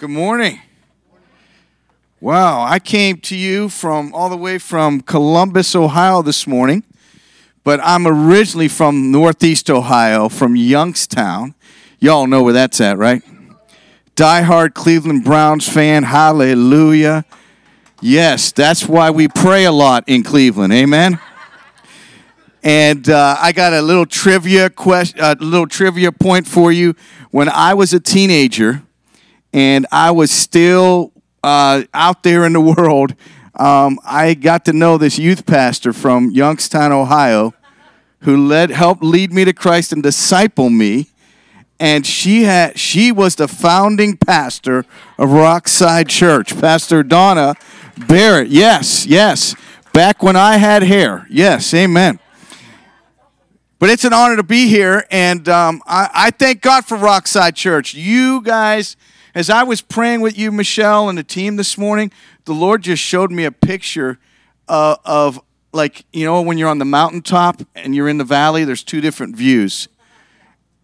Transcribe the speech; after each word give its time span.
Good 0.00 0.08
morning. 0.08 0.58
Wow, 2.22 2.62
I 2.62 2.78
came 2.78 3.18
to 3.18 3.36
you 3.36 3.68
from 3.68 4.14
all 4.14 4.30
the 4.30 4.36
way 4.38 4.56
from 4.56 5.02
Columbus, 5.02 5.76
Ohio 5.76 6.22
this 6.22 6.46
morning, 6.46 6.84
but 7.64 7.80
I'm 7.82 8.06
originally 8.06 8.68
from 8.68 9.12
Northeast 9.12 9.68
Ohio, 9.68 10.30
from 10.30 10.56
Youngstown. 10.56 11.54
Y'all 11.98 12.26
know 12.26 12.42
where 12.42 12.54
that's 12.54 12.80
at, 12.80 12.96
right? 12.96 13.22
Die-hard 14.14 14.72
Cleveland 14.72 15.22
Browns 15.22 15.68
fan, 15.68 16.04
hallelujah. 16.04 17.26
Yes, 18.00 18.52
that's 18.52 18.88
why 18.88 19.10
we 19.10 19.28
pray 19.28 19.66
a 19.66 19.72
lot 19.72 20.04
in 20.06 20.22
Cleveland, 20.22 20.72
amen? 20.72 21.20
And 22.62 23.06
uh, 23.10 23.36
I 23.38 23.52
got 23.52 23.74
a 23.74 23.82
little 23.82 24.06
trivia 24.06 24.70
question, 24.70 25.20
a 25.20 25.34
little 25.34 25.68
trivia 25.68 26.10
point 26.10 26.46
for 26.46 26.72
you. 26.72 26.94
When 27.30 27.50
I 27.50 27.74
was 27.74 27.92
a 27.92 28.00
teenager, 28.00 28.82
and 29.52 29.86
I 29.90 30.10
was 30.10 30.30
still 30.30 31.12
uh, 31.42 31.82
out 31.94 32.22
there 32.22 32.44
in 32.44 32.52
the 32.52 32.60
world, 32.60 33.14
um, 33.54 33.98
I 34.04 34.34
got 34.34 34.64
to 34.66 34.72
know 34.72 34.98
this 34.98 35.18
youth 35.18 35.46
pastor 35.46 35.92
from 35.92 36.30
Youngstown, 36.30 36.92
Ohio, 36.92 37.54
who 38.20 38.46
led 38.46 38.70
helped 38.70 39.02
lead 39.02 39.32
me 39.32 39.44
to 39.44 39.52
Christ 39.52 39.92
and 39.92 40.02
disciple 40.02 40.70
me. 40.70 41.08
And 41.78 42.06
she 42.06 42.44
had 42.44 42.78
she 42.78 43.10
was 43.10 43.36
the 43.36 43.48
founding 43.48 44.16
pastor 44.16 44.80
of 45.18 45.30
Rockside 45.30 46.08
Church, 46.08 46.58
Pastor 46.60 47.02
Donna 47.02 47.54
Barrett. 48.06 48.48
Yes, 48.48 49.06
yes. 49.06 49.54
Back 49.94 50.22
when 50.22 50.36
I 50.36 50.58
had 50.58 50.82
hair. 50.82 51.26
Yes, 51.30 51.72
amen. 51.72 52.18
But 53.78 53.88
it's 53.88 54.04
an 54.04 54.12
honor 54.12 54.36
to 54.36 54.42
be 54.42 54.68
here, 54.68 55.06
and 55.10 55.48
um, 55.48 55.82
I, 55.86 56.10
I 56.12 56.30
thank 56.30 56.60
God 56.60 56.84
for 56.84 56.98
Rockside 56.98 57.54
Church. 57.54 57.94
You 57.94 58.42
guys 58.42 58.94
as 59.34 59.50
I 59.50 59.62
was 59.62 59.80
praying 59.80 60.20
with 60.20 60.38
you, 60.38 60.50
Michelle, 60.50 61.08
and 61.08 61.16
the 61.16 61.22
team 61.22 61.56
this 61.56 61.78
morning, 61.78 62.10
the 62.44 62.54
Lord 62.54 62.82
just 62.82 63.02
showed 63.02 63.30
me 63.30 63.44
a 63.44 63.52
picture 63.52 64.18
uh, 64.68 64.96
of, 65.04 65.40
like, 65.72 66.04
you 66.12 66.24
know, 66.24 66.42
when 66.42 66.58
you're 66.58 66.68
on 66.68 66.78
the 66.78 66.84
mountaintop 66.84 67.62
and 67.74 67.94
you're 67.94 68.08
in 68.08 68.18
the 68.18 68.24
valley, 68.24 68.64
there's 68.64 68.82
two 68.82 69.00
different 69.00 69.36
views. 69.36 69.88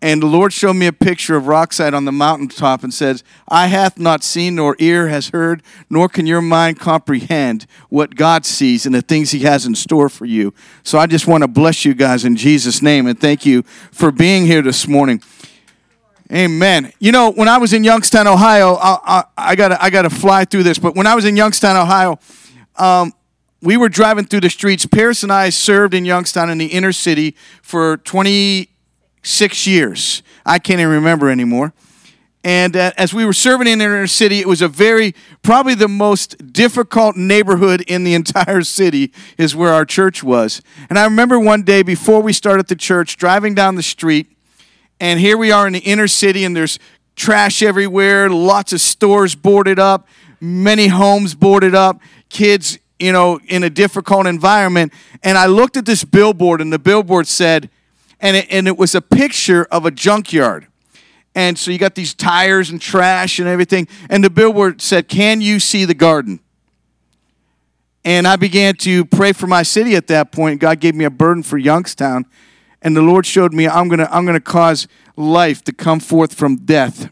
And 0.03 0.23
the 0.23 0.27
Lord 0.27 0.53
showed 0.53 0.75
me 0.75 0.87
a 0.87 0.93
picture 0.93 1.37
of 1.37 1.45
Rockside 1.45 1.95
on 1.95 2.05
the 2.05 2.13
mountaintop 2.13 2.85
and 2.85 2.93
says, 2.93 3.25
eye 3.49 3.69
hath 3.69 3.99
not 3.99 4.23
seen, 4.23 4.55
nor 4.55 4.77
ear 4.79 5.09
has 5.09 5.31
heard, 5.31 5.63
nor 5.89 6.09
can 6.09 6.27
your 6.27 6.43
mind 6.43 6.79
comprehend 6.79 7.67
what 7.89 8.15
God 8.15 8.45
sees 8.45 8.85
and 8.85 8.95
the 8.95 9.01
things 9.01 9.31
He 9.31 9.41
has 9.41 9.65
in 9.65 9.75
store 9.75 10.11
for 10.11 10.27
you. 10.27 10.53
So 10.83 10.99
I 10.99 11.07
just 11.07 11.27
want 11.27 11.43
to 11.43 11.49
bless 11.49 11.87
you 11.87 11.95
guys 11.95 12.27
in 12.27 12.37
Jesus' 12.37 12.83
name 12.83 13.07
and 13.07 13.19
thank 13.19 13.47
you 13.47 13.63
for 13.91 14.13
being 14.13 14.45
here 14.45 14.61
this 14.61 14.87
morning. 14.87 15.23
Amen. 16.33 16.93
You 16.99 17.13
know, 17.13 17.31
when 17.31 17.49
I 17.49 17.59
was 17.59 17.73
in 17.73 17.85
Youngstown, 17.85 18.27
Ohio, 18.27 18.75
I, 18.75 18.99
I, 19.05 19.25
I 19.37 19.57
gotta 19.57 19.83
I 19.83 19.91
gotta 19.91 20.11
fly 20.11 20.45
through 20.45 20.65
this. 20.65 20.79
But 20.79 20.97
when 20.97 21.07
I 21.07 21.15
was 21.15 21.25
in 21.25 21.37
Youngstown, 21.37 21.77
Ohio, 21.77 22.19
um, 22.77 23.13
we 23.63 23.77
were 23.77 23.89
driving 23.89 24.25
through 24.25 24.41
the 24.41 24.51
streets. 24.51 24.87
Paris 24.87 25.23
and 25.23 25.33
I 25.33 25.51
served 25.51 25.95
in 25.95 26.05
Youngstown 26.05 26.51
in 26.51 26.59
the 26.59 26.67
inner 26.67 26.93
city 26.93 27.37
for 27.63 27.99
26 27.99 29.67
years. 29.67 30.23
I 30.45 30.59
can't 30.59 30.81
even 30.81 30.93
remember 30.93 31.31
anymore. 31.31 31.73
And 32.43 32.77
uh, 32.77 32.93
as 32.97 33.13
we 33.13 33.25
were 33.25 33.33
serving 33.33 33.67
in 33.67 33.81
the 33.81 33.85
inner 33.85 34.07
city, 34.07 34.39
it 34.39 34.47
was 34.47 34.63
a 34.63 34.69
very, 34.69 35.15
probably 35.43 35.75
the 35.75 35.89
most 35.89 36.53
difficult 36.53 37.17
neighborhood 37.17 37.83
in 37.89 38.05
the 38.05 38.15
entire 38.21 38.63
city, 38.63 39.13
is 39.37 39.57
where 39.57 39.73
our 39.73 39.85
church 39.85 40.23
was. 40.23 40.63
And 40.89 40.99
I 40.99 41.05
remember 41.05 41.41
one 41.41 41.63
day 41.63 41.83
before 41.83 42.21
we 42.21 42.33
started 42.33 42.69
the 42.69 42.77
church, 42.77 43.17
driving 43.17 43.55
down 43.55 43.75
the 43.75 43.83
street, 43.83 44.36
and 45.01 45.21
here 45.21 45.37
we 45.37 45.53
are 45.53 45.67
in 45.67 45.73
the 45.73 45.81
inner 45.81 46.09
city, 46.09 46.45
and 46.45 46.57
there's 46.57 46.79
trash 47.17 47.63
everywhere, 47.63 48.29
lots 48.31 48.73
of 48.73 48.81
stores 48.81 49.35
boarded 49.35 49.79
up, 49.79 50.07
many 50.41 50.87
homes 50.89 51.35
boarded 51.35 51.75
up, 51.75 52.01
kids, 52.29 52.79
you 52.99 53.13
know, 53.13 53.41
in 53.47 53.63
a 53.63 53.71
difficult 53.71 54.27
environment. 54.27 54.93
And 55.23 55.37
I 55.37 55.47
looked 55.47 55.77
at 55.77 55.87
this 55.87 56.05
billboard, 56.05 56.61
and 56.61 56.73
the 56.73 56.79
billboard 56.79 57.27
said, 57.27 57.71
and 58.21 58.37
it, 58.37 58.47
and 58.51 58.67
it 58.67 58.77
was 58.79 58.95
a 58.95 59.03
picture 59.03 59.67
of 59.71 59.85
a 59.85 59.91
junkyard. 59.91 60.67
And 61.35 61.59
so 61.59 61.71
you 61.71 61.79
got 61.79 61.95
these 61.95 62.15
tires 62.15 62.71
and 62.71 62.81
trash 62.81 63.39
and 63.39 63.47
everything. 63.47 63.89
And 64.09 64.25
the 64.25 64.31
billboard 64.31 64.81
said, 64.81 65.07
Can 65.07 65.43
you 65.43 65.61
see 65.61 65.85
the 65.85 65.95
garden? 65.95 66.41
And 68.07 68.27
I 68.27 68.37
began 68.37 68.75
to 68.77 69.05
pray 69.05 69.33
for 69.33 69.47
my 69.47 69.63
city 69.63 69.97
at 69.97 70.07
that 70.07 70.33
point. 70.33 70.61
God 70.61 70.81
gave 70.81 70.95
me 70.95 71.05
a 71.05 71.11
burden 71.11 71.43
for 71.43 71.59
Youngstown 71.59 72.25
and 72.83 72.97
the 72.97 73.03
Lord 73.03 73.27
showed 73.27 73.53
me 73.53 73.69
I'm 73.69 73.89
going 73.89 73.99
to 73.99 74.15
I'm 74.15 74.25
going 74.25 74.39
to 74.39 74.41
cause 74.41 74.89
life 75.17 75.63
to 75.65 75.73
come 75.73 76.01
forth 76.01 76.35
from 76.35 76.57
death 76.57 77.11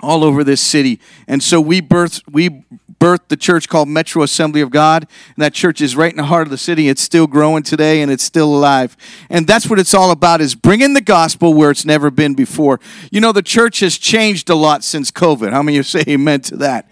all 0.00 0.22
over 0.22 0.44
this 0.44 0.60
city. 0.60 1.00
And 1.26 1.42
so 1.42 1.60
we 1.60 1.80
birthed 1.80 2.22
we 2.30 2.64
birthed 3.00 3.28
the 3.28 3.36
church 3.36 3.68
called 3.68 3.88
Metro 3.88 4.22
Assembly 4.22 4.60
of 4.60 4.70
God, 4.70 5.06
and 5.34 5.42
that 5.42 5.52
church 5.52 5.80
is 5.80 5.96
right 5.96 6.10
in 6.10 6.16
the 6.16 6.24
heart 6.24 6.46
of 6.46 6.50
the 6.50 6.58
city. 6.58 6.88
It's 6.88 7.02
still 7.02 7.26
growing 7.26 7.62
today 7.62 8.00
and 8.00 8.10
it's 8.10 8.24
still 8.24 8.54
alive. 8.54 8.96
And 9.28 9.46
that's 9.46 9.68
what 9.68 9.78
it's 9.78 9.94
all 9.94 10.10
about 10.10 10.40
is 10.40 10.54
bringing 10.54 10.94
the 10.94 11.00
gospel 11.00 11.54
where 11.54 11.70
it's 11.70 11.84
never 11.84 12.10
been 12.10 12.34
before. 12.34 12.80
You 13.10 13.20
know 13.20 13.32
the 13.32 13.42
church 13.42 13.80
has 13.80 13.98
changed 13.98 14.50
a 14.50 14.54
lot 14.54 14.84
since 14.84 15.10
COVID. 15.10 15.50
How 15.52 15.62
many 15.62 15.78
of 15.78 15.80
you 15.80 15.82
say 15.84 16.04
amen 16.08 16.40
to 16.42 16.56
that? 16.58 16.90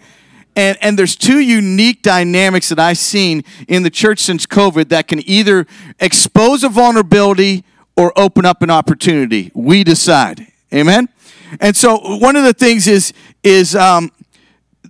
And, 0.57 0.77
and 0.79 0.97
there's 0.97 1.17
two 1.17 1.39
unique 1.39 2.01
dynamics 2.01 2.69
that 2.69 2.79
I've 2.79 2.97
seen 2.97 3.43
in 3.67 3.83
the 3.83 3.89
church 3.89 4.19
since 4.19 4.45
COVID 4.45 4.87
that 4.89 5.09
can 5.09 5.27
either 5.27 5.67
expose 5.99 6.63
a 6.63 6.69
vulnerability 6.69 7.65
or 7.97 8.11
open 8.17 8.45
up 8.45 8.61
an 8.61 8.69
opportunity. 8.69 9.51
We 9.53 9.83
decide. 9.83 10.47
Amen. 10.73 11.09
And 11.59 11.75
so 11.75 11.97
one 12.17 12.35
of 12.35 12.43
the 12.43 12.53
things 12.53 12.87
is 12.87 13.13
is 13.43 13.75
um, 13.75 14.11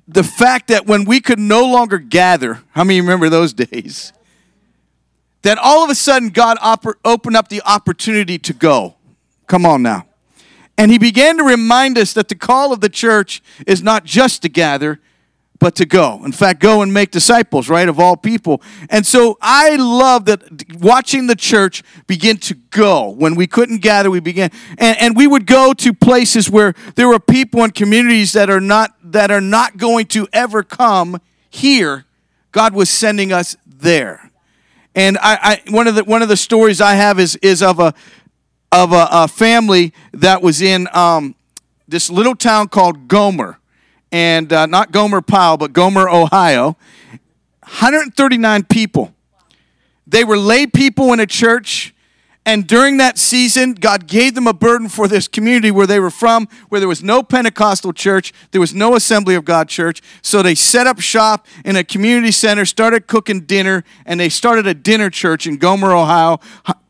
the 0.08 0.24
fact 0.24 0.70
that 0.70 0.86
when 0.86 1.06
we 1.06 1.20
could 1.20 1.40
no 1.40 1.66
longer 1.66 1.98
gather. 1.98 2.62
How 2.72 2.84
many 2.84 3.02
remember 3.02 3.30
those 3.30 3.54
days? 3.66 4.14
That 5.42 5.58
all 5.58 5.84
of 5.84 5.90
a 5.90 5.96
sudden 5.96 6.30
God 6.30 6.58
oper- 6.60 6.96
opened 7.04 7.36
up 7.36 7.50
the 7.50 7.62
opportunity 7.66 8.40
to 8.40 8.54
go. 8.54 8.96
Come 9.48 9.66
on 9.66 9.84
now. 9.84 10.08
And 10.78 10.92
he 10.92 10.98
began 10.98 11.38
to 11.38 11.44
remind 11.44 11.98
us 11.98 12.14
that 12.14 12.28
the 12.28 12.36
call 12.36 12.74
of 12.74 12.82
the 12.82 12.90
church 12.90 13.42
is 13.66 13.82
not 13.82 14.04
just 14.04 14.42
to 14.42 14.50
gather, 14.50 15.00
but 15.66 15.74
to 15.74 15.86
go. 15.88 16.24
In 16.24 16.32
fact, 16.32 16.60
go 16.60 16.84
and 16.84 16.94
make 16.94 17.10
disciples, 17.10 17.70
right, 17.70 17.90
of 17.90 18.00
all 18.00 18.16
people. 18.16 18.62
And 18.88 19.04
so 19.04 19.36
I 19.42 19.78
love 19.78 20.26
that 20.26 20.44
watching 20.80 21.26
the 21.26 21.36
church 21.36 21.82
begin 22.06 22.38
to 22.42 22.54
go. 22.54 23.10
When 23.10 23.34
we 23.34 23.48
couldn't 23.48 23.80
gather, 23.82 24.12
we 24.12 24.20
began. 24.20 24.52
And, 24.78 24.96
and 25.02 25.18
we 25.18 25.26
would 25.26 25.48
go 25.48 25.74
to 25.74 25.92
places 25.92 26.52
where 26.52 26.76
there 26.94 27.08
were 27.08 27.20
people 27.20 27.64
and 27.64 27.74
communities 27.74 28.34
that 28.34 28.48
are 28.48 28.62
not 28.62 28.96
that 29.06 29.32
are 29.32 29.42
not 29.42 29.78
going 29.78 30.06
to 30.10 30.28
ever 30.32 30.62
come 30.62 31.20
here. 31.50 32.06
God 32.52 32.76
was 32.76 32.92
sending 32.92 33.34
us 33.34 33.58
there. 33.66 34.30
And 34.94 35.18
I, 35.18 35.62
I 35.66 35.72
one 35.72 35.88
of 35.88 35.96
the 35.96 36.04
one 36.04 36.22
of 36.22 36.30
the 36.30 36.38
stories 36.38 36.80
I 36.80 36.94
have 36.94 37.20
is 37.20 37.38
is 37.38 37.64
of 37.64 37.80
a 37.80 37.96
of 38.72 38.94
a, 38.94 39.08
a 39.10 39.28
family 39.28 39.94
that 40.12 40.44
was 40.44 40.62
in 40.62 40.88
um, 40.94 41.34
this 41.88 42.12
little 42.12 42.36
town 42.36 42.68
called 42.68 43.08
Gomer 43.08 43.58
and 44.16 44.54
uh, 44.54 44.66
not 44.66 44.94
Gomer 44.94 45.20
Pyle, 45.20 45.58
but 45.58 45.74
Gomer, 45.74 46.08
Ohio. 46.08 46.78
139 47.64 48.64
people. 48.64 49.14
They 50.08 50.24
were 50.24 50.38
lay 50.38 50.68
people 50.68 51.12
in 51.12 51.20
a 51.20 51.26
church. 51.26 51.94
And 52.46 52.66
during 52.66 52.96
that 52.98 53.18
season, 53.18 53.74
God 53.74 54.08
gave 54.08 54.34
them 54.34 54.48
a 54.48 54.54
burden 54.54 54.88
for 54.88 55.10
this 55.10 55.28
community 55.28 55.70
where 55.70 55.86
they 55.86 56.00
were 56.00 56.10
from, 56.10 56.48
where 56.70 56.80
there 56.80 56.88
was 56.88 57.04
no 57.04 57.24
Pentecostal 57.24 57.92
church, 57.92 58.32
there 58.52 58.62
was 58.62 58.74
no 58.74 58.96
Assembly 58.96 59.36
of 59.36 59.44
God 59.44 59.68
church. 59.68 60.02
So 60.22 60.42
they 60.42 60.56
set 60.56 60.88
up 60.88 61.02
shop 61.02 61.46
in 61.66 61.76
a 61.76 61.84
community 61.84 62.32
center, 62.32 62.64
started 62.64 63.08
cooking 63.08 63.42
dinner, 63.42 63.84
and 64.06 64.18
they 64.18 64.30
started 64.30 64.66
a 64.66 64.74
dinner 64.74 65.10
church 65.10 65.46
in 65.46 65.58
Gomer, 65.58 65.92
Ohio 65.92 66.40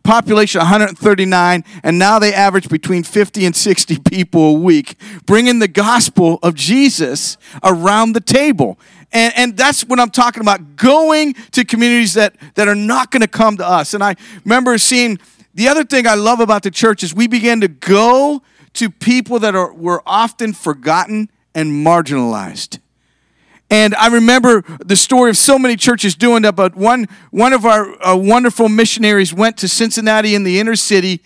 population 0.06 0.60
139, 0.60 1.64
and 1.84 2.00
now 2.00 2.20
they 2.20 2.34
average 2.34 2.70
between 2.70 3.04
50 3.04 3.46
and 3.46 3.56
60 3.56 3.98
people 4.00 4.42
a 4.42 4.54
week, 4.54 4.98
bringing 5.26 5.60
the 5.60 5.68
gospel 5.68 6.40
of 6.42 6.56
Jesus 6.56 7.38
around 7.64 8.14
the 8.14 8.22
table. 8.22 8.80
And, 9.12 9.34
and 9.36 9.58
that's 9.58 9.84
what 9.84 10.00
I'm 10.00 10.12
talking 10.12 10.42
about 10.42 10.76
going 10.78 11.34
to 11.52 11.66
communities 11.66 12.14
that, 12.14 12.36
that 12.54 12.68
are 12.68 12.76
not 12.76 13.12
going 13.12 13.22
to 13.22 13.28
come 13.28 13.58
to 13.58 13.68
us. 13.68 13.94
And 13.94 14.04
I 14.04 14.16
remember 14.44 14.78
seeing 14.78 15.20
the 15.54 15.68
other 15.68 15.84
thing 15.84 16.08
I 16.08 16.16
love 16.16 16.40
about 16.40 16.64
the 16.64 16.72
church 16.72 17.04
is 17.04 17.14
we 17.14 17.28
began 17.28 17.62
to 17.62 17.68
go 17.68 18.42
to 18.74 18.90
people 18.90 19.40
that 19.40 19.56
are, 19.56 19.74
were 19.74 20.04
often 20.06 20.54
forgotten 20.54 21.30
and 21.54 21.86
marginalized. 21.86 22.80
And 23.70 23.96
I 23.96 24.08
remember 24.08 24.64
the 24.86 24.96
story 24.96 25.30
of 25.30 25.38
so 25.38 25.58
many 25.58 25.76
churches 25.76 26.16
doing 26.16 26.44
that, 26.44 26.56
but 26.56 26.76
one, 26.76 27.08
one 27.32 27.52
of 27.52 27.66
our 27.66 28.06
uh, 28.06 28.16
wonderful 28.16 28.70
missionaries 28.70 29.34
went 29.34 29.58
to 29.58 29.68
Cincinnati 29.68 30.36
in 30.36 30.44
the 30.44 30.60
inner 30.60 30.76
city 30.76 31.22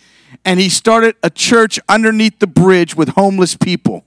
and 0.46 0.60
he 0.60 0.70
started 0.70 1.16
a 1.22 1.30
church 1.30 1.80
underneath 1.90 2.40
the 2.40 2.48
bridge 2.48 2.96
with 2.96 3.10
homeless 3.10 3.56
people. 3.56 4.06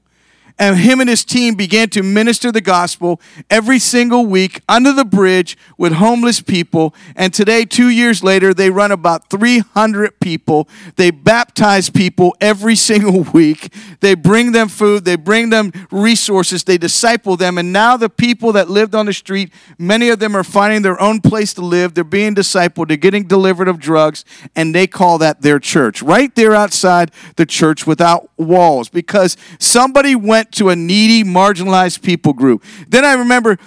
And 0.58 0.76
him 0.76 1.00
and 1.00 1.08
his 1.08 1.24
team 1.24 1.54
began 1.54 1.88
to 1.90 2.02
minister 2.02 2.52
the 2.52 2.60
gospel 2.60 3.20
every 3.50 3.78
single 3.78 4.26
week 4.26 4.60
under 4.68 4.92
the 4.92 5.04
bridge 5.04 5.56
with 5.78 5.94
homeless 5.94 6.40
people. 6.40 6.94
And 7.16 7.32
today, 7.32 7.64
two 7.64 7.88
years 7.88 8.22
later, 8.22 8.54
they 8.54 8.70
run 8.70 8.92
about 8.92 9.30
300 9.30 10.20
people. 10.20 10.68
They 10.96 11.10
baptize 11.10 11.90
people 11.90 12.36
every 12.40 12.76
single 12.92 13.22
week. 13.32 13.72
They 14.00 14.14
bring 14.14 14.52
them 14.52 14.68
food, 14.68 15.04
they 15.04 15.16
bring 15.16 15.50
them 15.50 15.72
resources, 15.90 16.64
they 16.64 16.78
disciple 16.78 17.36
them. 17.36 17.58
And 17.58 17.72
now, 17.72 17.96
the 17.96 18.10
people 18.10 18.52
that 18.52 18.68
lived 18.68 18.94
on 18.94 19.06
the 19.06 19.12
street, 19.12 19.52
many 19.78 20.08
of 20.08 20.18
them 20.18 20.36
are 20.36 20.44
finding 20.44 20.82
their 20.82 21.00
own 21.00 21.20
place 21.20 21.52
to 21.54 21.62
live. 21.62 21.94
They're 21.94 22.04
being 22.04 22.34
discipled, 22.34 22.88
they're 22.88 22.96
getting 22.96 23.24
delivered 23.24 23.68
of 23.68 23.78
drugs, 23.78 24.24
and 24.56 24.74
they 24.74 24.86
call 24.86 25.18
that 25.18 25.42
their 25.42 25.58
church. 25.58 26.02
Right 26.02 26.34
there 26.34 26.54
outside 26.54 27.10
the 27.36 27.46
church 27.46 27.86
without 27.86 28.30
walls 28.36 28.88
because 28.88 29.36
somebody 29.58 30.14
went 30.14 30.41
to 30.50 30.70
a 30.70 30.76
needy, 30.76 31.22
marginalized 31.22 32.02
people 32.02 32.32
group. 32.32 32.64
Then 32.88 33.04
I 33.04 33.14
remember 33.14 33.58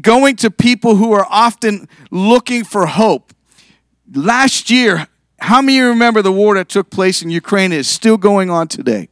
going 0.00 0.36
to 0.36 0.50
people 0.50 0.96
who 0.96 1.12
are 1.12 1.26
often 1.30 1.88
looking 2.10 2.64
for 2.64 2.86
hope. 2.86 3.32
Last 4.12 4.70
year, 4.70 5.06
how 5.38 5.60
many 5.60 5.78
of 5.78 5.84
you 5.84 5.88
remember 5.90 6.22
the 6.22 6.32
war 6.32 6.54
that 6.54 6.68
took 6.68 6.90
place 6.90 7.22
in 7.22 7.30
Ukraine 7.30 7.72
is 7.72 7.86
still 7.86 8.16
going 8.16 8.50
on 8.50 8.68
today? 8.68 9.08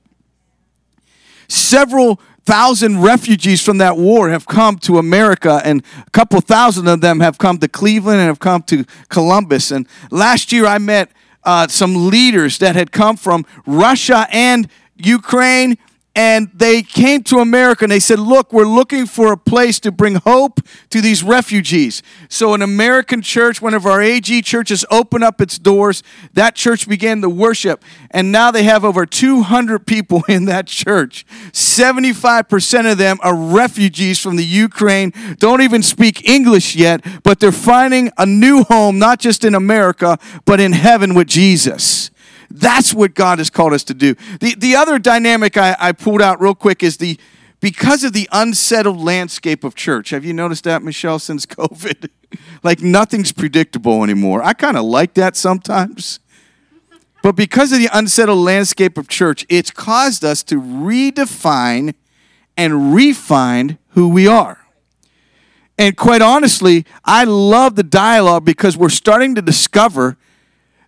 Several 1.48 2.20
thousand 2.44 3.02
refugees 3.02 3.62
from 3.62 3.78
that 3.78 3.96
war 3.96 4.30
have 4.30 4.46
come 4.46 4.78
to 4.78 4.98
America, 4.98 5.60
and 5.64 5.82
a 6.06 6.10
couple 6.10 6.40
thousand 6.40 6.88
of 6.88 7.00
them 7.00 7.20
have 7.20 7.38
come 7.38 7.58
to 7.58 7.68
Cleveland 7.68 8.20
and 8.20 8.26
have 8.26 8.38
come 8.38 8.62
to 8.62 8.84
Columbus. 9.08 9.70
And 9.70 9.86
last 10.10 10.52
year, 10.52 10.66
I 10.66 10.78
met 10.78 11.10
uh, 11.42 11.68
some 11.68 12.08
leaders 12.08 12.58
that 12.58 12.76
had 12.76 12.92
come 12.92 13.16
from 13.16 13.44
Russia 13.66 14.26
and 14.30 14.68
Ukraine 14.96 15.76
and 16.16 16.48
they 16.54 16.82
came 16.82 17.22
to 17.24 17.38
America 17.38 17.84
and 17.84 17.90
they 17.90 18.00
said, 18.00 18.20
Look, 18.20 18.52
we're 18.52 18.66
looking 18.66 19.06
for 19.06 19.32
a 19.32 19.36
place 19.36 19.80
to 19.80 19.90
bring 19.90 20.16
hope 20.16 20.60
to 20.90 21.00
these 21.00 21.22
refugees. 21.24 22.02
So, 22.28 22.54
an 22.54 22.62
American 22.62 23.20
church, 23.20 23.60
one 23.60 23.74
of 23.74 23.84
our 23.84 24.00
AG 24.00 24.42
churches, 24.42 24.84
opened 24.90 25.24
up 25.24 25.40
its 25.40 25.58
doors. 25.58 26.02
That 26.32 26.54
church 26.54 26.88
began 26.88 27.20
to 27.22 27.28
worship, 27.28 27.84
and 28.12 28.30
now 28.30 28.50
they 28.50 28.62
have 28.62 28.84
over 28.84 29.06
200 29.06 29.86
people 29.86 30.22
in 30.28 30.44
that 30.44 30.68
church. 30.68 31.26
75% 31.52 32.92
of 32.92 32.98
them 32.98 33.18
are 33.22 33.34
refugees 33.34 34.20
from 34.20 34.36
the 34.36 34.44
Ukraine, 34.44 35.12
don't 35.38 35.62
even 35.62 35.82
speak 35.82 36.28
English 36.28 36.76
yet, 36.76 37.04
but 37.24 37.40
they're 37.40 37.52
finding 37.52 38.10
a 38.18 38.26
new 38.26 38.62
home, 38.64 38.98
not 38.98 39.18
just 39.18 39.44
in 39.44 39.54
America, 39.54 40.18
but 40.44 40.60
in 40.60 40.72
heaven 40.72 41.14
with 41.14 41.26
Jesus. 41.26 42.10
That's 42.56 42.94
what 42.94 43.14
God 43.14 43.38
has 43.38 43.50
called 43.50 43.72
us 43.72 43.82
to 43.84 43.94
do. 43.94 44.14
The, 44.38 44.54
the 44.54 44.76
other 44.76 45.00
dynamic 45.00 45.56
I, 45.56 45.76
I 45.78 45.90
pulled 45.90 46.22
out 46.22 46.40
real 46.40 46.54
quick 46.54 46.84
is 46.84 46.98
the 46.98 47.18
because 47.60 48.04
of 48.04 48.12
the 48.12 48.28
unsettled 48.30 49.00
landscape 49.00 49.64
of 49.64 49.74
church. 49.74 50.10
Have 50.10 50.24
you 50.24 50.32
noticed 50.32 50.64
that, 50.64 50.82
Michelle, 50.82 51.18
since 51.18 51.46
COVID? 51.46 52.10
like 52.62 52.80
nothing's 52.80 53.32
predictable 53.32 54.04
anymore. 54.04 54.42
I 54.42 54.52
kind 54.52 54.76
of 54.76 54.84
like 54.84 55.14
that 55.14 55.36
sometimes. 55.36 56.20
But 57.22 57.36
because 57.36 57.72
of 57.72 57.78
the 57.78 57.88
unsettled 57.92 58.38
landscape 58.38 58.98
of 58.98 59.08
church, 59.08 59.46
it's 59.48 59.70
caused 59.70 60.24
us 60.24 60.42
to 60.44 60.60
redefine 60.60 61.94
and 62.56 62.94
refine 62.94 63.78
who 63.90 64.08
we 64.08 64.28
are. 64.28 64.66
And 65.76 65.96
quite 65.96 66.22
honestly, 66.22 66.84
I 67.04 67.24
love 67.24 67.74
the 67.74 67.82
dialogue 67.82 68.44
because 68.44 68.76
we're 68.76 68.90
starting 68.90 69.34
to 69.34 69.42
discover 69.42 70.16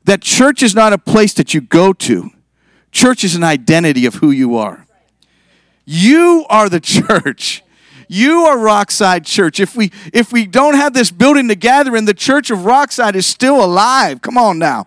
that 0.06 0.22
church 0.22 0.62
is 0.62 0.74
not 0.74 0.92
a 0.92 0.98
place 0.98 1.34
that 1.34 1.52
you 1.52 1.60
go 1.60 1.92
to, 1.92 2.30
church 2.90 3.22
is 3.22 3.34
an 3.34 3.44
identity 3.44 4.06
of 4.06 4.16
who 4.16 4.30
you 4.30 4.56
are. 4.56 4.86
You 5.84 6.46
are 6.48 6.68
the 6.68 6.80
church. 6.80 7.62
You 8.08 8.44
are 8.46 8.56
Rockside 8.56 9.26
Church. 9.26 9.58
If 9.58 9.74
we 9.74 9.90
if 10.12 10.32
we 10.32 10.46
don't 10.46 10.74
have 10.74 10.94
this 10.94 11.10
building 11.10 11.48
to 11.48 11.56
gather 11.56 11.96
in, 11.96 12.04
the 12.04 12.14
church 12.14 12.50
of 12.50 12.60
Rockside 12.60 13.16
is 13.16 13.26
still 13.26 13.64
alive. 13.64 14.22
Come 14.22 14.38
on 14.38 14.58
now. 14.60 14.86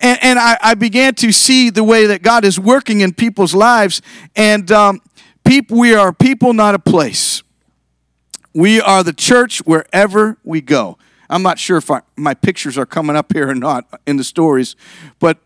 And, 0.00 0.18
and 0.22 0.38
I, 0.38 0.56
I 0.60 0.74
began 0.74 1.14
to 1.16 1.32
see 1.32 1.70
the 1.70 1.84
way 1.84 2.06
that 2.06 2.22
God 2.22 2.44
is 2.44 2.58
working 2.58 3.00
in 3.00 3.12
people's 3.12 3.54
lives. 3.54 4.00
And 4.34 4.70
um, 4.72 5.00
people, 5.44 5.78
we 5.78 5.94
are 5.94 6.12
people, 6.12 6.52
not 6.52 6.74
a 6.74 6.78
place. 6.78 7.42
We 8.54 8.80
are 8.80 9.02
the 9.02 9.12
church 9.12 9.58
wherever 9.66 10.38
we 10.44 10.60
go. 10.60 10.96
I'm 11.28 11.42
not 11.42 11.58
sure 11.58 11.76
if 11.76 11.90
I, 11.90 12.02
my 12.16 12.34
pictures 12.34 12.76
are 12.78 12.86
coming 12.86 13.16
up 13.16 13.32
here 13.32 13.48
or 13.48 13.54
not 13.54 13.86
in 14.06 14.16
the 14.16 14.24
stories, 14.24 14.76
but 15.18 15.38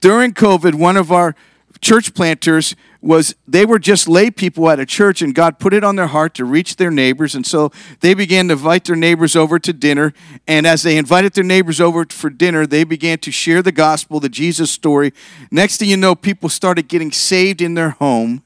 during 0.00 0.32
COVID, 0.32 0.74
one 0.74 0.96
of 0.96 1.12
our 1.12 1.34
church 1.80 2.14
planters 2.14 2.76
was 3.00 3.34
they 3.46 3.66
were 3.66 3.78
just 3.78 4.08
lay 4.08 4.30
people 4.30 4.70
at 4.70 4.78
a 4.78 4.86
church 4.86 5.20
and 5.20 5.34
God 5.34 5.58
put 5.58 5.74
it 5.74 5.82
on 5.82 5.96
their 5.96 6.06
heart 6.06 6.34
to 6.34 6.44
reach 6.44 6.76
their 6.76 6.90
neighbors. 6.90 7.34
And 7.34 7.44
so 7.44 7.72
they 8.00 8.14
began 8.14 8.46
to 8.48 8.52
invite 8.52 8.84
their 8.84 8.96
neighbors 8.96 9.34
over 9.34 9.58
to 9.58 9.72
dinner. 9.72 10.14
And 10.46 10.66
as 10.66 10.84
they 10.84 10.96
invited 10.96 11.34
their 11.34 11.44
neighbors 11.44 11.80
over 11.80 12.06
for 12.08 12.30
dinner 12.30 12.66
they 12.66 12.84
began 12.84 13.18
to 13.18 13.32
share 13.32 13.60
the 13.62 13.72
gospel 13.72 14.20
the 14.20 14.28
Jesus 14.28 14.70
story. 14.70 15.12
Next 15.50 15.78
thing 15.78 15.90
you 15.90 15.96
know 15.96 16.14
people 16.14 16.48
started 16.48 16.86
getting 16.86 17.10
saved 17.10 17.60
in 17.60 17.74
their 17.74 17.90
home. 17.90 18.44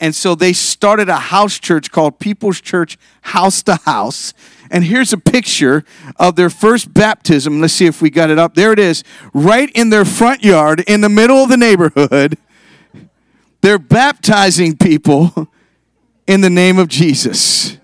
And 0.00 0.12
so 0.14 0.34
they 0.34 0.52
started 0.52 1.08
a 1.08 1.16
house 1.16 1.58
church 1.60 1.92
called 1.92 2.18
People's 2.18 2.60
Church 2.60 2.98
House 3.22 3.62
to 3.62 3.76
House 3.76 4.34
and 4.70 4.84
here's 4.84 5.12
a 5.12 5.18
picture 5.18 5.84
of 6.16 6.36
their 6.36 6.50
first 6.50 6.92
baptism. 6.92 7.60
Let's 7.60 7.74
see 7.74 7.86
if 7.86 8.00
we 8.00 8.10
got 8.10 8.30
it 8.30 8.38
up. 8.38 8.54
There 8.54 8.72
it 8.72 8.78
is, 8.78 9.04
right 9.32 9.70
in 9.74 9.90
their 9.90 10.04
front 10.04 10.42
yard, 10.42 10.82
in 10.86 11.00
the 11.00 11.08
middle 11.08 11.38
of 11.38 11.48
the 11.48 11.56
neighborhood. 11.56 12.38
They're 13.60 13.78
baptizing 13.78 14.76
people 14.76 15.48
in 16.26 16.40
the 16.42 16.50
name 16.50 16.78
of 16.78 16.88
Jesus. 16.88 17.78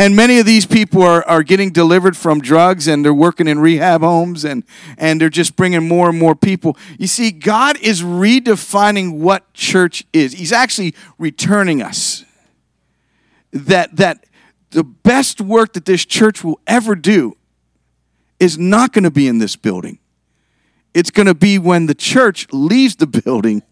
And 0.00 0.16
many 0.16 0.38
of 0.38 0.46
these 0.46 0.64
people 0.64 1.02
are, 1.02 1.22
are 1.28 1.42
getting 1.42 1.72
delivered 1.72 2.16
from 2.16 2.40
drugs 2.40 2.88
and 2.88 3.04
they're 3.04 3.12
working 3.12 3.46
in 3.46 3.58
rehab 3.58 4.00
homes 4.00 4.46
and, 4.46 4.64
and 4.96 5.20
they're 5.20 5.28
just 5.28 5.56
bringing 5.56 5.86
more 5.86 6.08
and 6.08 6.18
more 6.18 6.34
people. 6.34 6.74
You 6.98 7.06
see, 7.06 7.30
God 7.30 7.76
is 7.82 8.00
redefining 8.00 9.18
what 9.18 9.52
church 9.52 10.04
is. 10.14 10.32
He's 10.32 10.52
actually 10.52 10.94
returning 11.18 11.82
us. 11.82 12.24
That, 13.52 13.94
that 13.96 14.24
the 14.70 14.84
best 14.84 15.40
work 15.40 15.72
that 15.74 15.84
this 15.84 16.04
church 16.04 16.44
will 16.44 16.60
ever 16.66 16.94
do 16.94 17.36
is 18.38 18.58
not 18.58 18.92
going 18.92 19.04
to 19.04 19.10
be 19.10 19.26
in 19.26 19.38
this 19.38 19.56
building. 19.56 19.98
It's 20.94 21.10
going 21.10 21.26
to 21.26 21.34
be 21.34 21.58
when 21.58 21.86
the 21.86 21.94
church 21.94 22.46
leaves 22.52 22.96
the 22.96 23.06
building 23.06 23.62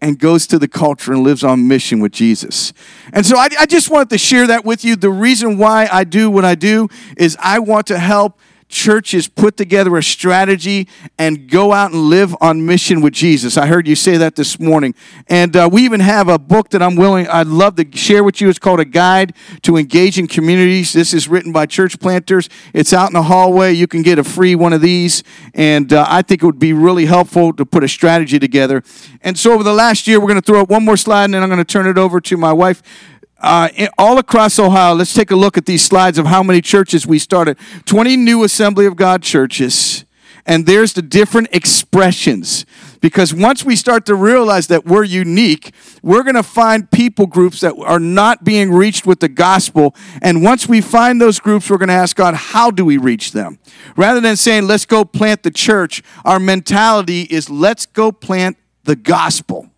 and 0.00 0.18
goes 0.18 0.46
to 0.48 0.58
the 0.58 0.68
culture 0.68 1.12
and 1.12 1.22
lives 1.22 1.42
on 1.42 1.66
mission 1.66 2.00
with 2.00 2.12
Jesus. 2.12 2.72
And 3.12 3.24
so 3.24 3.36
I, 3.36 3.48
I, 3.58 3.66
just 3.66 3.90
wanted 3.90 4.10
to 4.10 4.18
share 4.18 4.46
that 4.48 4.64
with 4.64 4.84
you. 4.84 4.96
The 4.96 5.10
reason 5.10 5.56
why 5.56 5.88
I 5.90 6.04
do 6.04 6.30
what 6.30 6.44
I 6.44 6.54
do 6.54 6.88
is 7.16 7.36
I 7.40 7.58
want 7.58 7.86
to 7.86 7.98
help 7.98 8.38
churches 8.74 9.28
put 9.28 9.56
together 9.56 9.96
a 9.96 10.02
strategy 10.02 10.88
and 11.16 11.48
go 11.48 11.72
out 11.72 11.92
and 11.92 12.02
live 12.02 12.34
on 12.40 12.66
mission 12.66 13.00
with 13.00 13.14
Jesus. 13.14 13.56
I 13.56 13.66
heard 13.66 13.86
you 13.86 13.94
say 13.94 14.16
that 14.16 14.34
this 14.34 14.58
morning. 14.58 14.94
And 15.28 15.56
uh, 15.56 15.70
we 15.72 15.84
even 15.84 16.00
have 16.00 16.28
a 16.28 16.38
book 16.38 16.70
that 16.70 16.82
I'm 16.82 16.96
willing, 16.96 17.28
I'd 17.28 17.46
love 17.46 17.76
to 17.76 17.96
share 17.96 18.24
with 18.24 18.40
you. 18.40 18.48
It's 18.48 18.58
called 18.58 18.80
A 18.80 18.84
Guide 18.84 19.32
to 19.62 19.76
Engaging 19.76 20.26
Communities. 20.26 20.92
This 20.92 21.14
is 21.14 21.28
written 21.28 21.52
by 21.52 21.66
church 21.66 22.00
planters. 22.00 22.48
It's 22.72 22.92
out 22.92 23.08
in 23.08 23.14
the 23.14 23.22
hallway. 23.22 23.72
You 23.72 23.86
can 23.86 24.02
get 24.02 24.18
a 24.18 24.24
free 24.24 24.56
one 24.56 24.72
of 24.72 24.80
these. 24.80 25.22
And 25.54 25.92
uh, 25.92 26.04
I 26.08 26.22
think 26.22 26.42
it 26.42 26.46
would 26.46 26.58
be 26.58 26.72
really 26.72 27.06
helpful 27.06 27.52
to 27.52 27.64
put 27.64 27.84
a 27.84 27.88
strategy 27.88 28.40
together. 28.40 28.82
And 29.22 29.38
so 29.38 29.52
over 29.52 29.62
the 29.62 29.72
last 29.72 30.08
year, 30.08 30.18
we're 30.18 30.28
going 30.28 30.40
to 30.40 30.46
throw 30.46 30.60
up 30.60 30.68
one 30.68 30.84
more 30.84 30.96
slide 30.96 31.26
and 31.26 31.34
then 31.34 31.42
I'm 31.44 31.48
going 31.48 31.58
to 31.58 31.64
turn 31.64 31.86
it 31.86 31.96
over 31.96 32.20
to 32.20 32.36
my 32.36 32.52
wife 32.52 32.82
uh, 33.44 33.68
all 33.98 34.18
across 34.18 34.58
Ohio, 34.58 34.94
let's 34.94 35.12
take 35.12 35.30
a 35.30 35.36
look 35.36 35.58
at 35.58 35.66
these 35.66 35.84
slides 35.84 36.18
of 36.18 36.26
how 36.26 36.42
many 36.42 36.60
churches 36.60 37.06
we 37.06 37.18
started. 37.18 37.58
20 37.84 38.16
new 38.16 38.42
Assembly 38.42 38.86
of 38.86 38.96
God 38.96 39.22
churches. 39.22 40.04
And 40.46 40.66
there's 40.66 40.92
the 40.92 41.02
different 41.02 41.48
expressions. 41.52 42.66
Because 43.00 43.34
once 43.34 43.64
we 43.64 43.76
start 43.76 44.06
to 44.06 44.14
realize 44.14 44.68
that 44.68 44.86
we're 44.86 45.04
unique, 45.04 45.74
we're 46.02 46.22
going 46.22 46.36
to 46.36 46.42
find 46.42 46.90
people 46.90 47.26
groups 47.26 47.60
that 47.60 47.74
are 47.78 48.00
not 48.00 48.44
being 48.44 48.72
reached 48.72 49.06
with 49.06 49.20
the 49.20 49.28
gospel. 49.28 49.94
And 50.22 50.42
once 50.42 50.66
we 50.66 50.80
find 50.80 51.20
those 51.20 51.38
groups, 51.38 51.68
we're 51.68 51.76
going 51.76 51.88
to 51.88 51.94
ask 51.94 52.16
God, 52.16 52.34
how 52.34 52.70
do 52.70 52.82
we 52.84 52.96
reach 52.96 53.32
them? 53.32 53.58
Rather 53.94 54.20
than 54.20 54.36
saying, 54.36 54.66
let's 54.66 54.86
go 54.86 55.04
plant 55.04 55.42
the 55.42 55.50
church, 55.50 56.02
our 56.24 56.38
mentality 56.38 57.22
is, 57.22 57.50
let's 57.50 57.84
go 57.84 58.10
plant 58.10 58.56
the 58.84 58.96
gospel. 58.96 59.68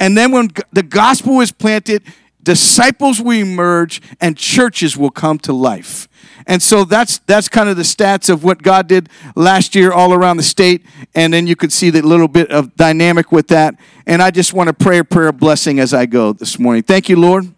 And 0.00 0.18
then 0.18 0.32
when 0.32 0.50
the 0.72 0.82
gospel 0.82 1.40
is 1.40 1.52
planted, 1.52 2.02
disciples 2.42 3.20
will 3.20 3.38
emerge 3.38 4.02
and 4.20 4.36
churches 4.36 4.96
will 4.96 5.10
come 5.10 5.38
to 5.40 5.52
life. 5.52 6.08
And 6.46 6.62
so 6.62 6.84
that's 6.84 7.18
that's 7.18 7.48
kind 7.48 7.68
of 7.68 7.76
the 7.76 7.82
stats 7.82 8.28
of 8.28 8.42
what 8.42 8.62
God 8.62 8.88
did 8.88 9.08
last 9.36 9.74
year 9.74 9.92
all 9.92 10.12
around 10.12 10.38
the 10.38 10.42
state. 10.42 10.84
And 11.14 11.32
then 11.32 11.46
you 11.46 11.56
could 11.56 11.72
see 11.72 11.90
the 11.90 12.02
little 12.02 12.28
bit 12.28 12.50
of 12.50 12.74
dynamic 12.76 13.30
with 13.30 13.48
that. 13.48 13.76
And 14.06 14.20
I 14.20 14.30
just 14.30 14.52
want 14.52 14.68
to 14.68 14.74
pray 14.74 14.98
a 14.98 15.04
prayer 15.04 15.28
of 15.28 15.38
blessing 15.38 15.78
as 15.78 15.94
I 15.94 16.06
go 16.06 16.32
this 16.32 16.58
morning. 16.58 16.82
Thank 16.82 17.08
you, 17.08 17.16
Lord. 17.16 17.52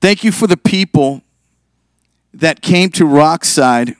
Thank 0.00 0.24
you 0.24 0.32
for 0.32 0.46
the 0.46 0.56
people 0.56 1.22
that 2.32 2.62
came 2.62 2.90
to 2.90 3.04
Rockside 3.04 3.96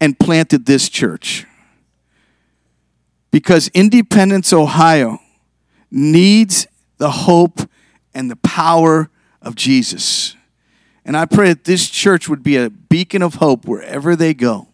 and 0.00 0.18
planted 0.18 0.66
this 0.66 0.88
church. 0.88 1.46
Because 3.30 3.68
Independence, 3.68 4.52
Ohio 4.52 5.18
needs 5.90 6.66
the 6.98 7.10
hope 7.10 7.60
and 8.14 8.30
the 8.30 8.36
power 8.36 9.10
of 9.42 9.54
Jesus. 9.54 10.36
And 11.04 11.16
I 11.16 11.24
pray 11.24 11.48
that 11.48 11.64
this 11.64 11.88
church 11.88 12.28
would 12.28 12.42
be 12.42 12.56
a 12.56 12.70
beacon 12.70 13.22
of 13.22 13.36
hope 13.36 13.64
wherever 13.64 14.14
they 14.14 14.34
go. 14.34 14.68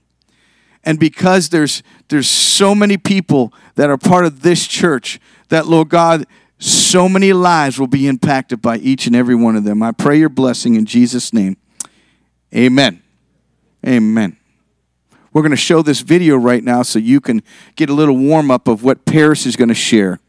And 0.83 0.99
because 0.99 1.49
there's 1.49 1.83
there's 2.09 2.29
so 2.29 2.75
many 2.75 2.97
people 2.97 3.53
that 3.77 3.89
are 3.89 3.97
part 3.97 4.27
of 4.27 4.43
this 4.43 4.67
church 4.67 5.19
that 5.49 5.67
Lord 5.67 5.89
God 5.89 6.27
so 6.59 7.09
many 7.09 7.33
lives 7.33 7.79
will 7.79 7.87
be 7.87 8.07
impacted 8.07 8.63
by 8.63 8.79
each 8.79 9.07
and 9.07 9.15
every 9.15 9.35
one 9.35 9.57
of 9.57 9.65
them. 9.65 9.83
I 9.83 9.93
pray 9.93 10.19
your 10.19 10.29
blessing 10.29 10.77
in 10.77 10.87
Jesus 10.87 11.33
name. 11.33 11.57
Amen. 12.55 13.03
Amen. 13.87 14.37
We're 15.33 15.43
going 15.43 15.51
to 15.51 15.57
show 15.57 15.83
this 15.83 16.01
video 16.01 16.37
right 16.37 16.63
now 16.63 16.83
so 16.83 16.99
you 16.99 17.21
can 17.21 17.43
get 17.77 17.91
a 17.91 17.93
little 17.93 18.17
warm 18.17 18.51
up 18.51 18.69
of 18.69 18.85
what 18.85 19.05
Paris 19.05 19.47
is 19.47 19.57
going 19.57 19.69
to 19.69 19.75
share. 19.75 20.21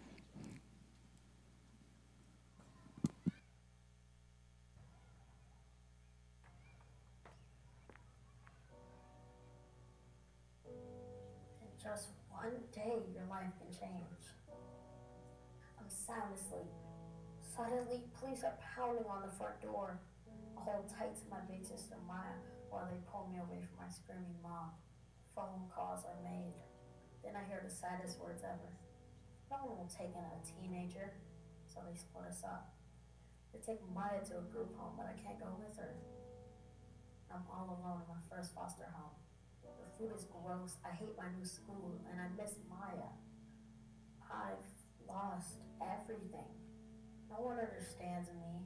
Saddest 27.86 28.18
words 28.24 28.42
ever. 28.42 28.72
No 29.52 29.62
one 29.68 29.78
will 29.84 29.92
take 29.92 30.16
in 30.16 30.26
a 30.26 30.40
teenager, 30.42 31.14
so 31.68 31.84
they 31.86 31.94
split 31.94 32.26
us 32.26 32.42
up. 32.42 32.74
They 33.54 33.60
take 33.62 33.84
Maya 33.94 34.24
to 34.32 34.42
a 34.42 34.46
group 34.50 34.74
home, 34.80 34.98
but 34.98 35.06
I 35.06 35.16
can't 35.22 35.38
go 35.38 35.54
with 35.60 35.78
her. 35.78 35.94
I'm 37.30 37.44
all 37.52 37.78
alone 37.78 38.02
in 38.02 38.10
my 38.10 38.24
first 38.32 38.56
foster 38.56 38.88
home. 38.96 39.14
The 39.62 39.92
food 40.00 40.16
is 40.16 40.26
gross. 40.32 40.80
I 40.82 40.92
hate 40.96 41.14
my 41.20 41.30
new 41.38 41.46
school, 41.46 42.00
and 42.10 42.18
I 42.18 42.28
miss 42.34 42.56
Maya. 42.66 43.12
I've 44.26 44.66
lost 45.06 45.62
everything. 45.84 46.52
No 47.30 47.44
one 47.44 47.60
understands 47.60 48.32
me. 48.34 48.66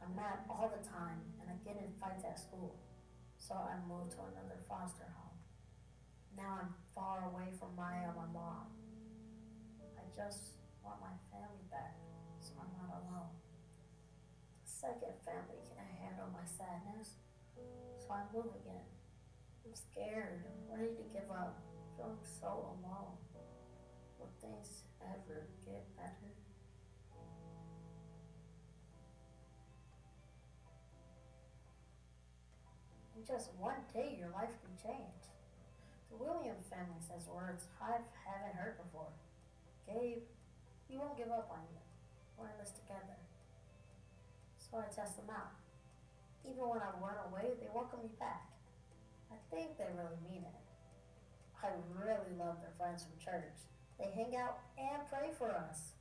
I'm 0.00 0.14
mad 0.14 0.44
all 0.48 0.70
the 0.70 0.82
time, 0.84 1.18
and 1.40 1.50
I 1.50 1.56
get 1.64 1.80
in 1.80 1.88
fights 1.98 2.24
at 2.24 2.38
school. 2.38 2.78
So 3.36 3.54
I 3.56 3.74
moved 3.88 4.12
to 4.12 4.22
another 4.22 4.60
foster 4.68 5.08
home. 5.18 5.31
Now 6.36 6.58
I'm 6.60 6.74
far 6.94 7.30
away 7.32 7.52
from 7.58 7.76
my 7.76 8.06
my 8.16 8.28
mom. 8.32 8.66
I 9.96 10.02
just 10.14 10.58
want 10.84 11.00
my 11.00 11.14
family 11.30 11.64
back 11.70 11.96
so 12.40 12.52
I'm 12.60 12.72
not 12.76 13.02
alone. 13.02 13.30
The 14.64 14.70
Second 14.70 15.14
family 15.24 15.60
can't 15.70 15.92
handle 16.02 16.28
my 16.32 16.44
sadness, 16.44 17.16
so 17.98 18.12
I 18.12 18.22
move 18.34 18.50
again. 18.64 18.86
I'm 19.64 19.74
scared. 19.74 20.44
I'm 20.44 20.80
ready 20.80 20.94
to 20.94 21.04
give 21.12 21.30
up. 21.30 21.62
Feeling 21.96 22.18
so 22.22 22.76
alone. 22.76 23.14
Will 24.18 24.32
things 24.40 24.84
ever 25.00 25.46
get 25.64 25.84
better? 25.96 26.32
In 33.16 33.24
just 33.26 33.50
one 33.58 33.82
day, 33.92 34.16
your 34.18 34.30
life 34.30 34.56
can 34.64 34.74
change. 34.82 35.21
Williams 36.18 36.68
family 36.68 37.00
says 37.00 37.28
words 37.28 37.68
I 37.80 38.00
haven't 38.26 38.56
heard 38.56 38.76
before. 38.80 39.12
Gabe, 39.86 40.24
he 40.88 40.98
won't 40.98 41.16
give 41.16 41.30
up 41.32 41.48
on 41.50 41.64
you. 41.72 41.80
We're 42.36 42.52
in 42.52 42.58
this 42.60 42.72
together. 42.72 43.16
So 44.58 44.80
I 44.80 44.88
test 44.88 45.16
them 45.20 45.30
out. 45.32 45.56
Even 46.42 46.66
when 46.66 46.82
I 46.82 46.90
run 46.98 47.18
away, 47.30 47.54
they 47.60 47.70
welcome 47.70 48.02
me 48.02 48.10
back. 48.18 48.50
I 49.30 49.38
think 49.48 49.78
they 49.78 49.88
really 49.94 50.18
mean 50.26 50.42
it. 50.42 50.62
I 51.62 51.70
really 51.94 52.34
love 52.34 52.58
their 52.58 52.74
friends 52.74 53.06
from 53.06 53.14
church. 53.22 53.54
They 53.96 54.10
hang 54.10 54.34
out 54.34 54.66
and 54.74 55.06
pray 55.06 55.30
for 55.38 55.54
us. 55.54 55.94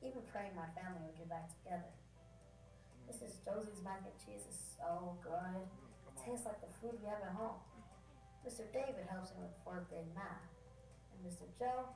Even 0.00 0.24
praying 0.32 0.56
my 0.56 0.66
family 0.72 1.04
will 1.04 1.18
get 1.20 1.28
back 1.28 1.52
together. 1.52 1.92
This 3.04 3.20
is 3.20 3.36
Josie's 3.44 3.84
mac 3.84 4.00
and 4.02 4.16
cheese 4.16 4.48
is 4.48 4.56
so 4.80 5.14
good. 5.20 5.62
Mm, 5.62 6.08
it 6.08 6.16
tastes 6.16 6.48
like 6.48 6.58
the 6.64 6.72
food 6.80 6.96
we 6.98 7.06
have 7.12 7.20
at 7.20 7.36
home. 7.36 7.60
Mr. 8.42 8.66
David 8.74 9.06
helps 9.06 9.30
me 9.38 9.46
with 9.46 9.54
fourth 9.62 9.86
grade 9.86 10.10
math, 10.18 10.50
and 11.14 11.22
Mr. 11.22 11.46
Joe 11.54 11.86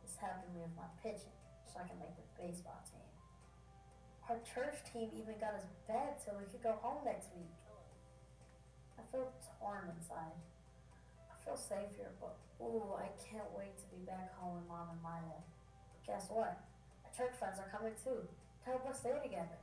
is 0.00 0.16
helping 0.16 0.48
me 0.56 0.64
with 0.64 0.72
my 0.72 0.88
pitching 1.04 1.36
so 1.68 1.84
I 1.84 1.88
can 1.88 2.00
make 2.00 2.16
the 2.16 2.24
baseball 2.40 2.80
team. 2.88 3.04
Our 4.32 4.40
church 4.40 4.80
team 4.88 5.12
even 5.12 5.36
got 5.36 5.52
us 5.52 5.68
bed 5.84 6.16
so 6.16 6.32
we 6.32 6.48
could 6.48 6.64
go 6.64 6.80
home 6.80 7.04
next 7.04 7.28
week. 7.36 7.52
I 8.96 9.04
feel 9.12 9.28
torn 9.60 9.92
inside. 9.92 10.32
I 11.28 11.36
feel 11.44 11.60
safe 11.60 11.92
here, 12.00 12.16
but 12.16 12.40
ooh, 12.56 12.96
I 12.96 13.12
can't 13.20 13.52
wait 13.52 13.76
to 13.76 13.86
be 13.92 14.00
back 14.08 14.32
home 14.40 14.56
with 14.56 14.68
mom 14.72 14.88
and 14.96 15.02
Milo. 15.04 15.44
Guess 16.08 16.32
what? 16.32 16.56
Our 17.04 17.12
church 17.12 17.36
friends 17.36 17.60
are 17.60 17.68
coming 17.68 17.92
too 18.00 18.24
to 18.24 18.64
help 18.64 18.88
us 18.88 19.04
stay 19.04 19.12
together. 19.20 19.60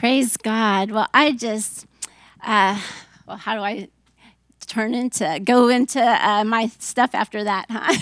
Praise 0.00 0.38
God. 0.38 0.92
Well, 0.92 1.08
I 1.12 1.32
just, 1.32 1.86
uh, 2.42 2.80
well, 3.26 3.36
how 3.36 3.54
do 3.54 3.60
I 3.60 3.90
turn 4.66 4.94
into, 4.94 5.38
go 5.44 5.68
into 5.68 6.00
uh, 6.00 6.42
my 6.42 6.68
stuff 6.78 7.14
after 7.14 7.44
that, 7.44 7.66
huh? 7.68 7.92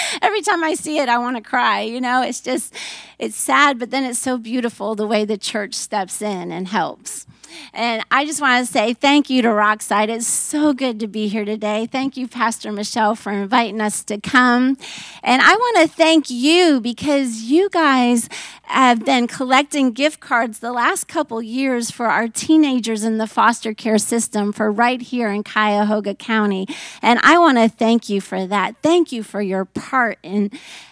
Every 0.22 0.40
time 0.40 0.64
I 0.64 0.72
see 0.72 0.98
it, 0.98 1.10
I 1.10 1.18
want 1.18 1.36
to 1.36 1.42
cry. 1.42 1.82
You 1.82 2.00
know, 2.00 2.22
it's 2.22 2.40
just, 2.40 2.74
it's 3.18 3.36
sad, 3.36 3.78
but 3.78 3.90
then 3.90 4.02
it's 4.02 4.18
so 4.18 4.38
beautiful 4.38 4.94
the 4.94 5.06
way 5.06 5.26
the 5.26 5.36
church 5.36 5.74
steps 5.74 6.22
in 6.22 6.50
and 6.52 6.68
helps. 6.68 7.26
And 7.72 8.04
I 8.10 8.24
just 8.24 8.40
want 8.40 8.66
to 8.66 8.72
say 8.72 8.94
thank 8.94 9.30
you 9.30 9.42
to 9.42 9.48
Rockside. 9.48 10.08
It's 10.08 10.26
so 10.26 10.72
good 10.72 11.00
to 11.00 11.06
be 11.06 11.28
here 11.28 11.44
today. 11.44 11.86
Thank 11.86 12.16
you, 12.16 12.28
Pastor 12.28 12.72
Michelle, 12.72 13.14
for 13.14 13.32
inviting 13.32 13.80
us 13.80 14.02
to 14.04 14.20
come. 14.20 14.76
And 15.22 15.42
I 15.42 15.54
want 15.54 15.82
to 15.82 15.96
thank 15.96 16.30
you 16.30 16.80
because 16.80 17.42
you 17.44 17.68
guys 17.70 18.28
have 18.64 19.04
been 19.04 19.26
collecting 19.26 19.92
gift 19.92 20.20
cards 20.20 20.60
the 20.60 20.72
last 20.72 21.06
couple 21.06 21.42
years 21.42 21.90
for 21.90 22.06
our 22.06 22.26
teenagers 22.26 23.04
in 23.04 23.18
the 23.18 23.26
foster 23.26 23.74
care 23.74 23.98
system 23.98 24.52
for 24.52 24.72
right 24.72 25.02
here 25.02 25.28
in 25.28 25.44
Cuyahoga 25.44 26.14
County. 26.14 26.66
And 27.02 27.18
I 27.22 27.38
want 27.38 27.58
to 27.58 27.68
thank 27.68 28.08
you 28.08 28.20
for 28.20 28.46
that. 28.46 28.76
Thank 28.82 29.12
you 29.12 29.22
for 29.22 29.42
your 29.42 29.64
part 29.64 30.18
in, 30.22 30.50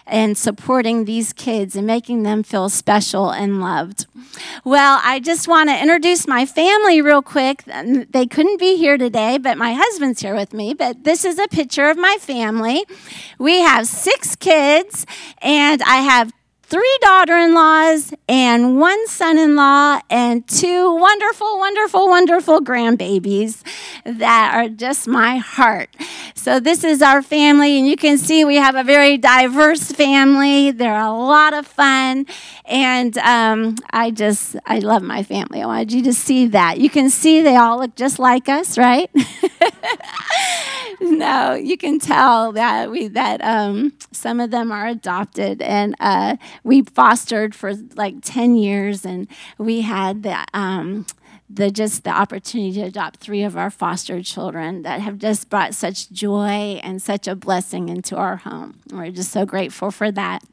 in 0.09 0.35
supporting 0.35 1.05
these 1.05 1.33
kids 1.33 1.75
and 1.75 1.87
making 1.87 2.23
them 2.23 2.43
feel 2.43 2.69
special 2.69 3.31
and 3.31 3.61
loved. 3.61 4.05
Well, 4.63 4.99
I 5.03 5.19
just 5.19 5.47
want 5.47 5.69
to 5.69 5.81
introduce 5.81 6.27
my 6.27 6.45
family 6.51 7.01
real 7.01 7.21
quick. 7.21 7.63
They 7.65 8.27
couldn't 8.27 8.59
be 8.59 8.77
here 8.77 8.97
today, 8.97 9.37
but 9.37 9.57
my 9.57 9.73
husband's 9.73 10.21
here 10.21 10.35
with 10.35 10.53
me. 10.53 10.73
But 10.73 11.03
this 11.03 11.25
is 11.25 11.39
a 11.39 11.47
picture 11.47 11.89
of 11.89 11.97
my 11.97 12.17
family. 12.19 12.85
We 13.39 13.59
have 13.59 13.87
six 13.87 14.35
kids, 14.35 15.05
and 15.41 15.81
I 15.83 15.97
have 15.97 16.31
three 16.71 16.97
daughter 17.01 17.37
in 17.37 17.53
laws 17.53 18.13
and 18.29 18.79
one 18.79 19.05
son 19.05 19.37
in 19.37 19.57
law 19.57 19.99
and 20.09 20.47
two 20.47 20.95
wonderful, 20.95 21.59
wonderful, 21.59 22.07
wonderful 22.07 22.61
grandbabies 22.61 23.61
that 24.05 24.53
are 24.55 24.69
just 24.69 25.05
my 25.05 25.35
heart. 25.35 25.89
So, 26.33 26.61
this 26.61 26.83
is 26.85 27.01
our 27.01 27.21
family, 27.21 27.77
and 27.77 27.87
you 27.87 27.97
can 27.97 28.17
see 28.17 28.45
we 28.45 28.55
have 28.55 28.75
a 28.75 28.83
very 28.83 29.17
diverse 29.17 29.91
family. 29.91 30.71
They're 30.71 30.99
a 30.99 31.11
lot 31.11 31.53
of 31.53 31.67
fun, 31.67 32.25
and 32.65 33.17
um, 33.17 33.75
I 33.91 34.09
just, 34.09 34.55
I 34.65 34.79
love 34.79 35.03
my 35.03 35.23
family. 35.23 35.61
I 35.61 35.65
wanted 35.65 35.91
you 35.91 36.01
to 36.03 36.13
see 36.13 36.47
that. 36.47 36.79
You 36.79 36.89
can 36.89 37.09
see 37.09 37.41
they 37.41 37.57
all 37.57 37.79
look 37.79 37.95
just 37.95 38.17
like 38.17 38.47
us, 38.47 38.77
right? 38.77 39.09
no, 41.01 41.53
you 41.53 41.77
can 41.77 41.99
tell 41.99 42.53
that 42.53 42.89
we 42.89 43.07
that 43.09 43.41
um, 43.43 43.93
some 44.11 44.39
of 44.39 44.51
them 44.51 44.71
are 44.71 44.87
adopted, 44.87 45.61
and 45.61 45.95
uh, 45.99 46.37
we 46.63 46.83
fostered 46.83 47.55
for 47.55 47.73
like 47.95 48.15
ten 48.21 48.55
years, 48.55 49.05
and 49.05 49.27
we 49.57 49.81
had 49.81 50.23
the. 50.23 50.45
Um, 50.53 51.05
the 51.53 51.69
just 51.69 52.05
the 52.05 52.09
opportunity 52.09 52.71
to 52.73 52.81
adopt 52.83 53.17
three 53.19 53.43
of 53.43 53.57
our 53.57 53.69
foster 53.69 54.23
children 54.23 54.83
that 54.83 55.01
have 55.01 55.17
just 55.17 55.49
brought 55.49 55.73
such 55.73 56.09
joy 56.09 56.79
and 56.81 57.01
such 57.01 57.27
a 57.27 57.35
blessing 57.35 57.89
into 57.89 58.15
our 58.15 58.37
home. 58.37 58.79
We're 58.89 59.11
just 59.11 59.31
so 59.31 59.45
grateful 59.45 59.91
for 59.91 60.11
that. 60.11 60.43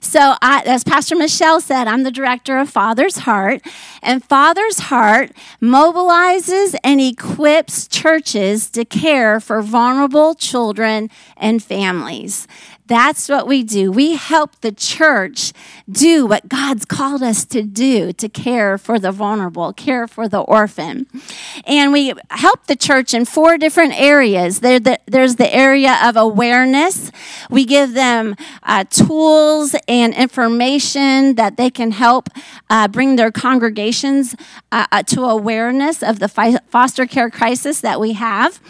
So, 0.00 0.36
I, 0.40 0.62
as 0.64 0.84
Pastor 0.84 1.14
Michelle 1.16 1.60
said, 1.60 1.86
I'm 1.86 2.02
the 2.02 2.10
director 2.10 2.58
of 2.58 2.70
Father's 2.70 3.18
Heart, 3.18 3.60
and 4.02 4.24
Father's 4.24 4.78
Heart 4.78 5.32
mobilizes 5.60 6.74
and 6.82 7.00
equips 7.00 7.86
churches 7.86 8.70
to 8.70 8.84
care 8.84 9.38
for 9.38 9.60
vulnerable 9.60 10.34
children 10.34 11.10
and 11.36 11.62
families. 11.62 12.48
That's 12.90 13.28
what 13.28 13.46
we 13.46 13.62
do. 13.62 13.92
We 13.92 14.16
help 14.16 14.60
the 14.62 14.72
church 14.72 15.52
do 15.88 16.26
what 16.26 16.48
God's 16.48 16.84
called 16.84 17.22
us 17.22 17.44
to 17.44 17.62
do 17.62 18.12
to 18.14 18.28
care 18.28 18.78
for 18.78 18.98
the 18.98 19.12
vulnerable, 19.12 19.72
care 19.72 20.08
for 20.08 20.26
the 20.26 20.40
orphan. 20.40 21.06
And 21.68 21.92
we 21.92 22.14
help 22.30 22.66
the 22.66 22.74
church 22.74 23.14
in 23.14 23.26
four 23.26 23.58
different 23.58 23.92
areas. 23.96 24.58
there's 24.58 25.36
the 25.36 25.54
area 25.54 26.00
of 26.02 26.16
awareness. 26.16 27.09
We 27.50 27.64
give 27.64 27.94
them 27.94 28.36
uh, 28.62 28.84
tools 28.84 29.74
and 29.88 30.14
information 30.14 31.34
that 31.34 31.56
they 31.56 31.70
can 31.70 31.90
help 31.90 32.28
uh, 32.68 32.88
bring 32.88 33.16
their 33.16 33.32
congregations 33.32 34.36
uh, 34.72 34.86
uh 34.92 35.02
to 35.02 35.24
awareness 35.24 36.02
of 36.02 36.20
the 36.20 36.28
foster 36.28 37.06
care 37.06 37.30
crisis 37.30 37.80
that 37.80 38.00
we 38.00 38.12
have. 38.12 38.60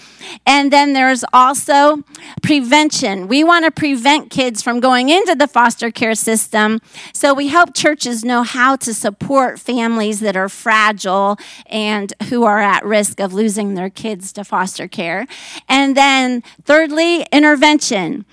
And 0.47 0.73
then 0.73 0.93
there's 0.93 1.25
also 1.33 2.03
prevention. 2.43 3.29
We 3.29 3.45
want 3.45 3.65
to 3.65 3.71
prevent 3.71 4.31
kids 4.31 4.63
from 4.63 4.81
going 4.81 5.09
into 5.09 5.35
the 5.35 5.47
foster 5.47 5.91
care 5.91 6.15
system. 6.15 6.81
So 7.13 7.35
we 7.35 7.49
help 7.49 7.75
churches 7.75 8.25
know 8.25 8.43
how 8.43 8.77
to 8.77 8.95
support 8.95 9.59
families 9.59 10.21
that 10.21 10.37
are 10.37 10.49
fragile 10.49 11.39
and 11.67 12.13
who 12.29 12.45
are 12.45 12.61
at 12.61 12.85
risk 12.85 13.21
of 13.21 13.33
losing 13.33 13.75
their 13.75 13.91
kids 13.91 14.33
to 14.35 14.45
foster 14.45 14.89
care. 14.89 15.27
And 15.69 15.97
then 15.97 16.43
thirdly, 16.65 17.27
intervention. 17.33 18.25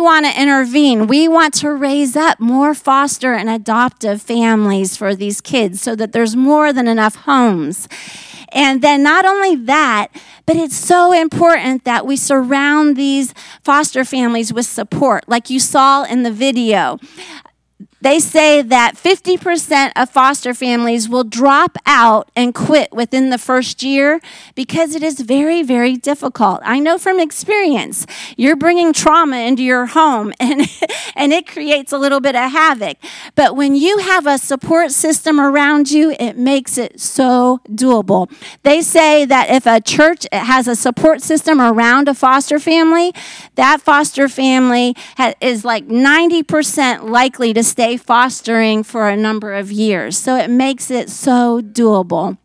Want 0.00 0.26
to 0.26 0.40
intervene. 0.40 1.06
We 1.06 1.28
want 1.28 1.54
to 1.54 1.72
raise 1.72 2.16
up 2.16 2.40
more 2.40 2.74
foster 2.74 3.32
and 3.34 3.48
adoptive 3.48 4.22
families 4.22 4.96
for 4.96 5.14
these 5.14 5.40
kids 5.40 5.80
so 5.80 5.94
that 5.96 6.12
there's 6.12 6.36
more 6.36 6.72
than 6.72 6.88
enough 6.88 7.16
homes. 7.16 7.88
And 8.52 8.82
then 8.82 9.02
not 9.02 9.24
only 9.24 9.56
that, 9.56 10.08
but 10.44 10.56
it's 10.56 10.76
so 10.76 11.12
important 11.12 11.84
that 11.84 12.06
we 12.06 12.16
surround 12.16 12.96
these 12.96 13.32
foster 13.64 14.04
families 14.04 14.52
with 14.52 14.66
support, 14.66 15.28
like 15.28 15.48
you 15.48 15.58
saw 15.58 16.04
in 16.04 16.22
the 16.22 16.30
video 16.30 16.98
they 18.02 18.18
say 18.18 18.62
that 18.62 18.96
50% 18.96 19.92
of 19.94 20.10
foster 20.10 20.52
families 20.54 21.08
will 21.08 21.22
drop 21.22 21.78
out 21.86 22.28
and 22.34 22.52
quit 22.52 22.92
within 22.92 23.30
the 23.30 23.38
first 23.38 23.84
year 23.84 24.20
because 24.56 24.96
it 24.96 25.04
is 25.04 25.20
very, 25.20 25.62
very 25.62 25.96
difficult. 25.96 26.60
I 26.64 26.80
know 26.80 26.98
from 26.98 27.20
experience, 27.20 28.04
you're 28.36 28.56
bringing 28.56 28.92
trauma 28.92 29.36
into 29.36 29.62
your 29.62 29.86
home 29.86 30.32
and, 30.40 30.62
and 31.14 31.32
it 31.32 31.46
creates 31.46 31.92
a 31.92 31.98
little 31.98 32.18
bit 32.18 32.34
of 32.34 32.50
havoc. 32.50 32.98
But 33.36 33.54
when 33.54 33.76
you 33.76 33.98
have 33.98 34.26
a 34.26 34.36
support 34.36 34.90
system 34.90 35.40
around 35.40 35.92
you, 35.92 36.16
it 36.18 36.36
makes 36.36 36.78
it 36.78 36.98
so 36.98 37.60
doable. 37.68 38.32
They 38.64 38.82
say 38.82 39.24
that 39.26 39.48
if 39.48 39.64
a 39.64 39.80
church 39.80 40.26
has 40.32 40.66
a 40.66 40.74
support 40.74 41.22
system 41.22 41.60
around 41.60 42.08
a 42.08 42.14
foster 42.14 42.58
family, 42.58 43.14
that 43.54 43.80
foster 43.80 44.28
family 44.28 44.96
is 45.40 45.64
like 45.64 45.86
90% 45.86 47.08
likely 47.08 47.54
to 47.54 47.62
stay 47.62 47.91
fostering 47.96 48.82
for 48.82 49.08
a 49.08 49.16
number 49.16 49.54
of 49.54 49.70
years. 49.70 50.18
So 50.18 50.36
it 50.36 50.50
makes 50.50 50.90
it 50.90 51.10
so 51.10 51.60
doable. 51.60 52.38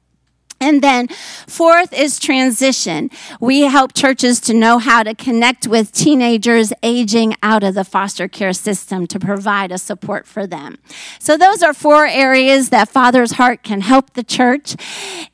And 0.59 0.81
then, 0.81 1.07
fourth 1.45 1.93
is 1.93 2.17
transition. 2.17 3.11
We 3.39 3.61
help 3.61 3.93
churches 3.93 4.39
to 4.41 4.55
know 4.55 4.79
how 4.79 5.03
to 5.03 5.13
connect 5.13 5.67
with 5.67 5.91
teenagers 5.91 6.73
aging 6.81 7.35
out 7.43 7.63
of 7.63 7.75
the 7.75 7.83
foster 7.83 8.27
care 8.27 8.53
system 8.53 9.05
to 9.07 9.19
provide 9.19 9.71
a 9.71 9.77
support 9.77 10.25
for 10.25 10.47
them. 10.47 10.79
So, 11.19 11.37
those 11.37 11.61
are 11.61 11.75
four 11.75 12.07
areas 12.07 12.69
that 12.69 12.89
Father's 12.89 13.33
Heart 13.33 13.61
can 13.61 13.81
help 13.81 14.13
the 14.13 14.23
church. 14.23 14.75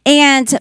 And 0.05 0.59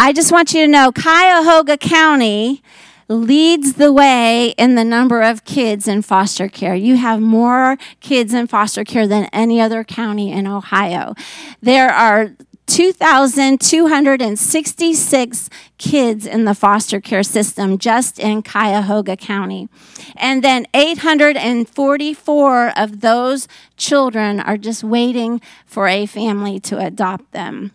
I 0.00 0.12
just 0.12 0.32
want 0.32 0.54
you 0.54 0.62
to 0.62 0.68
know 0.68 0.90
Cuyahoga 0.90 1.78
County 1.78 2.62
leads 3.10 3.74
the 3.74 3.92
way 3.92 4.54
in 4.56 4.76
the 4.76 4.84
number 4.84 5.20
of 5.20 5.44
kids 5.44 5.86
in 5.88 6.00
foster 6.00 6.48
care. 6.48 6.76
You 6.76 6.96
have 6.96 7.20
more 7.20 7.76
kids 7.98 8.32
in 8.32 8.46
foster 8.46 8.84
care 8.84 9.08
than 9.08 9.24
any 9.32 9.60
other 9.60 9.82
county 9.82 10.30
in 10.30 10.46
Ohio. 10.46 11.16
There 11.60 11.90
are 11.90 12.36
2,266 12.66 15.50
kids 15.76 16.24
in 16.24 16.44
the 16.44 16.54
foster 16.54 17.00
care 17.00 17.24
system 17.24 17.78
just 17.78 18.20
in 18.20 18.42
Cuyahoga 18.42 19.16
County. 19.16 19.68
And 20.14 20.44
then 20.44 20.68
844 20.72 22.78
of 22.78 23.00
those 23.00 23.48
children 23.76 24.38
are 24.38 24.56
just 24.56 24.84
waiting 24.84 25.40
for 25.66 25.88
a 25.88 26.06
family 26.06 26.60
to 26.60 26.78
adopt 26.78 27.32
them. 27.32 27.72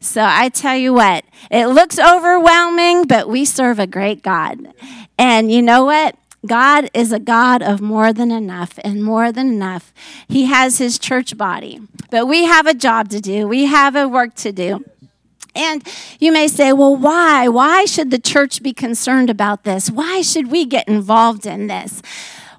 So 0.00 0.24
I 0.26 0.48
tell 0.48 0.76
you 0.76 0.94
what, 0.94 1.24
it 1.50 1.66
looks 1.66 1.98
overwhelming, 1.98 3.04
but 3.04 3.28
we 3.28 3.44
serve 3.44 3.78
a 3.78 3.86
great 3.86 4.22
God. 4.22 4.72
And 5.18 5.52
you 5.52 5.60
know 5.60 5.84
what? 5.84 6.16
God 6.46 6.88
is 6.94 7.12
a 7.12 7.18
God 7.18 7.62
of 7.62 7.82
more 7.82 8.14
than 8.14 8.30
enough 8.30 8.78
and 8.82 9.04
more 9.04 9.30
than 9.30 9.48
enough. 9.48 9.92
He 10.26 10.46
has 10.46 10.78
his 10.78 10.98
church 10.98 11.36
body. 11.36 11.80
But 12.10 12.26
we 12.26 12.44
have 12.44 12.66
a 12.66 12.72
job 12.72 13.10
to 13.10 13.20
do, 13.20 13.46
we 13.46 13.66
have 13.66 13.94
a 13.94 14.08
work 14.08 14.34
to 14.36 14.52
do. 14.52 14.84
And 15.54 15.86
you 16.18 16.32
may 16.32 16.48
say, 16.48 16.72
well, 16.72 16.96
why? 16.96 17.48
Why 17.48 17.84
should 17.84 18.10
the 18.10 18.20
church 18.20 18.62
be 18.62 18.72
concerned 18.72 19.28
about 19.28 19.64
this? 19.64 19.90
Why 19.90 20.22
should 20.22 20.50
we 20.50 20.64
get 20.64 20.88
involved 20.88 21.44
in 21.44 21.66
this? 21.66 22.00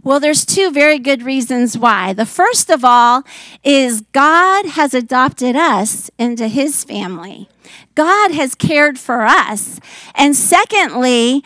Well, 0.03 0.19
there's 0.19 0.45
two 0.45 0.71
very 0.71 0.97
good 0.97 1.21
reasons 1.21 1.77
why. 1.77 2.13
The 2.13 2.25
first 2.25 2.71
of 2.71 2.83
all 2.83 3.23
is 3.63 4.01
God 4.13 4.65
has 4.65 4.95
adopted 4.95 5.55
us 5.55 6.09
into 6.17 6.47
his 6.47 6.83
family. 6.83 7.47
God 7.93 8.31
has 8.31 8.55
cared 8.55 8.97
for 8.97 9.21
us. 9.21 9.79
And 10.15 10.35
secondly, 10.35 11.43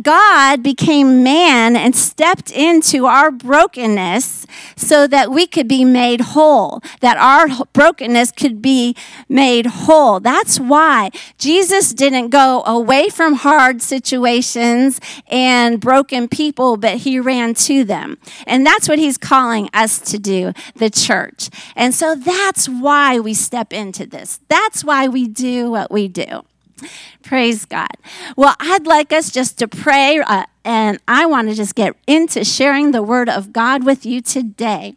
God 0.00 0.62
became 0.62 1.22
man 1.22 1.76
and 1.76 1.94
stepped 1.94 2.50
into 2.50 3.06
our 3.06 3.30
brokenness 3.30 4.46
so 4.76 5.06
that 5.06 5.30
we 5.30 5.46
could 5.46 5.68
be 5.68 5.84
made 5.84 6.20
whole, 6.20 6.80
that 7.00 7.16
our 7.16 7.66
brokenness 7.72 8.32
could 8.32 8.62
be 8.62 8.96
made 9.28 9.66
whole. 9.66 10.20
That's 10.20 10.60
why 10.60 11.10
Jesus 11.38 11.92
didn't 11.92 12.30
go 12.30 12.62
away 12.64 13.08
from 13.08 13.34
hard 13.34 13.82
situations 13.82 15.00
and 15.28 15.80
broken 15.80 16.28
people, 16.28 16.76
but 16.76 16.98
he 16.98 17.18
ran 17.18 17.54
to 17.54 17.84
them. 17.84 18.18
And 18.46 18.64
that's 18.66 18.88
what 18.88 18.98
he's 18.98 19.18
calling 19.18 19.68
us 19.72 19.98
to 20.10 20.18
do, 20.18 20.52
the 20.76 20.90
church. 20.90 21.50
And 21.76 21.94
so 21.94 22.14
that's 22.14 22.68
why 22.68 23.18
we 23.18 23.34
step 23.34 23.72
into 23.72 24.06
this. 24.06 24.40
That's 24.48 24.84
why 24.84 25.08
we 25.08 25.28
do 25.28 25.70
what 25.70 25.90
we 25.90 26.08
do. 26.08 26.44
Praise 27.22 27.64
God. 27.64 27.96
Well, 28.36 28.54
I'd 28.60 28.86
like 28.86 29.12
us 29.12 29.30
just 29.30 29.58
to 29.58 29.68
pray, 29.68 30.18
uh, 30.18 30.44
and 30.64 30.98
I 31.08 31.26
want 31.26 31.48
to 31.48 31.54
just 31.54 31.74
get 31.74 31.94
into 32.06 32.44
sharing 32.44 32.92
the 32.92 33.02
word 33.02 33.28
of 33.28 33.52
God 33.52 33.84
with 33.84 34.06
you 34.06 34.20
today. 34.20 34.96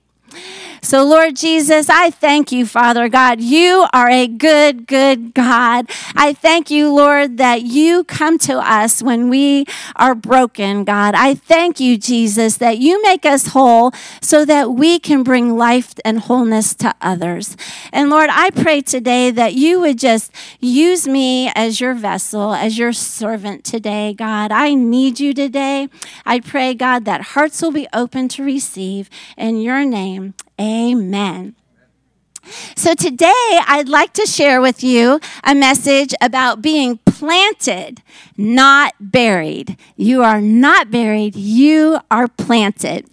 So, 0.85 1.03
Lord 1.03 1.35
Jesus, 1.35 1.89
I 1.89 2.11
thank 2.11 2.51
you, 2.51 2.63
Father 2.63 3.09
God. 3.09 3.41
You 3.41 3.87
are 3.91 4.07
a 4.07 4.27
good, 4.27 4.85
good 4.85 5.33
God. 5.33 5.89
I 6.15 6.33
thank 6.33 6.69
you, 6.69 6.93
Lord, 6.93 7.37
that 7.39 7.63
you 7.63 8.03
come 8.03 8.37
to 8.45 8.59
us 8.59 9.01
when 9.01 9.27
we 9.27 9.65
are 9.95 10.13
broken, 10.13 10.83
God. 10.83 11.15
I 11.15 11.33
thank 11.33 11.79
you, 11.79 11.97
Jesus, 11.97 12.57
that 12.57 12.77
you 12.77 13.01
make 13.01 13.25
us 13.25 13.47
whole 13.47 13.93
so 14.21 14.45
that 14.45 14.73
we 14.73 14.99
can 14.99 15.23
bring 15.23 15.57
life 15.57 15.95
and 16.05 16.19
wholeness 16.19 16.75
to 16.75 16.93
others. 17.01 17.57
And 17.91 18.11
Lord, 18.11 18.29
I 18.31 18.51
pray 18.51 18.81
today 18.81 19.31
that 19.31 19.55
you 19.55 19.79
would 19.79 19.97
just 19.97 20.31
use 20.59 21.07
me 21.07 21.51
as 21.55 21.81
your 21.81 21.95
vessel, 21.95 22.53
as 22.53 22.77
your 22.77 22.93
servant 22.93 23.63
today, 23.63 24.13
God. 24.13 24.51
I 24.51 24.75
need 24.75 25.19
you 25.19 25.33
today. 25.33 25.89
I 26.27 26.41
pray, 26.41 26.75
God, 26.75 27.05
that 27.05 27.21
hearts 27.33 27.59
will 27.63 27.71
be 27.71 27.87
open 27.91 28.27
to 28.27 28.43
receive 28.43 29.09
in 29.35 29.59
your 29.59 29.83
name. 29.83 30.35
Amen. 30.59 31.55
So, 32.75 32.93
today 32.93 33.59
I'd 33.67 33.89
like 33.89 34.13
to 34.13 34.25
share 34.27 34.61
with 34.61 34.83
you 34.83 35.19
a 35.43 35.55
message 35.55 36.13
about 36.21 36.61
being 36.61 36.99
planted, 37.05 38.03
not 38.37 38.93
buried. 38.99 39.77
You 39.95 40.21
are 40.21 40.41
not 40.41 40.91
buried, 40.91 41.35
you 41.35 41.99
are 42.11 42.27
planted. 42.27 43.09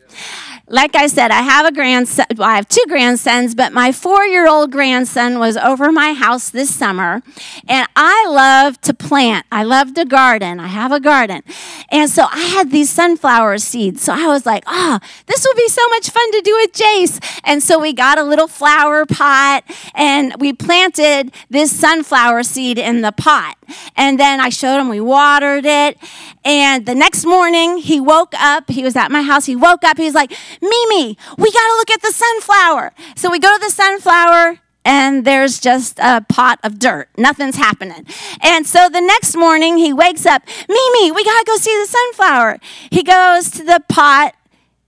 Like 0.69 0.95
I 0.95 1.07
said, 1.07 1.31
I 1.31 1.43
have 1.43 1.67
a 1.67 1.73
grandson. 1.73 2.27
Well, 2.37 2.49
I 2.49 2.57
have 2.57 2.69
two 2.69 2.85
grandsons, 2.89 3.55
but 3.55 3.73
my 3.73 3.93
four 3.93 4.25
year 4.25 4.49
old 4.49 4.71
grandson 4.71 5.39
was 5.39 5.57
over 5.57 5.91
my 5.91 6.13
house 6.13 6.51
this 6.51 6.75
summer. 6.75 7.23
And 7.69 7.87
I 7.97 8.27
love 8.29 8.81
to 8.83 8.95
plant, 8.95 9.45
I 9.51 9.65
love 9.65 9.95
to 9.95 10.05
garden. 10.05 10.61
I 10.61 10.69
have 10.69 10.93
a 10.93 11.01
garden. 11.01 11.43
And 11.91 12.09
so 12.09 12.27
I 12.31 12.41
had 12.41 12.71
these 12.71 12.91
sunflower 12.91 13.59
seeds. 13.59 14.03
So 14.03 14.13
I 14.13 14.27
was 14.29 14.47
like, 14.47 14.63
oh, 14.67 14.99
this 15.27 15.45
will 15.47 15.57
be 15.57 15.69
so 15.69 15.87
much 15.89 16.11
fun 16.11 16.33
to 16.33 16.41
do 16.43 16.55
with 16.55 16.73
Jace. 16.73 17.41
And 17.45 17.63
so 17.63 17.79
we 17.79 17.93
got 17.93 18.19
a 18.19 18.23
little 18.23 18.49
flower 18.49 19.05
pot 19.05 19.65
and 19.95 20.35
we 20.39 20.53
planted 20.53 21.33
this 21.51 21.75
sunflower 21.77 22.45
seed 22.45 22.79
in 22.79 23.03
the 23.03 23.13
pot. 23.13 23.57
And 23.97 24.19
then 24.19 24.41
I 24.41 24.49
showed 24.49 24.81
him, 24.81 24.89
we 24.89 25.01
watered 25.01 25.65
it. 25.67 25.99
And 26.45 26.87
the 26.87 26.95
next 26.95 27.25
morning, 27.25 27.79
he 27.79 28.01
woke 28.01 28.35
up. 28.35 28.71
He 28.71 28.83
was 28.83 28.97
at 28.97 29.11
my 29.11 29.23
house. 29.23 29.47
He 29.47 29.57
woke 29.57 29.85
up. 29.85 29.97
He 29.97 30.05
was 30.05 30.15
like, 30.15 30.33
Mimi, 30.61 31.17
we 31.39 31.51
got 31.51 31.69
to 31.69 31.75
look 31.77 31.91
at 31.91 32.03
the 32.03 32.13
sunflower. 32.13 32.93
So 33.17 33.31
we 33.31 33.39
go 33.39 33.57
to 33.57 33.61
the 33.65 33.71
sunflower 33.71 34.59
and 34.85 35.25
there's 35.25 35.61
just 35.61 35.99
a 36.01 36.25
pot 36.29 36.59
of 36.63 36.79
dirt. 36.79 37.09
Nothing's 37.17 37.57
happening. 37.57 38.07
And 38.41 38.67
so 38.67 38.89
the 38.89 39.01
next 39.01 39.37
morning 39.37 39.79
he 39.79 39.93
wakes 39.93 40.27
up, 40.27 40.43
Mimi, 40.69 41.13
we 41.13 41.25
got 41.25 41.39
to 41.39 41.45
go 41.47 41.57
see 41.57 41.77
the 41.81 41.87
sunflower. 41.87 42.59
He 42.91 43.03
goes 43.03 43.51
to 43.53 43.65
the 43.65 43.83
pot 43.89 44.35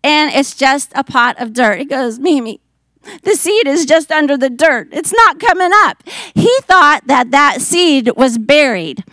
and 0.02 0.32
it's 0.34 0.54
just 0.54 0.92
a 0.94 1.04
pot 1.04 1.40
of 1.40 1.52
dirt. 1.52 1.78
He 1.78 1.84
goes, 1.84 2.18
Mimi, 2.18 2.60
the 3.22 3.36
seed 3.36 3.66
is 3.66 3.86
just 3.86 4.10
under 4.10 4.36
the 4.36 4.50
dirt. 4.50 4.88
It's 4.92 5.12
not 5.12 5.38
coming 5.38 5.70
up. 5.72 6.02
He 6.34 6.50
thought 6.62 7.06
that 7.06 7.30
that 7.30 7.60
seed 7.60 8.10
was 8.16 8.38
buried. 8.38 9.04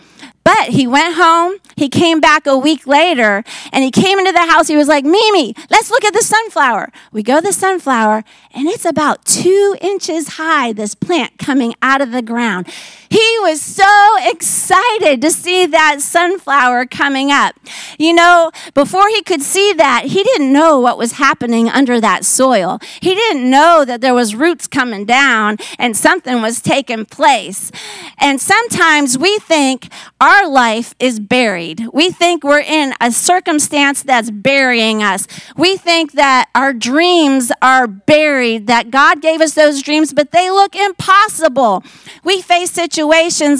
But 0.44 0.68
he 0.68 0.86
went 0.86 1.14
home. 1.16 1.58
He 1.76 1.88
came 1.88 2.20
back 2.20 2.46
a 2.46 2.58
week 2.58 2.86
later 2.86 3.44
and 3.72 3.84
he 3.84 3.90
came 3.90 4.18
into 4.18 4.32
the 4.32 4.46
house. 4.46 4.68
He 4.68 4.76
was 4.76 4.88
like, 4.88 5.04
Mimi, 5.04 5.54
let's 5.70 5.90
look 5.90 6.04
at 6.04 6.12
the 6.12 6.22
sunflower. 6.22 6.90
We 7.12 7.22
go 7.22 7.40
to 7.40 7.46
the 7.46 7.52
sunflower 7.52 8.24
and 8.52 8.68
it's 8.68 8.84
about 8.84 9.24
two 9.24 9.76
inches 9.80 10.30
high, 10.30 10.72
this 10.72 10.94
plant 10.94 11.38
coming 11.38 11.74
out 11.80 12.00
of 12.00 12.10
the 12.12 12.22
ground. 12.22 12.68
He 13.12 13.38
was 13.40 13.60
so 13.60 14.16
excited 14.22 15.20
to 15.20 15.30
see 15.30 15.66
that 15.66 16.00
sunflower 16.00 16.86
coming 16.86 17.30
up. 17.30 17.54
You 17.98 18.14
know, 18.14 18.50
before 18.72 19.06
he 19.08 19.20
could 19.22 19.42
see 19.42 19.74
that, 19.74 20.04
he 20.06 20.22
didn't 20.22 20.50
know 20.50 20.80
what 20.80 20.96
was 20.96 21.12
happening 21.12 21.68
under 21.68 22.00
that 22.00 22.24
soil. 22.24 22.78
He 23.00 23.14
didn't 23.14 23.50
know 23.50 23.84
that 23.84 24.00
there 24.00 24.14
was 24.14 24.34
roots 24.34 24.66
coming 24.66 25.04
down 25.04 25.58
and 25.78 25.94
something 25.94 26.40
was 26.40 26.62
taking 26.62 27.04
place. 27.04 27.70
And 28.16 28.40
sometimes 28.40 29.18
we 29.18 29.38
think 29.40 29.92
our 30.18 30.48
life 30.48 30.94
is 30.98 31.20
buried. 31.20 31.88
We 31.92 32.10
think 32.10 32.42
we're 32.42 32.60
in 32.60 32.94
a 32.98 33.12
circumstance 33.12 34.02
that's 34.02 34.30
burying 34.30 35.02
us. 35.02 35.26
We 35.54 35.76
think 35.76 36.12
that 36.12 36.48
our 36.54 36.72
dreams 36.72 37.52
are 37.60 37.86
buried, 37.86 38.68
that 38.68 38.90
God 38.90 39.20
gave 39.20 39.42
us 39.42 39.52
those 39.52 39.82
dreams, 39.82 40.14
but 40.14 40.30
they 40.30 40.50
look 40.50 40.74
impossible. 40.74 41.84
We 42.24 42.40
face 42.40 42.70
situations 42.70 43.01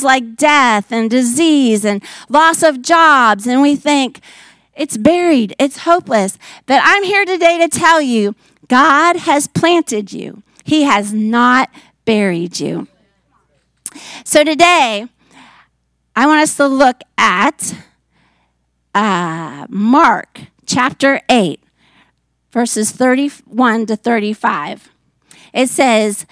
like 0.03 0.37
death 0.37 0.93
and 0.93 1.11
disease 1.11 1.85
and 1.85 2.03
loss 2.29 2.63
of 2.63 2.83
jobs, 2.83 3.47
and 3.47 3.63
we 3.63 3.77
think 3.77 4.21
it's 4.75 4.97
buried, 4.97 5.55
it's 5.59 5.79
hopeless. 5.79 6.39
But 6.67 6.81
I'm 6.83 7.05
here 7.05 7.25
today 7.25 7.59
to 7.59 7.69
tell 7.69 8.01
you 8.01 8.35
God 8.69 9.17
has 9.17 9.47
planted 9.47 10.13
you, 10.13 10.43
He 10.65 10.83
has 10.83 11.13
not 11.13 11.71
buried 12.05 12.61
you. 12.61 12.89
So 14.25 14.45
today, 14.45 15.07
I 16.17 16.27
want 16.27 16.43
us 16.43 16.57
to 16.57 16.67
look 16.67 17.03
at 17.19 17.75
uh, 18.95 19.67
Mark 19.69 20.41
chapter 20.67 21.21
8, 21.29 21.63
verses 22.51 22.91
31 22.91 23.87
to 23.87 23.97
35. 23.97 24.91
It 25.53 25.69
says, 25.69 26.27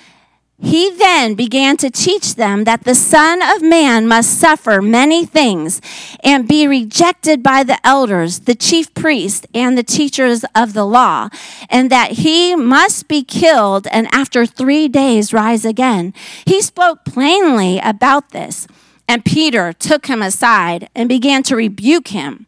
he 0.60 0.90
then 0.90 1.34
began 1.34 1.76
to 1.78 1.90
teach 1.90 2.34
them 2.34 2.64
that 2.64 2.84
the 2.84 2.94
Son 2.94 3.40
of 3.42 3.62
Man 3.62 4.06
must 4.06 4.38
suffer 4.38 4.82
many 4.82 5.24
things 5.24 5.80
and 6.22 6.46
be 6.46 6.68
rejected 6.68 7.42
by 7.42 7.62
the 7.62 7.78
elders, 7.86 8.40
the 8.40 8.54
chief 8.54 8.92
priests, 8.94 9.46
and 9.54 9.76
the 9.76 9.82
teachers 9.82 10.44
of 10.54 10.74
the 10.74 10.84
law, 10.84 11.28
and 11.70 11.90
that 11.90 12.12
he 12.12 12.54
must 12.54 13.08
be 13.08 13.22
killed 13.22 13.86
and 13.88 14.06
after 14.12 14.44
three 14.44 14.86
days 14.86 15.32
rise 15.32 15.64
again. 15.64 16.12
He 16.44 16.60
spoke 16.60 17.04
plainly 17.04 17.78
about 17.78 18.30
this. 18.30 18.66
And 19.10 19.24
Peter 19.24 19.72
took 19.72 20.06
him 20.06 20.22
aside 20.22 20.88
and 20.94 21.08
began 21.08 21.42
to 21.42 21.56
rebuke 21.56 22.08
him. 22.08 22.46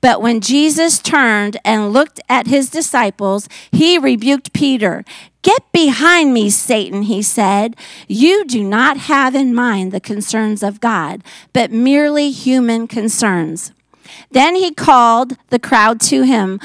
But 0.00 0.20
when 0.20 0.40
Jesus 0.40 0.98
turned 0.98 1.56
and 1.64 1.92
looked 1.92 2.18
at 2.28 2.48
his 2.48 2.68
disciples, 2.68 3.48
he 3.70 3.96
rebuked 3.96 4.52
Peter. 4.52 5.04
Get 5.42 5.70
behind 5.70 6.34
me, 6.34 6.50
Satan, 6.50 7.02
he 7.02 7.22
said. 7.22 7.76
You 8.08 8.44
do 8.44 8.64
not 8.64 8.96
have 8.96 9.36
in 9.36 9.54
mind 9.54 9.92
the 9.92 10.00
concerns 10.00 10.64
of 10.64 10.80
God, 10.80 11.22
but 11.52 11.70
merely 11.70 12.32
human 12.32 12.88
concerns. 12.88 13.70
Then 14.30 14.54
he 14.54 14.72
called 14.72 15.36
the 15.48 15.58
crowd 15.58 16.00
to 16.02 16.22
him 16.22 16.60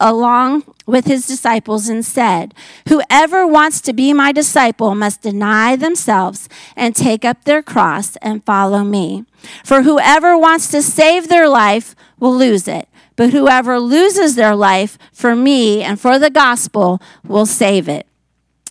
along 0.00 0.64
with 0.86 1.06
his 1.06 1.26
disciples 1.26 1.88
and 1.88 2.04
said, 2.04 2.54
Whoever 2.88 3.46
wants 3.46 3.80
to 3.82 3.92
be 3.92 4.12
my 4.12 4.32
disciple 4.32 4.94
must 4.94 5.22
deny 5.22 5.76
themselves 5.76 6.48
and 6.74 6.94
take 6.96 7.24
up 7.24 7.44
their 7.44 7.62
cross 7.62 8.16
and 8.16 8.44
follow 8.44 8.82
me. 8.82 9.24
For 9.64 9.82
whoever 9.82 10.36
wants 10.36 10.68
to 10.68 10.82
save 10.82 11.28
their 11.28 11.48
life 11.48 11.94
will 12.18 12.34
lose 12.34 12.66
it, 12.66 12.88
but 13.16 13.30
whoever 13.30 13.78
loses 13.78 14.34
their 14.34 14.56
life 14.56 14.98
for 15.12 15.36
me 15.36 15.82
and 15.82 16.00
for 16.00 16.18
the 16.18 16.30
gospel 16.30 17.00
will 17.26 17.46
save 17.46 17.88
it. 17.88 18.06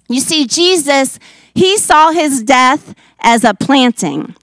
You 0.09 0.19
see, 0.19 0.47
Jesus, 0.47 1.19
he 1.53 1.77
saw 1.77 2.11
his 2.11 2.41
death 2.41 2.95
as 3.19 3.43
a 3.43 3.53
planting. 3.53 4.35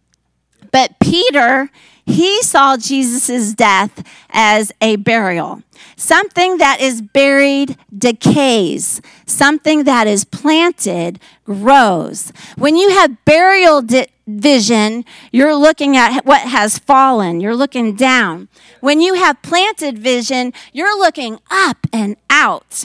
But 0.71 0.99
Peter, 1.01 1.71
he 2.07 2.41
saw 2.43 2.77
Jesus' 2.77 3.53
death 3.53 4.07
as 4.31 4.73
a 4.81 4.95
burial. 4.97 5.63
Something 5.97 6.59
that 6.59 6.81
is 6.81 7.03
buried 7.03 7.77
decays, 7.97 9.03
something 9.27 9.85
that 9.85 10.07
is 10.07 10.25
planted 10.25 11.19
grows. 11.45 12.33
When 12.57 12.77
you 12.77 12.91
have 12.91 13.25
burial 13.25 13.83
di- 13.83 14.07
vision, 14.27 15.05
you're 15.33 15.57
looking 15.57 15.97
at 15.97 16.25
what 16.25 16.43
has 16.43 16.79
fallen, 16.79 17.41
you're 17.41 17.57
looking 17.57 17.97
down. 17.97 18.49
When 18.81 19.01
you 19.01 19.15
have 19.15 19.43
planted 19.43 19.99
vision, 19.99 20.53
you're 20.73 20.99
looking 20.99 21.41
up 21.51 21.89
and 21.93 22.17
out. 22.31 22.85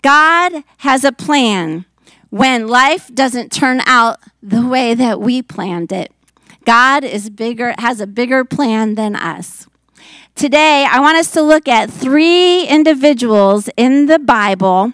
God 0.00 0.64
has 0.78 1.04
a 1.04 1.12
plan 1.12 1.84
when 2.30 2.66
life 2.66 3.14
doesn't 3.14 3.52
turn 3.52 3.82
out 3.84 4.18
the 4.42 4.66
way 4.66 4.94
that 4.94 5.20
we 5.20 5.42
planned 5.42 5.92
it. 5.92 6.12
God 6.64 7.04
is 7.04 7.30
bigger, 7.30 7.74
has 7.78 8.00
a 8.00 8.06
bigger 8.06 8.44
plan 8.44 8.94
than 8.94 9.16
us. 9.16 9.66
Today, 10.34 10.86
I 10.90 11.00
want 11.00 11.18
us 11.18 11.30
to 11.32 11.42
look 11.42 11.68
at 11.68 11.90
three 11.90 12.66
individuals 12.66 13.68
in 13.76 14.06
the 14.06 14.18
Bible 14.18 14.92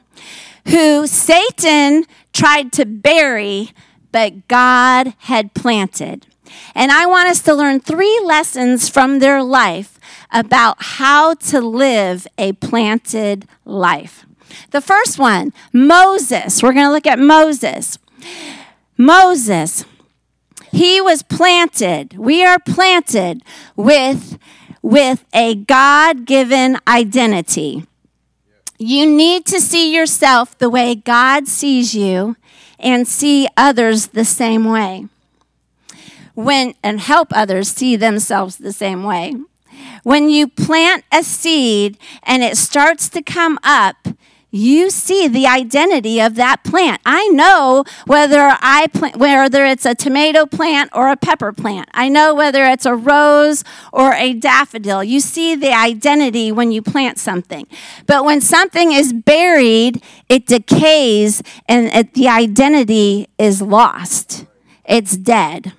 who 0.66 1.06
Satan 1.06 2.04
tried 2.32 2.72
to 2.72 2.84
bury, 2.84 3.70
but 4.12 4.48
God 4.48 5.14
had 5.18 5.54
planted. 5.54 6.26
And 6.74 6.90
I 6.90 7.06
want 7.06 7.28
us 7.28 7.40
to 7.42 7.54
learn 7.54 7.80
three 7.80 8.20
lessons 8.24 8.88
from 8.88 9.18
their 9.18 9.42
life 9.42 9.98
about 10.30 10.76
how 10.78 11.34
to 11.34 11.60
live 11.60 12.26
a 12.36 12.52
planted 12.54 13.46
life. 13.64 14.26
The 14.70 14.80
first 14.80 15.18
one, 15.18 15.52
Moses. 15.72 16.62
We're 16.62 16.72
going 16.72 16.86
to 16.86 16.92
look 16.92 17.06
at 17.06 17.18
Moses. 17.18 17.98
Moses 18.96 19.84
he 20.72 21.00
was 21.00 21.22
planted. 21.22 22.16
We 22.16 22.44
are 22.44 22.58
planted 22.58 23.42
with, 23.76 24.38
with 24.82 25.24
a 25.32 25.54
God 25.54 26.24
given 26.24 26.78
identity. 26.86 27.86
You 28.78 29.06
need 29.06 29.44
to 29.46 29.60
see 29.60 29.94
yourself 29.94 30.56
the 30.58 30.70
way 30.70 30.94
God 30.94 31.48
sees 31.48 31.94
you 31.94 32.36
and 32.78 33.08
see 33.08 33.48
others 33.56 34.08
the 34.08 34.24
same 34.24 34.64
way. 34.64 35.08
When, 36.34 36.74
and 36.84 37.00
help 37.00 37.28
others 37.32 37.68
see 37.68 37.96
themselves 37.96 38.58
the 38.58 38.72
same 38.72 39.02
way. 39.02 39.34
When 40.04 40.28
you 40.28 40.46
plant 40.46 41.04
a 41.12 41.24
seed 41.24 41.98
and 42.22 42.42
it 42.44 42.56
starts 42.56 43.08
to 43.10 43.22
come 43.22 43.58
up, 43.64 43.96
you 44.50 44.88
see 44.88 45.28
the 45.28 45.46
identity 45.46 46.20
of 46.20 46.34
that 46.36 46.64
plant. 46.64 47.00
I 47.04 47.28
know 47.28 47.84
whether 48.06 48.56
I 48.60 48.86
plant, 48.92 49.16
whether 49.16 49.64
it's 49.66 49.84
a 49.84 49.94
tomato 49.94 50.46
plant 50.46 50.90
or 50.94 51.08
a 51.08 51.16
pepper 51.16 51.52
plant. 51.52 51.88
I 51.92 52.08
know 52.08 52.34
whether 52.34 52.64
it's 52.64 52.86
a 52.86 52.94
rose 52.94 53.62
or 53.92 54.14
a 54.14 54.32
daffodil. 54.32 55.04
You 55.04 55.20
see 55.20 55.54
the 55.54 55.72
identity 55.72 56.50
when 56.50 56.72
you 56.72 56.80
plant 56.80 57.18
something. 57.18 57.66
But 58.06 58.24
when 58.24 58.40
something 58.40 58.92
is 58.92 59.12
buried, 59.12 60.02
it 60.28 60.46
decays 60.46 61.42
and 61.68 61.88
it, 61.88 62.14
the 62.14 62.28
identity 62.28 63.28
is 63.38 63.60
lost. 63.60 64.46
It's 64.84 65.16
dead. 65.16 65.74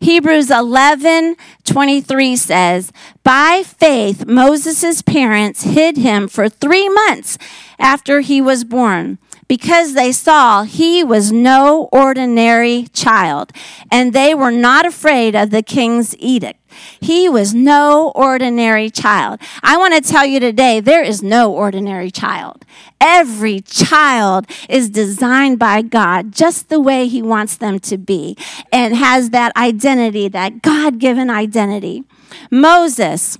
Hebrews 0.00 0.50
11 0.50 1.36
23 1.64 2.36
says, 2.36 2.92
By 3.22 3.62
faith, 3.64 4.26
Moses' 4.26 5.02
parents 5.02 5.62
hid 5.64 5.96
him 5.96 6.28
for 6.28 6.48
three 6.48 6.88
months 6.88 7.38
after 7.78 8.20
he 8.20 8.40
was 8.40 8.64
born 8.64 9.18
because 9.48 9.94
they 9.94 10.12
saw 10.12 10.62
he 10.62 11.04
was 11.04 11.32
no 11.32 11.88
ordinary 11.92 12.86
child 12.92 13.52
and 13.90 14.12
they 14.12 14.34
were 14.34 14.50
not 14.50 14.86
afraid 14.86 15.34
of 15.34 15.50
the 15.50 15.62
king's 15.62 16.16
edict. 16.18 16.63
He 17.00 17.28
was 17.28 17.54
no 17.54 18.12
ordinary 18.14 18.90
child. 18.90 19.40
I 19.62 19.76
want 19.76 19.94
to 19.94 20.00
tell 20.00 20.24
you 20.24 20.40
today, 20.40 20.80
there 20.80 21.02
is 21.02 21.22
no 21.22 21.52
ordinary 21.52 22.10
child. 22.10 22.64
Every 23.00 23.60
child 23.60 24.46
is 24.68 24.88
designed 24.88 25.58
by 25.58 25.82
God 25.82 26.32
just 26.32 26.68
the 26.68 26.80
way 26.80 27.06
He 27.06 27.22
wants 27.22 27.56
them 27.56 27.78
to 27.80 27.98
be 27.98 28.36
and 28.72 28.96
has 28.96 29.30
that 29.30 29.54
identity, 29.56 30.28
that 30.28 30.62
God 30.62 30.98
given 30.98 31.30
identity. 31.30 32.04
Moses, 32.50 33.38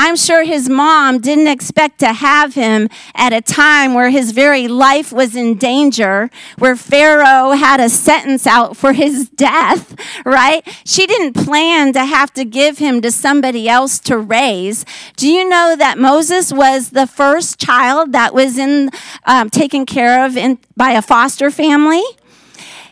I'm 0.00 0.14
sure 0.14 0.44
his 0.44 0.68
mom 0.68 1.18
didn't 1.18 1.48
expect 1.48 1.98
to 1.98 2.12
have 2.12 2.54
him 2.54 2.88
at 3.16 3.32
a 3.32 3.40
time 3.40 3.94
where 3.94 4.10
his 4.10 4.30
very 4.30 4.68
life 4.68 5.10
was 5.10 5.34
in 5.34 5.56
danger, 5.56 6.30
where 6.56 6.76
Pharaoh 6.76 7.50
had 7.50 7.80
a 7.80 7.88
sentence 7.88 8.46
out 8.46 8.76
for 8.76 8.92
his 8.92 9.28
death, 9.36 9.96
right? 10.24 10.62
She 10.84 11.04
didn't 11.08 11.32
plan 11.32 11.92
to 11.94 12.04
have 12.04 12.32
to 12.34 12.44
give 12.44 12.78
him 12.78 13.00
to 13.00 13.10
somebody 13.10 13.68
else 13.68 13.98
to 14.00 14.16
raise. 14.16 14.84
Do 15.16 15.28
you 15.28 15.48
know 15.48 15.74
that 15.76 15.98
Moses 15.98 16.52
was 16.52 16.90
the 16.90 17.08
first 17.08 17.58
child 17.58 18.12
that 18.12 18.32
was 18.32 18.56
in 18.56 18.90
um, 19.24 19.50
taken 19.50 19.84
care 19.84 20.24
of 20.24 20.36
in, 20.36 20.60
by 20.76 20.92
a 20.92 21.02
foster 21.02 21.50
family? 21.50 22.04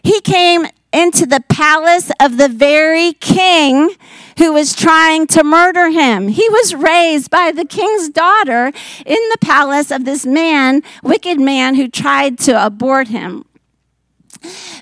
He 0.03 0.21
came 0.23 0.67
into 0.97 1.27
the 1.27 1.45
palace 1.49 2.11
of 2.21 2.39
the 2.39 2.49
very 2.49 3.13
king 3.13 3.91
who 4.39 4.53
was 4.53 4.75
trying 4.75 5.27
to 5.27 5.45
murder 5.45 5.91
him. 5.91 6.29
He 6.29 6.49
was 6.49 6.75
raised 6.75 7.31
by 7.31 7.53
the 7.53 7.65
king's 7.67 8.09
daughter 8.09 8.73
in 9.05 9.29
the 9.31 9.39
palace 9.41 9.91
of 9.91 10.05
this 10.05 10.25
man, 10.25 10.83
wicked 11.03 11.39
man, 11.39 11.75
who 11.75 11.89
tried 11.89 12.39
to 12.41 12.65
abort 12.65 13.09
him. 13.09 13.45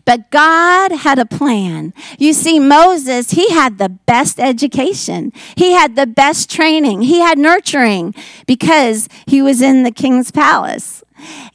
But 0.04 0.30
God 0.30 0.92
had 0.92 1.18
a 1.18 1.26
plan. 1.26 1.94
You 2.18 2.32
see, 2.32 2.58
Moses, 2.58 3.30
he 3.30 3.50
had 3.50 3.78
the 3.78 3.88
best 3.88 4.38
education. 4.38 5.32
He 5.56 5.72
had 5.72 5.96
the 5.96 6.06
best 6.06 6.50
training. 6.50 7.02
He 7.02 7.20
had 7.20 7.38
nurturing 7.38 8.14
because 8.46 9.08
he 9.26 9.40
was 9.40 9.62
in 9.62 9.82
the 9.82 9.90
king's 9.90 10.30
palace. 10.30 11.02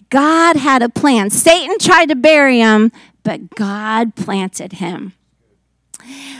God 0.10 0.56
had 0.56 0.82
a 0.82 0.89
plan. 0.89 1.30
Satan 1.30 1.78
tried 1.80 2.08
to 2.08 2.15
bury 2.15 2.60
him, 2.60 2.91
but 3.24 3.52
God 3.52 4.16
planted 4.16 4.74
him. 4.74 5.14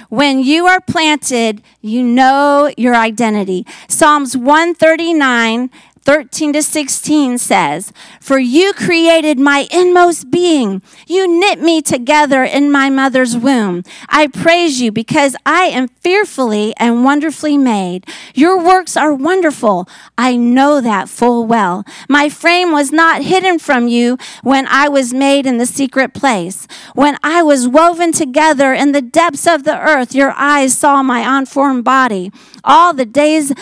When 0.10 0.39
you 0.39 0.65
are 0.65 0.82
planted, 0.82 1.62
you 1.82 2.02
know 2.02 2.72
your 2.78 2.96
identity. 2.96 3.65
Psalms 3.88 4.36
139 4.36 5.70
13 6.10 6.54
to 6.54 6.63
16 6.63 7.38
says, 7.38 7.93
For 8.19 8.39
you 8.39 8.74
created 8.74 9.38
my 9.38 9.67
inmost 9.69 10.32
being. 10.32 10.82
You 11.06 11.28
knit 11.28 11.62
me 11.62 11.84
together 11.84 12.43
in 12.43 12.72
my 12.72 12.89
mother's 12.89 13.38
womb. 13.38 13.84
I 14.10 14.26
praise 14.26 14.82
you 14.82 14.91
because 14.91 15.36
I 15.45 15.65
am 15.65 15.88
fearfully 15.88 16.74
and 16.78 17.04
wonderfully 17.06 17.60
made. 17.60 18.08
Your 18.34 18.58
works 18.58 18.98
are 18.98 19.13
wonderful. 19.13 19.88
I 20.17 20.36
know 20.36 20.82
that 20.82 21.10
full 21.10 21.45
well. 21.45 21.86
My 22.10 22.28
frame 22.28 22.72
was 22.72 22.91
not 22.91 23.22
hidden 23.22 23.60
from 23.60 23.88
you 23.88 24.17
when 24.41 24.65
I 24.65 24.89
was 24.89 25.13
made 25.13 25.45
in 25.45 25.60
the 25.60 25.67
secret 25.67 26.15
place. 26.15 26.67
When 26.95 27.19
I 27.22 27.43
was 27.43 27.67
woven 27.67 28.13
together 28.13 28.74
in 28.74 28.93
the 28.93 29.04
depths 29.04 29.45
of 29.45 29.63
the 29.63 29.78
earth, 29.78 30.15
your 30.15 30.32
eyes 30.32 30.76
saw 30.76 31.04
my 31.04 31.38
unformed 31.38 31.84
body. 31.84 32.32
All 32.63 32.95
the 32.95 33.06
days 33.06 33.54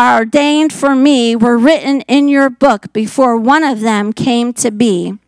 ordained 0.00 0.72
for 0.72 0.94
me 0.94 1.36
were 1.36 1.58
written 1.58 2.00
in 2.02 2.28
your 2.28 2.48
book 2.48 2.92
before 2.92 3.36
one 3.36 3.62
of 3.62 3.80
them 3.80 4.12
came 4.12 4.52
to 4.54 4.70
be. 4.70 5.18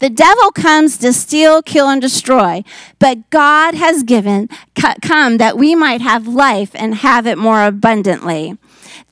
The 0.00 0.10
devil 0.10 0.50
comes 0.50 0.98
to 0.98 1.12
steal, 1.12 1.62
kill, 1.62 1.88
and 1.88 2.02
destroy, 2.02 2.64
but 2.98 3.30
God 3.30 3.74
has 3.74 4.02
given, 4.02 4.48
come 5.00 5.38
that 5.38 5.56
we 5.56 5.74
might 5.74 6.00
have 6.00 6.26
life 6.26 6.72
and 6.74 6.96
have 6.96 7.26
it 7.26 7.38
more 7.38 7.64
abundantly. 7.64 8.58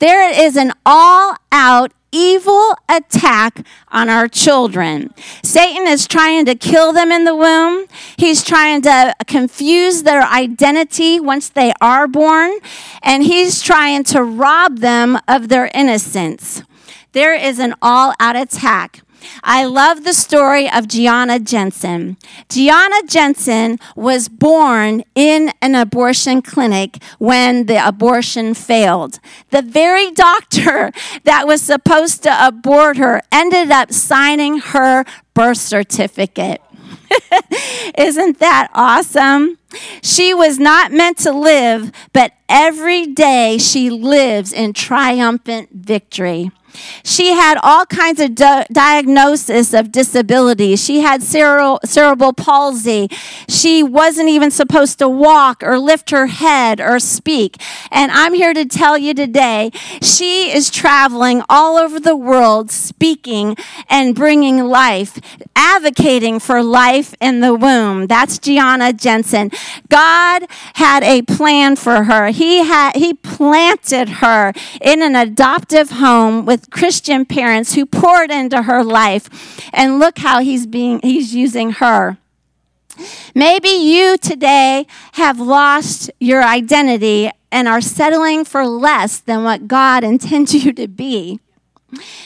There 0.02 0.28
is 0.28 0.56
an 0.56 0.72
all 0.84 1.36
out 1.52 1.92
evil 2.10 2.74
attack 2.88 3.64
on 3.86 4.08
our 4.08 4.26
children. 4.26 5.14
Satan 5.44 5.86
is 5.86 6.08
trying 6.08 6.44
to 6.46 6.56
kill 6.56 6.92
them 6.92 7.12
in 7.12 7.22
the 7.22 7.36
womb. 7.36 7.86
He's 8.16 8.42
trying 8.42 8.82
to 8.82 9.14
confuse 9.28 10.02
their 10.02 10.24
identity 10.24 11.20
once 11.20 11.48
they 11.50 11.72
are 11.80 12.08
born, 12.08 12.50
and 13.00 13.22
he's 13.22 13.62
trying 13.62 14.02
to 14.10 14.24
rob 14.24 14.78
them 14.78 15.20
of 15.28 15.48
their 15.48 15.70
innocence. 15.72 16.64
There 17.12 17.36
is 17.36 17.60
an 17.60 17.76
all 17.80 18.12
out 18.18 18.34
attack. 18.34 19.02
I 19.42 19.64
love 19.64 20.04
the 20.04 20.12
story 20.12 20.70
of 20.70 20.88
Gianna 20.88 21.38
Jessen. 21.38 22.16
Gianna 22.48 23.02
Jessen 23.06 23.80
was 23.96 24.28
born 24.28 25.04
in 25.14 25.52
an 25.60 25.74
abortion 25.74 26.42
clinic 26.42 27.02
when 27.18 27.66
the 27.66 27.86
abortion 27.86 28.54
failed. 28.54 29.18
The 29.50 29.62
very 29.62 30.10
doctor 30.10 30.92
that 31.24 31.46
was 31.46 31.62
supposed 31.62 32.22
to 32.24 32.46
abort 32.46 32.96
her 32.96 33.22
ended 33.30 33.70
up 33.70 33.92
signing 33.92 34.58
her 34.58 35.04
birth 35.34 35.58
certificate. 35.58 36.60
Isn't 37.98 38.38
that 38.38 38.68
awesome? 38.74 39.58
She 40.02 40.34
was 40.34 40.58
not 40.58 40.92
meant 40.92 41.18
to 41.18 41.32
live, 41.32 41.92
but 42.12 42.32
every 42.48 43.06
day 43.06 43.58
she 43.58 43.90
lives 43.90 44.52
in 44.52 44.72
triumphant 44.72 45.70
victory. 45.72 46.50
She 47.04 47.32
had 47.32 47.58
all 47.62 47.86
kinds 47.86 48.20
of 48.20 48.34
di- 48.34 48.66
diagnosis 48.72 49.72
of 49.74 49.92
disabilities. 49.92 50.82
She 50.84 51.00
had 51.00 51.22
cerebral, 51.22 51.80
cerebral 51.84 52.32
palsy. 52.32 53.08
She 53.48 53.82
wasn't 53.82 54.28
even 54.28 54.50
supposed 54.50 54.98
to 54.98 55.08
walk 55.08 55.62
or 55.62 55.78
lift 55.78 56.10
her 56.10 56.26
head 56.26 56.80
or 56.80 56.98
speak. 56.98 57.60
And 57.90 58.10
I'm 58.12 58.34
here 58.34 58.54
to 58.54 58.64
tell 58.64 58.96
you 58.96 59.14
today, 59.14 59.70
she 60.00 60.52
is 60.52 60.70
traveling 60.70 61.42
all 61.48 61.76
over 61.76 61.98
the 62.00 62.16
world 62.16 62.70
speaking 62.70 63.56
and 63.88 64.14
bringing 64.14 64.64
life, 64.64 65.18
advocating 65.56 66.38
for 66.38 66.62
life 66.62 67.14
in 67.20 67.40
the 67.40 67.54
womb. 67.54 68.06
That's 68.06 68.38
Gianna 68.38 68.92
Jessen. 68.92 69.52
God 69.88 70.46
had 70.74 71.02
a 71.02 71.22
plan 71.22 71.76
for 71.76 72.04
her. 72.04 72.28
He 72.28 72.64
had 72.64 72.96
he 72.96 73.14
planted 73.14 74.08
her 74.20 74.52
in 74.80 75.02
an 75.02 75.16
adoptive 75.16 75.90
home 75.90 76.44
with 76.44 76.61
Christian 76.70 77.24
parents 77.24 77.74
who 77.74 77.86
poured 77.86 78.30
into 78.30 78.62
her 78.62 78.82
life. 78.82 79.70
And 79.72 79.98
look 79.98 80.18
how 80.18 80.40
he's 80.40 80.66
being 80.66 81.00
he's 81.02 81.34
using 81.34 81.72
her. 81.72 82.18
Maybe 83.34 83.70
you 83.70 84.18
today 84.18 84.86
have 85.12 85.40
lost 85.40 86.10
your 86.20 86.42
identity 86.42 87.30
and 87.50 87.68
are 87.68 87.80
settling 87.80 88.44
for 88.44 88.66
less 88.66 89.18
than 89.20 89.44
what 89.44 89.68
God 89.68 90.04
intends 90.12 90.54
you 90.54 90.72
to 90.72 90.88
be. 90.88 91.40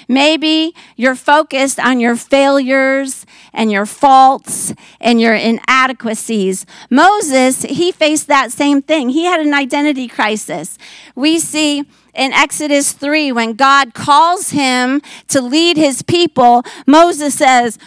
Maybe 0.09 0.75
you're 0.94 1.16
focused 1.16 1.81
on 1.81 1.99
your 1.99 2.14
failures 2.14 3.27
and 3.53 3.72
your 3.72 3.85
faults 3.85 4.72
and 5.01 5.20
your 5.20 5.35
inadequacies. 5.35 6.66
Moses, 6.88 7.62
he 7.62 7.90
faced 7.90 8.29
that 8.29 8.53
same 8.53 8.81
thing. 8.81 9.09
He 9.09 9.25
had 9.25 9.40
an 9.40 9.55
identity 9.55 10.07
crisis. 10.07 10.79
We 11.16 11.40
see 11.40 11.85
in 12.16 12.33
Exodus 12.33 12.92
3 12.92 13.33
when 13.33 13.55
God 13.55 13.94
calls 13.94 14.50
him 14.50 15.02
to 15.29 15.40
lead 15.40 15.76
his 15.76 16.02
people, 16.02 16.64
Moses 16.87 17.35
says, 17.35 17.79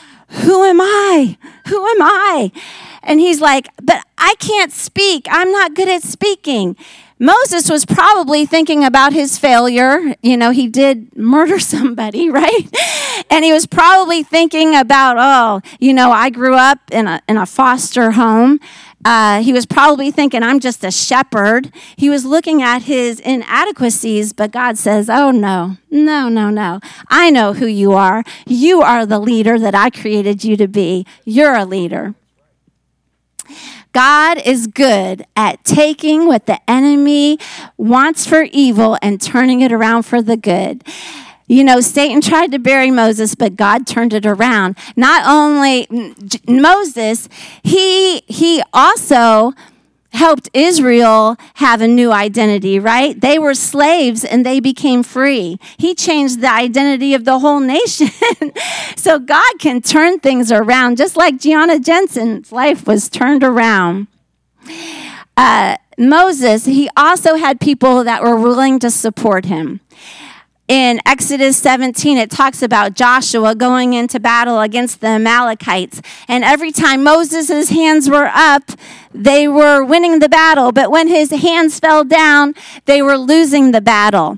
Who 0.44 0.63
am 0.63 0.80
I? 0.80 1.38
Who 1.68 1.86
am 1.86 2.02
I? 2.02 2.52
And 3.04 3.20
he's 3.20 3.42
like, 3.42 3.68
But 3.82 4.04
I 4.18 4.36
can't 4.39 4.72
speak. 4.72 5.26
I'm 5.30 5.52
not 5.52 5.74
good 5.74 5.89
at 5.89 6.04
speaking. 6.04 6.76
Moses 7.22 7.70
was 7.70 7.86
probably 7.86 8.46
thinking 8.46 8.86
about 8.86 9.12
his 9.12 9.38
failure. 9.38 10.15
You 10.24 10.38
know, 10.38 10.52
he 10.52 10.70
did 10.70 11.15
murder 11.18 11.60
somebody, 11.74 12.30
right? 12.30 12.68
And 13.30 13.44
he 13.44 13.52
was 13.52 13.65
probably 13.65 14.24
thinking 14.24 14.76
about, 14.76 15.18
oh, 15.20 15.70
you 15.80 15.94
know, 15.94 16.12
I 16.12 16.30
grew 16.30 16.56
up 16.56 16.80
in 16.92 17.08
a, 17.08 17.22
in 17.28 17.38
a 17.38 17.46
foster 17.46 18.12
home. 18.12 18.60
Uh, 19.06 19.42
he 19.42 19.54
was 19.54 19.66
probably 19.66 20.12
thinking, 20.12 20.44
I'm 20.44 20.60
just 20.60 20.84
a 20.84 20.92
shepherd. 20.92 21.74
He 21.96 22.10
was 22.10 22.26
looking 22.26 22.62
at 22.62 22.84
his 22.84 23.20
inadequacies, 23.20 24.34
but 24.34 24.52
God 24.52 24.78
says, 24.78 25.10
Oh, 25.10 25.32
no, 25.32 25.78
no, 25.90 26.28
no, 26.28 26.50
no. 26.50 26.80
I 27.08 27.30
know 27.30 27.54
who 27.54 27.66
you 27.66 27.94
are. 27.94 28.24
You 28.46 28.82
are 28.82 29.06
the 29.06 29.20
leader 29.20 29.58
that 29.58 29.74
I 29.74 29.90
created 29.90 30.44
you 30.44 30.58
to 30.58 30.68
be. 30.68 31.06
You're 31.24 31.56
a 31.56 31.66
leader. 31.66 32.14
God 33.92 34.40
is 34.46 34.68
good 34.68 35.26
at 35.36 35.64
taking 35.64 36.28
what 36.28 36.46
the 36.46 36.60
enemy 36.70 37.40
wants 37.78 38.26
for 38.26 38.44
evil 38.52 38.98
and 39.02 39.20
turning 39.20 39.62
it 39.62 39.72
around 39.72 40.04
for 40.04 40.22
the 40.22 40.38
good. 40.38 40.84
You 41.50 41.64
know, 41.64 41.82
Satan 41.82 42.22
tried 42.22 42.52
to 42.52 42.60
bury 42.60 42.92
Moses, 42.92 43.34
but 43.34 43.56
God 43.56 43.88
turned 43.88 44.14
it 44.14 44.26
around. 44.26 44.78
Not 44.96 45.26
only 45.26 45.88
Moses, 46.48 47.28
he 47.64 48.22
he 48.28 48.62
also 48.72 49.54
helped 50.12 50.48
Israel 50.54 51.38
have 51.56 51.82
a 51.82 51.88
new 51.88 52.12
identity, 52.12 52.80
right? 52.80 53.20
They 53.20 53.40
were 53.40 53.56
slaves 53.56 54.24
and 54.24 54.46
they 54.46 54.60
became 54.60 55.02
free. 55.02 55.58
He 55.78 55.96
changed 55.96 56.42
the 56.42 56.52
identity 56.52 57.16
of 57.16 57.26
the 57.26 57.40
whole 57.40 57.60
nation. 57.60 58.10
so 58.96 59.18
God 59.18 59.54
can 59.60 59.82
turn 59.82 60.20
things 60.20 60.52
around, 60.52 60.98
just 60.98 61.18
like 61.18 61.40
Gianna 61.40 61.80
Jessen's 61.80 62.52
life 62.52 62.86
was 62.86 63.10
turned 63.10 63.44
around. 63.44 64.06
Uh, 65.36 65.78
Moses, 65.98 66.66
he 66.66 66.90
also 66.96 67.36
had 67.36 67.60
people 67.60 68.04
that 68.04 68.22
were 68.22 68.36
willing 68.36 68.78
to 68.80 68.92
support 68.92 69.46
him 69.46 69.80
in 70.69 71.01
Exodus 71.03 71.58
17, 71.58 72.19
it 72.19 72.29
talks 72.29 72.62
about 72.62 72.93
Joshua 72.93 73.55
going 73.55 73.93
into 73.93 74.19
battle 74.19 74.60
against 74.60 75.01
the 75.01 75.08
Amalekites. 75.08 75.99
And 76.27 76.43
every 76.43 76.71
time 76.71 77.03
Moses' 77.03 77.69
hands 77.69 78.08
were 78.08 78.29
up, 78.32 78.71
they 79.12 79.47
were 79.47 79.84
winning 79.84 80.19
the 80.19 80.29
battle. 80.29 80.71
But 80.71 80.91
when 80.91 81.08
his 81.08 81.32
hands 81.32 81.79
fell 81.79 82.03
down, 82.03 82.53
they 82.86 83.01
were 83.01 83.17
losing 83.17 83.71
the 83.71 83.82
battle. 83.82 84.38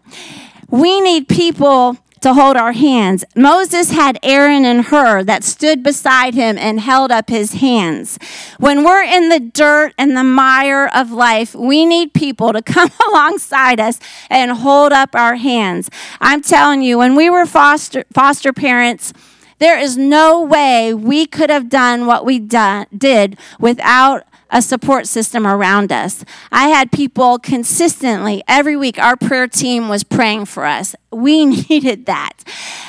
We 0.70 1.02
need 1.02 1.28
people 1.28 1.98
to 2.22 2.34
hold 2.34 2.56
our 2.56 2.72
hands. 2.72 3.26
Moses 3.36 3.92
had 3.92 4.20
Aaron 4.24 4.64
and 4.64 4.86
Hur 4.86 5.24
that 5.24 5.44
stood 5.44 5.84
beside 5.84 6.34
him 6.34 6.58
and 6.58 6.80
held 6.80 7.12
up 7.12 7.30
his 7.30 7.54
hands. 7.54 8.18
When 8.60 8.84
we're 8.84 9.04
in 9.04 9.30
the 9.30 9.40
dirt 9.40 9.94
and 9.98 10.16
the 10.16 10.24
mire 10.24 10.88
of 10.94 11.12
life, 11.12 11.54
we 11.56 11.86
need 11.86 12.14
people 12.14 12.54
to 12.54 12.62
come 12.72 12.92
alongside 13.10 13.80
us 13.80 14.00
and 14.30 14.52
hold 14.52 14.92
up 14.92 15.16
our 15.16 15.36
hands. 15.36 15.90
I'm 16.20 16.42
telling 16.42 16.82
you, 16.82 16.98
when 16.98 17.16
we 17.16 17.30
were 17.30 17.46
foster 17.46 18.06
foster 18.14 18.54
parents, 18.54 19.14
there 19.60 19.78
is 19.78 19.96
no 19.96 20.42
way 20.42 20.92
we 20.92 21.28
could 21.28 21.52
have 21.52 21.70
done 21.70 22.08
what 22.08 22.26
we 22.26 22.40
done, 22.40 22.88
did 22.98 23.38
without 23.60 24.24
a 24.52 24.62
support 24.62 25.08
system 25.08 25.48
around 25.48 25.92
us. 25.92 26.26
I 26.52 26.68
had 26.68 26.92
people 26.92 27.40
consistently 27.40 28.44
every 28.48 28.76
week, 28.76 29.00
our 29.00 29.16
prayer 29.16 29.48
team 29.48 29.88
was 29.88 30.04
praying 30.04 30.46
for 30.46 30.66
us. 30.66 30.96
We 31.12 31.46
needed 31.70 32.06
that. 32.06 32.44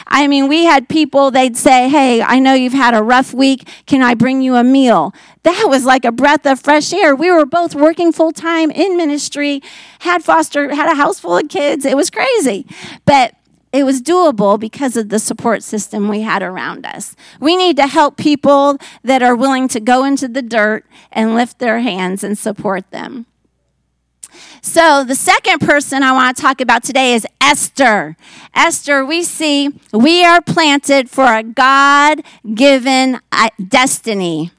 I 0.08 0.26
mean, 0.26 0.48
we 0.48 0.64
had 0.64 0.88
people, 0.88 1.30
they'd 1.30 1.56
say, 1.56 1.88
Hey, 1.88 2.20
I 2.20 2.38
know 2.38 2.52
you've 2.52 2.72
had 2.72 2.94
a 2.94 3.02
rough 3.02 3.32
week. 3.32 3.68
Can 3.86 4.02
I 4.02 4.14
bring 4.14 4.42
you 4.42 4.56
a 4.56 4.64
meal? 4.64 5.14
That 5.44 5.66
was 5.68 5.84
like 5.84 6.04
a 6.04 6.12
breath 6.12 6.46
of 6.46 6.60
fresh 6.60 6.92
air. 6.92 7.14
We 7.14 7.30
were 7.30 7.46
both 7.46 7.74
working 7.74 8.12
full 8.12 8.32
time 8.32 8.70
in 8.70 8.96
ministry, 8.96 9.62
had 10.00 10.22
foster, 10.22 10.74
had 10.74 10.90
a 10.90 10.96
house 10.96 11.20
full 11.20 11.38
of 11.38 11.48
kids. 11.48 11.84
It 11.84 11.96
was 11.96 12.10
crazy. 12.10 12.66
But 13.04 13.34
it 13.72 13.84
was 13.84 14.02
doable 14.02 14.60
because 14.60 14.96
of 14.96 15.08
the 15.08 15.18
support 15.18 15.62
system 15.62 16.08
we 16.08 16.20
had 16.20 16.42
around 16.42 16.84
us. 16.84 17.16
We 17.40 17.56
need 17.56 17.76
to 17.78 17.86
help 17.86 18.16
people 18.16 18.76
that 19.02 19.22
are 19.22 19.34
willing 19.34 19.66
to 19.68 19.80
go 19.80 20.04
into 20.04 20.28
the 20.28 20.42
dirt 20.42 20.84
and 21.10 21.34
lift 21.34 21.58
their 21.58 21.80
hands 21.80 22.22
and 22.22 22.36
support 22.36 22.90
them. 22.90 23.26
So, 24.60 25.04
the 25.04 25.14
second 25.14 25.60
person 25.60 26.02
I 26.02 26.12
want 26.12 26.36
to 26.36 26.42
talk 26.42 26.60
about 26.60 26.84
today 26.84 27.14
is 27.14 27.26
Esther. 27.40 28.16
Esther, 28.54 29.04
we 29.04 29.22
see 29.22 29.70
we 29.92 30.24
are 30.24 30.40
planted 30.40 31.10
for 31.10 31.24
a 31.24 31.42
God 31.42 32.22
given 32.54 33.20
uh, 33.30 33.48
destiny, 33.68 34.52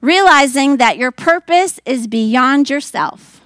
realizing 0.00 0.78
that 0.78 0.96
your 0.96 1.12
purpose 1.12 1.78
is 1.84 2.06
beyond 2.06 2.70
yourself. 2.70 3.42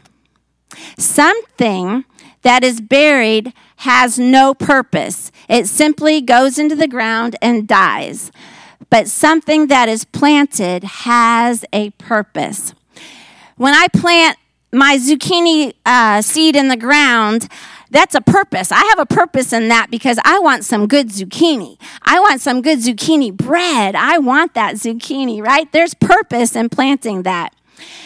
Something 0.97 2.05
that 2.43 2.65
is 2.65 2.81
buried 2.81 3.53
has 3.83 4.16
no 4.16 4.55
purpose. 4.55 5.33
It 5.49 5.66
simply 5.66 6.21
goes 6.21 6.57
into 6.57 6.77
the 6.77 6.87
ground 6.87 7.35
and 7.42 7.66
dies. 7.66 8.31
But 8.90 9.09
something 9.09 9.66
that 9.66 9.88
is 9.88 10.05
planted 10.05 10.85
has 10.85 11.64
a 11.73 11.90
purpose. 11.90 12.75
When 13.57 13.75
I 13.75 13.88
plant 13.88 14.38
my 14.73 14.99
zucchini 14.99 15.75
uh, 15.85 16.23
seed 16.23 16.55
in 16.55 16.68
the 16.68 16.77
ground, 16.77 17.49
that's 17.90 18.14
a 18.14 18.21
purpose. 18.21 18.71
I 18.71 18.85
have 18.85 19.01
a 19.01 19.07
purpose 19.07 19.53
in 19.53 19.66
that 19.68 19.90
because 19.90 20.18
I 20.25 20.38
want 20.38 20.64
some 20.64 20.87
good 20.87 21.09
zucchini. 21.09 21.77
I 22.03 22.21
want 22.21 22.40
some 22.40 22.62
good 22.62 22.79
zucchini 22.79 23.37
bread. 23.37 23.97
I 23.97 24.18
want 24.18 24.55
that 24.55 24.77
zucchini, 24.77 25.42
right? 25.45 25.71
There's 25.73 25.95
purpose 25.95 26.55
in 26.55 26.68
planting 26.68 27.25
that. 27.25 27.53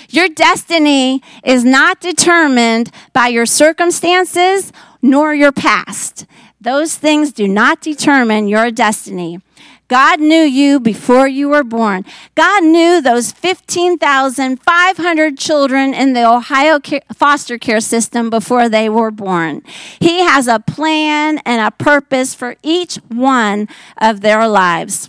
Your 0.08 0.28
destiny 0.28 1.22
is 1.44 1.64
not 1.64 2.00
determined 2.00 2.90
by 3.12 3.28
your 3.28 3.44
circumstances 3.44 4.72
nor 5.02 5.34
your 5.34 5.52
past. 5.52 6.26
Those 6.60 6.96
things 6.96 7.32
do 7.32 7.46
not 7.46 7.80
determine 7.80 8.48
your 8.48 8.70
destiny. 8.70 9.40
God 9.88 10.18
knew 10.18 10.42
you 10.42 10.80
before 10.80 11.28
you 11.28 11.48
were 11.48 11.62
born. 11.62 12.04
God 12.34 12.64
knew 12.64 13.00
those 13.00 13.30
15,500 13.30 15.38
children 15.38 15.94
in 15.94 16.12
the 16.12 16.28
Ohio 16.28 16.80
foster 17.14 17.56
care 17.56 17.80
system 17.80 18.28
before 18.28 18.68
they 18.68 18.88
were 18.88 19.12
born. 19.12 19.62
He 20.00 20.18
has 20.20 20.48
a 20.48 20.58
plan 20.58 21.38
and 21.46 21.64
a 21.64 21.70
purpose 21.70 22.34
for 22.34 22.56
each 22.64 22.96
one 23.08 23.68
of 23.96 24.22
their 24.22 24.48
lives. 24.48 25.08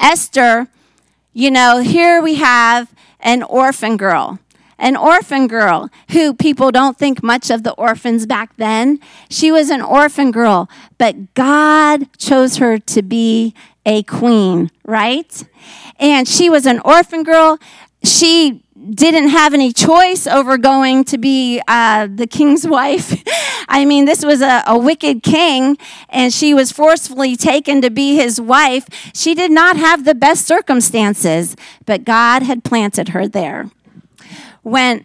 Esther, 0.00 0.66
you 1.32 1.52
know, 1.52 1.78
here 1.78 2.20
we 2.20 2.34
have 2.36 2.92
an 3.20 3.42
orphan 3.44 3.96
girl 3.96 4.40
an 4.78 4.96
orphan 4.96 5.46
girl 5.46 5.90
who 6.10 6.32
people 6.32 6.70
don't 6.70 6.96
think 6.96 7.22
much 7.22 7.50
of 7.50 7.62
the 7.62 7.72
orphans 7.72 8.26
back 8.26 8.56
then. 8.56 9.00
She 9.28 9.50
was 9.50 9.70
an 9.70 9.82
orphan 9.82 10.30
girl, 10.30 10.68
but 10.98 11.34
God 11.34 12.08
chose 12.18 12.56
her 12.56 12.78
to 12.78 13.02
be 13.02 13.54
a 13.84 14.02
queen, 14.02 14.70
right? 14.84 15.44
And 15.98 16.28
she 16.28 16.48
was 16.48 16.66
an 16.66 16.80
orphan 16.84 17.22
girl. 17.22 17.58
She 18.04 18.62
didn't 18.90 19.30
have 19.30 19.54
any 19.54 19.72
choice 19.72 20.26
over 20.26 20.56
going 20.56 21.02
to 21.04 21.18
be 21.18 21.60
uh, 21.66 22.06
the 22.12 22.26
king's 22.26 22.66
wife. 22.78 23.22
I 23.68 23.84
mean, 23.84 24.04
this 24.04 24.24
was 24.24 24.40
a, 24.40 24.62
a, 24.66 24.78
wicked 24.78 25.22
king, 25.22 25.76
and 26.08 26.32
she 26.32 26.54
was 26.54 26.70
forcefully 26.70 27.36
taken 27.36 27.82
to 27.82 27.90
be 27.90 28.14
his 28.14 28.40
wife. 28.40 28.86
She 29.14 29.34
did 29.34 29.50
not 29.50 29.76
have 29.76 30.04
the 30.04 30.14
best 30.14 30.46
circumstances, 30.46 31.56
but 31.84 32.04
God 32.04 32.44
had 32.44 32.64
planted 32.64 33.10
her 33.10 33.26
there 33.26 33.70
when 34.62 35.04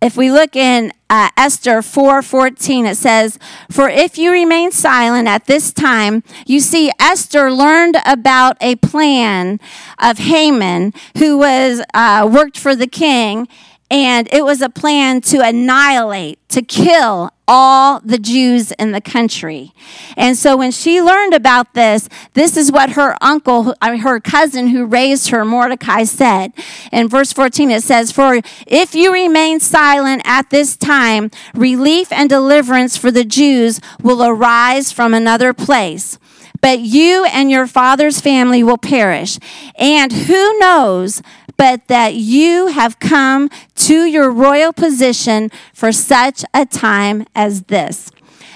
if 0.00 0.16
we 0.16 0.30
look 0.30 0.54
in 0.54 0.92
uh, 1.10 1.30
Esther 1.36 1.78
4:14 1.78 2.90
it 2.90 2.96
says 2.96 3.38
for 3.70 3.88
if 3.88 4.18
you 4.18 4.30
remain 4.30 4.70
silent 4.70 5.26
at 5.26 5.46
this 5.46 5.72
time 5.72 6.22
you 6.46 6.60
see 6.60 6.90
Esther 7.00 7.50
learned 7.50 7.96
about 8.06 8.56
a 8.60 8.76
plan 8.76 9.58
of 9.98 10.18
Haman 10.18 10.92
who 11.16 11.38
was 11.38 11.82
uh, 11.94 12.28
worked 12.30 12.58
for 12.58 12.76
the 12.76 12.86
king 12.86 13.48
and 13.90 14.28
it 14.32 14.44
was 14.44 14.60
a 14.60 14.68
plan 14.68 15.22
to 15.22 15.40
annihilate, 15.40 16.38
to 16.50 16.60
kill 16.60 17.30
all 17.46 18.00
the 18.00 18.18
Jews 18.18 18.70
in 18.72 18.92
the 18.92 19.00
country. 19.00 19.72
And 20.16 20.36
so 20.36 20.58
when 20.58 20.70
she 20.70 21.00
learned 21.00 21.32
about 21.32 21.72
this, 21.72 22.08
this 22.34 22.58
is 22.58 22.70
what 22.70 22.90
her 22.90 23.16
uncle, 23.22 23.74
her 23.80 24.20
cousin 24.20 24.68
who 24.68 24.84
raised 24.84 25.30
her, 25.30 25.44
Mordecai, 25.44 26.04
said. 26.04 26.52
In 26.92 27.08
verse 27.08 27.32
14, 27.32 27.70
it 27.70 27.82
says, 27.82 28.12
For 28.12 28.40
if 28.66 28.94
you 28.94 29.10
remain 29.10 29.60
silent 29.60 30.20
at 30.26 30.50
this 30.50 30.76
time, 30.76 31.30
relief 31.54 32.12
and 32.12 32.28
deliverance 32.28 32.98
for 32.98 33.10
the 33.10 33.24
Jews 33.24 33.80
will 34.02 34.22
arise 34.22 34.92
from 34.92 35.14
another 35.14 35.54
place 35.54 36.18
but 36.60 36.80
you 36.80 37.24
and 37.26 37.52
your 37.52 37.68
father's 37.68 38.20
family 38.20 38.64
will 38.64 38.78
perish. 38.78 39.38
And 39.76 40.12
who 40.12 40.58
knows 40.58 41.22
but 41.58 41.86
that 41.88 42.14
you 42.14 42.68
have 42.68 42.98
come 42.98 43.50
to 43.74 44.06
your 44.06 44.30
royal 44.30 44.72
position 44.72 45.50
for 45.74 45.92
such 45.92 46.44
a 46.54 46.64
time 46.64 47.26
as 47.34 47.64
this. 47.64 48.10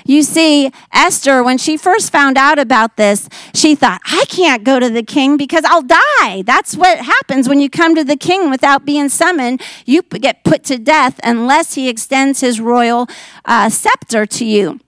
You 0.05 0.23
see, 0.23 0.71
Esther, 0.93 1.43
when 1.45 1.59
she 1.59 1.77
first 1.77 2.11
found 2.11 2.37
out 2.37 2.59
about 2.59 2.97
this, 2.97 3.29
she 3.55 3.75
thought, 3.75 4.01
I 4.05 4.25
can't 4.29 4.65
go 4.65 4.81
to 4.81 4.91
the 4.91 5.03
king 5.03 5.37
because 5.37 5.65
I'll 5.65 5.83
die. 5.83 6.43
That's 6.43 6.77
what 6.77 6.99
happens 6.99 7.49
when 7.49 7.61
you 7.61 7.71
come 7.71 7.95
to 7.95 8.05
the 8.05 8.17
king 8.17 8.51
without 8.51 8.85
being 8.85 9.09
summoned. 9.09 9.63
You 9.85 10.03
get 10.03 10.45
put 10.45 10.65
to 10.65 10.79
death 10.79 11.21
unless 11.23 11.75
he 11.75 11.89
extends 11.89 12.41
his 12.41 12.61
royal 12.61 13.07
uh, 13.45 13.69
scepter 13.69 14.27
to 14.27 14.45
you. 14.45 14.81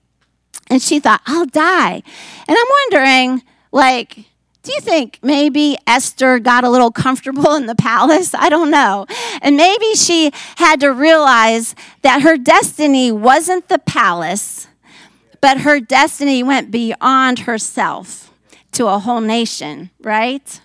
And 0.69 0.81
she 0.81 0.99
thought, 0.99 1.21
I'll 1.25 1.45
die. 1.45 2.01
And 2.47 2.57
I'm 2.57 2.67
wondering, 2.91 3.43
like, 3.71 4.25
do 4.65 4.73
you 4.73 4.81
think 4.81 5.19
maybe 5.21 5.77
Esther 5.85 6.39
got 6.39 6.63
a 6.63 6.69
little 6.69 6.91
comfortable 6.91 7.53
in 7.53 7.67
the 7.67 7.75
palace? 7.75 8.33
I 8.37 8.49
don't 8.49 8.71
know. 8.71 9.05
And 9.41 9.55
maybe 9.55 9.93
she 9.93 10.31
had 10.57 10.79
to 10.81 10.89
realize 10.91 11.75
that 12.01 12.23
her 12.23 12.37
destiny 12.37 13.11
wasn't 13.11 13.69
the 13.69 13.79
palace, 13.79 14.67
but 15.39 15.59
her 15.59 15.79
destiny 15.79 16.41
went 16.41 16.71
beyond 16.71 17.39
herself 17.39 18.31
to 18.71 18.87
a 18.87 18.99
whole 18.99 19.21
nation, 19.21 19.91
right? 20.01 20.59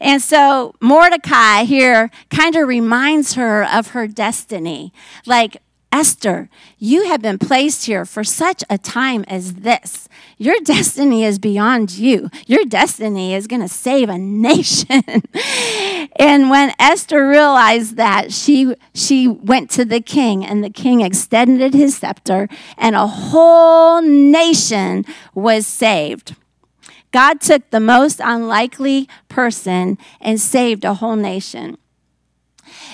And 0.00 0.20
so 0.20 0.74
Mordecai 0.80 1.62
here 1.62 2.10
kind 2.28 2.56
of 2.56 2.66
reminds 2.66 3.34
her 3.34 3.64
of 3.64 3.88
her 3.88 4.08
destiny. 4.08 4.92
Like, 5.26 5.58
Esther, 5.92 6.48
you 6.78 7.06
have 7.08 7.20
been 7.20 7.38
placed 7.38 7.84
here 7.84 8.06
for 8.06 8.24
such 8.24 8.64
a 8.70 8.78
time 8.78 9.24
as 9.28 9.56
this. 9.56 10.08
Your 10.38 10.56
destiny 10.64 11.22
is 11.22 11.38
beyond 11.38 11.92
you. 11.92 12.30
Your 12.46 12.64
destiny 12.64 13.34
is 13.34 13.46
going 13.46 13.60
to 13.60 13.68
save 13.68 14.08
a 14.08 14.16
nation. 14.16 15.02
and 16.16 16.48
when 16.48 16.72
Esther 16.78 17.28
realized 17.28 17.96
that, 17.96 18.32
she, 18.32 18.74
she 18.94 19.28
went 19.28 19.70
to 19.72 19.84
the 19.84 20.00
king, 20.00 20.46
and 20.46 20.64
the 20.64 20.70
king 20.70 21.02
extended 21.02 21.74
his 21.74 21.98
scepter, 21.98 22.48
and 22.78 22.96
a 22.96 23.06
whole 23.06 24.00
nation 24.00 25.04
was 25.34 25.66
saved. 25.66 26.34
God 27.12 27.42
took 27.42 27.68
the 27.68 27.80
most 27.80 28.18
unlikely 28.24 29.08
person 29.28 29.98
and 30.22 30.40
saved 30.40 30.84
a 30.84 30.94
whole 30.94 31.16
nation. 31.16 31.76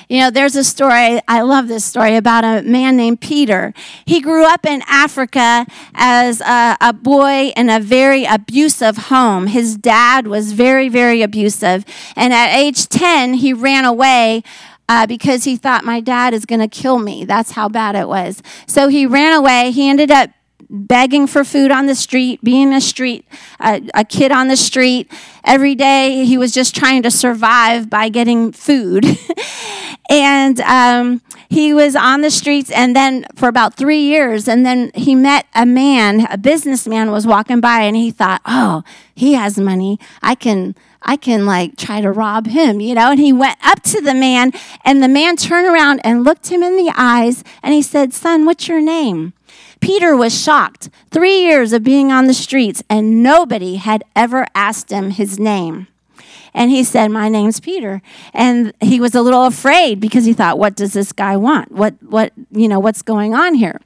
You 0.08 0.20
know, 0.20 0.30
there's 0.30 0.56
a 0.56 0.64
story, 0.64 1.20
I 1.28 1.42
love 1.42 1.68
this 1.68 1.84
story, 1.84 2.16
about 2.16 2.42
a 2.42 2.62
man 2.62 2.96
named 2.96 3.20
Peter. 3.20 3.74
He 4.06 4.20
grew 4.20 4.46
up 4.46 4.64
in 4.64 4.82
Africa 4.88 5.66
as 5.94 6.40
a, 6.40 6.78
a, 6.80 6.94
boy 6.94 7.52
in 7.54 7.68
a 7.68 7.78
very 7.78 8.24
abusive 8.24 8.96
home. 8.96 9.48
His 9.48 9.76
dad 9.76 10.26
was 10.26 10.52
very, 10.52 10.88
very 10.88 11.20
abusive. 11.20 11.84
And 12.16 12.32
at 12.32 12.56
age 12.56 12.88
10, 12.88 13.34
he 13.34 13.52
ran 13.52 13.84
away. 13.84 14.42
Uh, 14.90 15.06
because 15.06 15.44
he 15.44 15.54
thought 15.54 15.84
my 15.84 16.00
dad 16.00 16.32
is 16.32 16.46
going 16.46 16.60
to 16.60 16.66
kill 16.66 16.98
me. 16.98 17.22
That's 17.26 17.50
how 17.50 17.68
bad 17.68 17.94
it 17.94 18.08
was. 18.08 18.42
So 18.66 18.88
he 18.88 19.04
ran 19.04 19.34
away. 19.34 19.70
He 19.70 19.86
ended 19.86 20.10
up 20.10 20.30
begging 20.70 21.26
for 21.26 21.44
food 21.44 21.70
on 21.70 21.86
the 21.86 21.94
street, 21.94 22.42
being 22.42 22.72
a 22.72 22.80
street 22.80 23.26
uh, 23.60 23.80
a 23.94 24.04
kid 24.04 24.32
on 24.32 24.48
the 24.48 24.56
street. 24.56 25.10
Every 25.44 25.74
day 25.74 26.24
he 26.24 26.38
was 26.38 26.52
just 26.52 26.74
trying 26.74 27.02
to 27.02 27.10
survive 27.10 27.88
by 27.88 28.08
getting 28.08 28.52
food. 28.52 29.04
and 30.10 30.60
um, 30.60 31.22
he 31.48 31.72
was 31.72 31.96
on 31.96 32.20
the 32.20 32.30
streets 32.30 32.70
and 32.70 32.94
then 32.94 33.26
for 33.34 33.48
about 33.48 33.74
three 33.74 34.00
years 34.00 34.48
and 34.48 34.64
then 34.64 34.90
he 34.94 35.14
met 35.14 35.46
a 35.54 35.66
man 35.66 36.26
a 36.30 36.38
businessman 36.38 37.10
was 37.10 37.26
walking 37.26 37.60
by 37.60 37.80
and 37.80 37.96
he 37.96 38.10
thought 38.10 38.40
oh 38.46 38.82
he 39.14 39.34
has 39.34 39.58
money 39.58 39.98
i 40.22 40.34
can 40.34 40.74
I 41.02 41.16
can 41.16 41.46
like 41.46 41.76
try 41.76 42.00
to 42.00 42.10
rob 42.10 42.46
him, 42.48 42.80
you 42.80 42.94
know? 42.94 43.12
And 43.12 43.20
he 43.20 43.32
went 43.32 43.56
up 43.64 43.82
to 43.84 44.00
the 44.00 44.14
man, 44.14 44.52
and 44.84 45.02
the 45.02 45.08
man 45.08 45.36
turned 45.36 45.66
around 45.66 46.00
and 46.04 46.24
looked 46.24 46.48
him 46.48 46.62
in 46.62 46.76
the 46.76 46.92
eyes, 46.94 47.44
and 47.62 47.72
he 47.72 47.82
said, 47.82 48.12
Son, 48.12 48.44
what's 48.44 48.68
your 48.68 48.80
name? 48.80 49.32
Peter 49.80 50.16
was 50.16 50.40
shocked. 50.40 50.90
Three 51.10 51.42
years 51.42 51.72
of 51.72 51.82
being 51.82 52.12
on 52.12 52.26
the 52.26 52.34
streets, 52.34 52.82
and 52.88 53.22
nobody 53.22 53.76
had 53.76 54.04
ever 54.16 54.46
asked 54.54 54.90
him 54.90 55.10
his 55.10 55.38
name. 55.38 55.88
And 56.54 56.70
he 56.70 56.82
said, 56.84 57.08
My 57.08 57.28
name's 57.28 57.60
Peter. 57.60 58.02
And 58.32 58.72
he 58.80 59.00
was 59.00 59.14
a 59.14 59.22
little 59.22 59.44
afraid 59.44 60.00
because 60.00 60.24
he 60.24 60.32
thought, 60.32 60.58
What 60.58 60.74
does 60.74 60.92
this 60.92 61.12
guy 61.12 61.36
want? 61.36 61.72
What, 61.72 61.94
what, 62.02 62.32
you 62.50 62.68
know, 62.68 62.80
what's 62.80 63.02
going 63.02 63.34
on 63.34 63.54
here? 63.54 63.80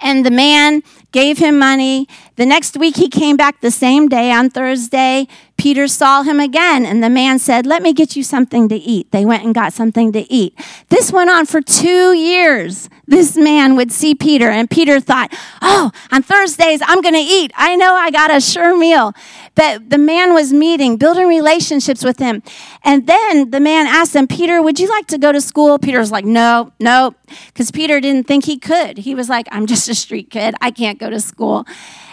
And 0.00 0.26
the 0.26 0.30
man 0.30 0.82
gave 1.12 1.38
him 1.38 1.58
money. 1.58 2.08
The 2.36 2.46
next 2.46 2.78
week 2.78 2.96
he 2.96 3.08
came 3.08 3.36
back 3.36 3.60
the 3.60 3.70
same 3.70 4.08
day 4.08 4.32
on 4.32 4.48
Thursday. 4.48 5.28
Peter 5.58 5.86
saw 5.86 6.22
him 6.22 6.40
again, 6.40 6.84
and 6.86 7.04
the 7.04 7.10
man 7.10 7.38
said, 7.38 7.66
Let 7.66 7.82
me 7.82 7.92
get 7.92 8.16
you 8.16 8.22
something 8.22 8.68
to 8.68 8.74
eat. 8.74 9.12
They 9.12 9.24
went 9.24 9.44
and 9.44 9.54
got 9.54 9.72
something 9.72 10.12
to 10.12 10.20
eat. 10.32 10.58
This 10.88 11.12
went 11.12 11.28
on 11.28 11.44
for 11.44 11.60
two 11.60 12.14
years. 12.14 12.88
This 13.06 13.36
man 13.36 13.76
would 13.76 13.92
see 13.92 14.14
Peter, 14.14 14.48
and 14.48 14.70
Peter 14.70 14.98
thought, 14.98 15.32
Oh, 15.60 15.92
on 16.10 16.22
Thursdays, 16.22 16.80
I'm 16.84 17.02
going 17.02 17.14
to 17.14 17.20
eat. 17.20 17.52
I 17.54 17.76
know 17.76 17.94
I 17.94 18.10
got 18.10 18.34
a 18.34 18.40
sure 18.40 18.76
meal. 18.76 19.12
But 19.54 19.90
the 19.90 19.98
man 19.98 20.32
was 20.32 20.52
meeting, 20.52 20.96
building 20.96 21.28
relationships 21.28 22.02
with 22.02 22.18
him. 22.18 22.42
And 22.82 23.06
then 23.06 23.50
the 23.50 23.60
man 23.60 23.86
asked 23.86 24.16
him, 24.16 24.26
Peter, 24.26 24.62
would 24.62 24.80
you 24.80 24.88
like 24.88 25.06
to 25.08 25.18
go 25.18 25.30
to 25.30 25.40
school? 25.42 25.78
Peter 25.78 25.98
was 25.98 26.10
like, 26.10 26.24
No, 26.24 26.72
no, 26.80 27.14
because 27.46 27.70
Peter 27.70 28.00
didn't 28.00 28.26
think 28.26 28.46
he 28.46 28.58
could. 28.58 28.98
He 28.98 29.14
was 29.14 29.28
like, 29.28 29.46
I'm 29.52 29.66
just 29.66 29.88
a 29.88 29.94
street 29.94 30.30
kid. 30.30 30.54
I 30.62 30.70
can't 30.70 30.98
go 30.98 31.10
to 31.10 31.20
school. 31.20 31.66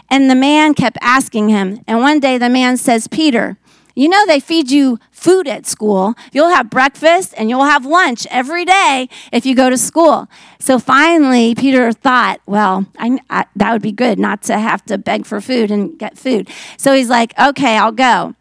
And 0.09 0.29
the 0.29 0.35
man 0.35 0.73
kept 0.73 0.97
asking 1.01 1.49
him. 1.49 1.83
And 1.87 1.99
one 1.99 2.19
day 2.19 2.37
the 2.37 2.49
man 2.49 2.77
says, 2.77 3.07
Peter, 3.07 3.57
you 3.95 4.07
know, 4.07 4.25
they 4.25 4.39
feed 4.39 4.71
you 4.71 4.97
food 5.11 5.47
at 5.47 5.65
school. 5.65 6.13
You'll 6.31 6.49
have 6.49 6.69
breakfast 6.69 7.33
and 7.35 7.49
you'll 7.49 7.65
have 7.65 7.85
lunch 7.85 8.25
every 8.31 8.63
day 8.63 9.09
if 9.33 9.45
you 9.45 9.55
go 9.55 9.69
to 9.69 9.77
school. 9.77 10.27
So 10.59 10.79
finally, 10.79 11.53
Peter 11.53 11.91
thought, 11.91 12.39
well, 12.45 12.85
I, 12.97 13.19
I, 13.29 13.45
that 13.57 13.73
would 13.73 13.81
be 13.81 13.91
good 13.91 14.17
not 14.17 14.41
to 14.43 14.57
have 14.57 14.85
to 14.85 14.97
beg 14.97 15.25
for 15.25 15.41
food 15.41 15.69
and 15.69 15.99
get 15.99 16.17
food. 16.17 16.49
So 16.77 16.93
he's 16.93 17.09
like, 17.09 17.37
okay, 17.37 17.77
I'll 17.77 17.91
go. 17.91 18.35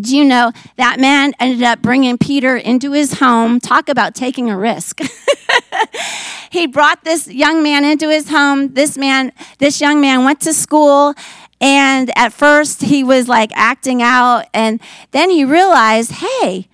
Do 0.00 0.16
you 0.16 0.24
know 0.24 0.52
that 0.76 1.00
man 1.00 1.34
ended 1.40 1.62
up 1.62 1.82
bringing 1.82 2.16
Peter 2.16 2.56
into 2.56 2.92
his 2.92 3.14
home? 3.14 3.58
Talk 3.60 3.88
about 3.88 4.14
taking 4.14 4.48
a 4.48 4.56
risk. 4.56 5.00
he 6.50 6.66
brought 6.66 7.04
this 7.04 7.28
young 7.28 7.62
man 7.62 7.84
into 7.84 8.08
his 8.08 8.28
home. 8.28 8.74
This 8.74 8.96
man, 8.96 9.32
this 9.58 9.80
young 9.80 10.00
man 10.00 10.24
went 10.24 10.40
to 10.42 10.52
school 10.52 11.14
and 11.60 12.10
at 12.16 12.32
first 12.32 12.82
he 12.82 13.04
was 13.04 13.28
like 13.28 13.50
acting 13.54 14.02
out 14.02 14.46
and 14.54 14.80
then 15.10 15.30
he 15.30 15.44
realized, 15.44 16.12
"Hey, 16.12 16.68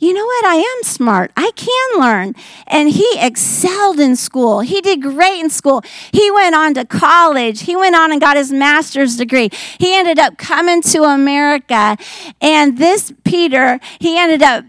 you 0.00 0.14
know 0.14 0.24
what? 0.24 0.44
I 0.46 0.54
am 0.54 0.82
smart. 0.82 1.30
I 1.36 1.50
can 1.56 2.00
learn. 2.00 2.34
And 2.66 2.88
he 2.88 3.06
excelled 3.18 4.00
in 4.00 4.16
school. 4.16 4.60
He 4.60 4.80
did 4.80 5.02
great 5.02 5.40
in 5.40 5.50
school. 5.50 5.82
He 6.10 6.30
went 6.30 6.54
on 6.54 6.72
to 6.74 6.86
college. 6.86 7.62
He 7.62 7.76
went 7.76 7.94
on 7.94 8.10
and 8.10 8.18
got 8.18 8.38
his 8.38 8.50
master's 8.50 9.18
degree. 9.18 9.50
He 9.78 9.94
ended 9.94 10.18
up 10.18 10.38
coming 10.38 10.80
to 10.82 11.02
America. 11.02 11.98
And 12.40 12.78
this 12.78 13.12
Peter, 13.24 13.78
he 13.98 14.18
ended 14.18 14.42
up 14.42 14.64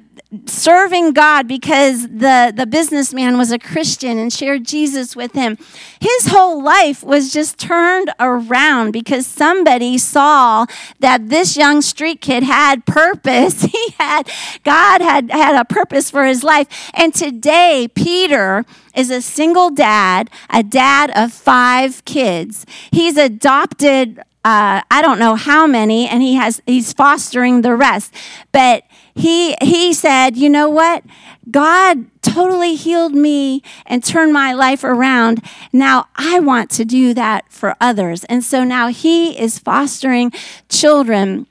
serving 0.46 1.12
God 1.12 1.48
because 1.48 2.04
the, 2.04 2.54
the 2.56 2.66
businessman 2.66 3.38
was 3.38 3.52
a 3.52 3.60
Christian 3.60 4.18
and 4.18 4.32
shared 4.32 4.64
Jesus 4.64 5.14
with 5.16 5.34
him. 5.34 5.58
His 6.00 6.28
whole 6.28 6.64
life 6.64 7.04
was 7.04 7.34
just 7.34 7.60
turned 7.60 8.12
around 8.18 8.92
because 8.92 9.28
somebody 9.28 9.98
saw 9.98 10.66
that 11.00 11.28
this 11.30 11.58
young 11.58 11.82
street 11.82 12.22
kid 12.22 12.44
had 12.44 12.86
purpose. 12.86 13.68
He 13.72 13.94
had, 13.98 14.30
God 14.64 15.02
had 15.02 15.32
had 15.32 15.56
a 15.56 15.64
purpose 15.64 16.12
for 16.12 16.26
his 16.26 16.44
life. 16.44 16.92
And 16.94 17.14
today, 17.14 17.88
Peter 17.96 18.66
is 18.96 19.10
a 19.10 19.22
single 19.22 19.70
dad, 19.70 20.30
a 20.50 20.62
dad 20.62 21.10
of 21.16 21.32
five 21.32 22.04
kids. 22.06 22.66
He's 22.92 23.18
adopted 23.18 24.22
uh, 24.44 24.82
I 24.90 25.04
don't 25.04 25.20
know 25.20 25.36
how 25.36 25.68
many, 25.68 26.08
and 26.08 26.24
he 26.24 26.34
has 26.34 26.64
he's 26.66 26.94
fostering 26.94 27.62
the 27.62 27.76
rest. 27.76 28.14
But 28.52 28.84
he 29.14 29.56
he 29.62 29.94
said, 29.94 30.38
you 30.38 30.50
know 30.50 30.70
what? 30.70 31.04
God 31.50 32.06
totally 32.22 32.76
healed 32.76 33.14
me 33.14 33.62
and 33.86 34.04
turned 34.04 34.32
my 34.32 34.54
life 34.54 34.84
around. 34.84 35.44
Now 35.74 36.08
I 36.16 36.40
want 36.40 36.70
to 36.72 36.86
do 36.86 37.14
that 37.14 37.52
for 37.52 37.76
others. 37.82 38.24
And 38.26 38.44
so 38.44 38.64
now 38.64 38.88
he 38.88 39.38
is 39.38 39.60
fostering 39.60 40.32
children. 40.70 41.48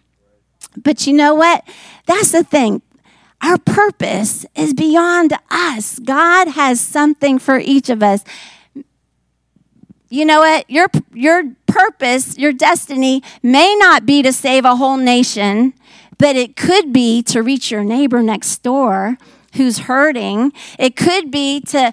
But 0.76 1.06
you 1.06 1.12
know 1.12 1.34
what? 1.34 1.68
That's 2.06 2.32
the 2.32 2.44
thing. 2.44 2.82
Our 3.42 3.58
purpose 3.58 4.44
is 4.54 4.74
beyond 4.74 5.32
us. 5.50 5.98
God 5.98 6.48
has 6.48 6.80
something 6.80 7.38
for 7.38 7.58
each 7.58 7.88
of 7.88 8.02
us. 8.02 8.22
You 10.08 10.24
know 10.24 10.40
what? 10.40 10.68
Your 10.68 10.88
your 11.14 11.54
purpose, 11.66 12.36
your 12.36 12.52
destiny 12.52 13.22
may 13.42 13.74
not 13.76 14.04
be 14.04 14.22
to 14.22 14.32
save 14.32 14.64
a 14.64 14.76
whole 14.76 14.96
nation 14.96 15.72
but 16.20 16.36
it 16.36 16.54
could 16.54 16.92
be 16.92 17.22
to 17.22 17.42
reach 17.42 17.70
your 17.70 17.82
neighbor 17.82 18.22
next 18.22 18.62
door 18.62 19.16
who's 19.54 19.78
hurting. 19.80 20.52
It 20.78 20.94
could 20.94 21.30
be 21.30 21.60
to 21.62 21.92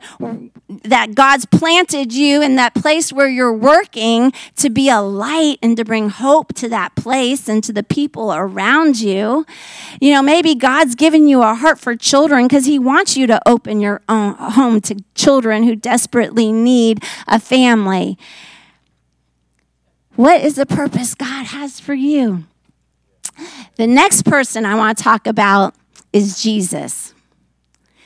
that 0.83 1.15
God's 1.15 1.45
planted 1.45 2.13
you 2.13 2.41
in 2.41 2.57
that 2.57 2.75
place 2.75 3.13
where 3.13 3.29
you're 3.29 3.53
working 3.53 4.33
to 4.57 4.69
be 4.69 4.89
a 4.89 4.99
light 4.99 5.57
and 5.63 5.77
to 5.77 5.85
bring 5.85 6.09
hope 6.09 6.53
to 6.55 6.67
that 6.69 6.93
place 6.95 7.47
and 7.47 7.63
to 7.63 7.71
the 7.71 7.83
people 7.83 8.33
around 8.33 8.99
you. 8.99 9.45
You 10.01 10.13
know, 10.13 10.21
maybe 10.21 10.55
God's 10.55 10.95
given 10.95 11.29
you 11.29 11.41
a 11.41 11.55
heart 11.55 11.79
for 11.79 11.95
children 11.95 12.47
because 12.47 12.65
he 12.65 12.77
wants 12.77 13.15
you 13.15 13.27
to 13.27 13.41
open 13.47 13.79
your 13.79 14.01
own 14.09 14.33
home 14.33 14.81
to 14.81 14.97
children 15.15 15.63
who 15.63 15.75
desperately 15.75 16.51
need 16.51 17.01
a 17.27 17.39
family. 17.39 18.17
What 20.15 20.41
is 20.41 20.55
the 20.55 20.65
purpose 20.65 21.15
God 21.15 21.45
has 21.45 21.79
for 21.79 21.93
you? 21.93 22.43
The 23.75 23.87
next 23.87 24.23
person 24.23 24.65
I 24.65 24.75
want 24.75 24.97
to 24.97 25.03
talk 25.03 25.27
about 25.27 25.75
is 26.13 26.41
Jesus. 26.41 27.13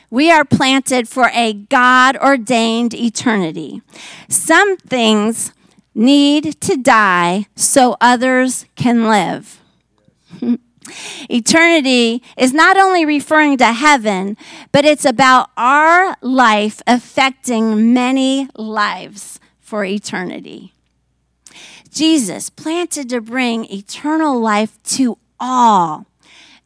We 0.10 0.30
are 0.30 0.44
planted 0.44 1.08
for 1.08 1.30
a 1.34 1.54
God 1.54 2.18
ordained 2.18 2.94
eternity. 2.94 3.82
Some 4.28 4.76
things 4.78 5.54
need 5.96 6.60
to 6.62 6.76
die 6.76 7.46
so 7.56 7.96
others 8.02 8.66
can 8.76 9.06
live. 9.06 9.62
Eternity 11.30 12.22
is 12.38 12.54
not 12.54 12.78
only 12.78 13.06
referring 13.06 13.58
to 13.58 13.72
heaven, 13.72 14.36
but 14.72 14.84
it's 14.84 15.06
about 15.06 15.50
our 15.56 16.16
life 16.22 16.82
affecting 16.88 17.94
many 17.94 18.50
lives 18.56 19.40
for 19.60 19.86
eternity. 19.86 20.74
Jesus 21.92 22.50
planted 22.50 23.10
to 23.10 23.22
bring 23.22 23.66
eternal 23.66 24.40
life 24.40 24.82
to 24.84 25.18
all. 25.40 26.06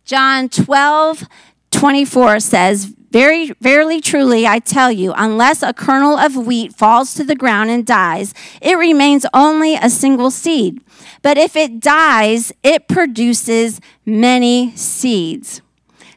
John 0.06 0.50
12, 0.50 1.24
24 1.72 2.40
says, 2.40 2.86
Very, 2.86 3.52
verily, 3.60 4.02
truly, 4.02 4.46
I 4.46 4.60
tell 4.60 4.92
you, 4.92 5.14
unless 5.18 5.64
a 5.64 5.74
kernel 5.74 6.18
of 6.18 6.36
wheat 6.36 6.74
falls 6.74 7.16
to 7.16 7.24
the 7.24 7.36
ground 7.36 7.72
and 7.72 7.86
dies, 7.86 8.34
it 8.62 8.78
remains 8.78 9.26
only 9.34 9.76
a 9.76 9.90
single 9.90 10.30
seed. 10.30 10.82
But 11.22 11.38
if 11.38 11.56
it 11.56 11.80
dies, 11.80 12.52
it 12.62 12.88
produces 12.88 13.82
many 14.06 14.76
seeds. 14.76 15.62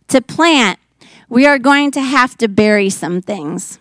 To 0.09 0.21
plant, 0.21 0.79
we 1.31 1.47
are 1.47 1.59
going 1.59 1.91
to 1.93 2.03
have 2.03 2.37
to 2.39 2.49
bury 2.49 2.91
some 2.91 3.23
things 3.23 3.79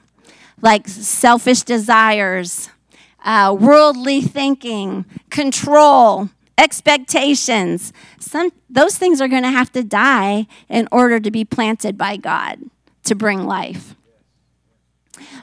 like 0.62 0.88
selfish 0.88 1.62
desires, 1.62 2.70
uh, 3.28 3.54
worldly 3.54 4.22
thinking, 4.22 5.06
control, 5.30 6.30
expectations. 6.58 7.92
Some, 8.20 8.52
those 8.70 8.98
things 8.98 9.20
are 9.20 9.28
going 9.28 9.44
to 9.44 9.52
have 9.52 9.72
to 9.74 9.84
die 9.84 10.48
in 10.70 10.88
order 10.94 11.20
to 11.20 11.30
be 11.30 11.44
planted 11.44 11.98
by 11.98 12.16
God 12.16 12.62
to 13.04 13.16
bring 13.16 13.46
life. 13.46 13.96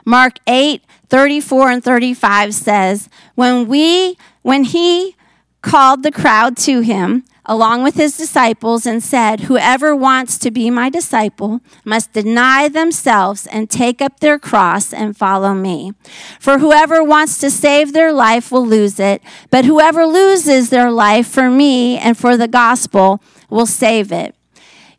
Mark 0.06 0.38
8, 0.46 0.82
34 1.08 1.70
and 1.70 1.84
35 1.84 2.54
says, 2.54 3.08
When 3.34 3.68
we 3.68 4.16
when 4.42 4.64
he 4.64 5.16
called 5.62 6.02
the 6.02 6.12
crowd 6.12 6.56
to 6.58 6.80
him, 6.80 7.24
along 7.46 7.82
with 7.82 7.94
his 7.94 8.16
disciples 8.16 8.86
and 8.86 9.02
said, 9.02 9.40
Whoever 9.40 9.94
wants 9.94 10.38
to 10.38 10.50
be 10.50 10.70
my 10.70 10.88
disciple 10.88 11.60
must 11.84 12.12
deny 12.12 12.68
themselves 12.68 13.46
and 13.46 13.68
take 13.68 14.00
up 14.00 14.20
their 14.20 14.38
cross 14.38 14.92
and 14.92 15.16
follow 15.16 15.54
me. 15.54 15.92
For 16.40 16.58
whoever 16.58 17.02
wants 17.02 17.38
to 17.38 17.50
save 17.50 17.92
their 17.92 18.12
life 18.12 18.50
will 18.50 18.66
lose 18.66 18.98
it, 18.98 19.22
but 19.50 19.64
whoever 19.64 20.06
loses 20.06 20.70
their 20.70 20.90
life 20.90 21.26
for 21.26 21.50
me 21.50 21.98
and 21.98 22.16
for 22.16 22.36
the 22.36 22.48
gospel 22.48 23.22
will 23.50 23.66
save 23.66 24.10
it. 24.10 24.34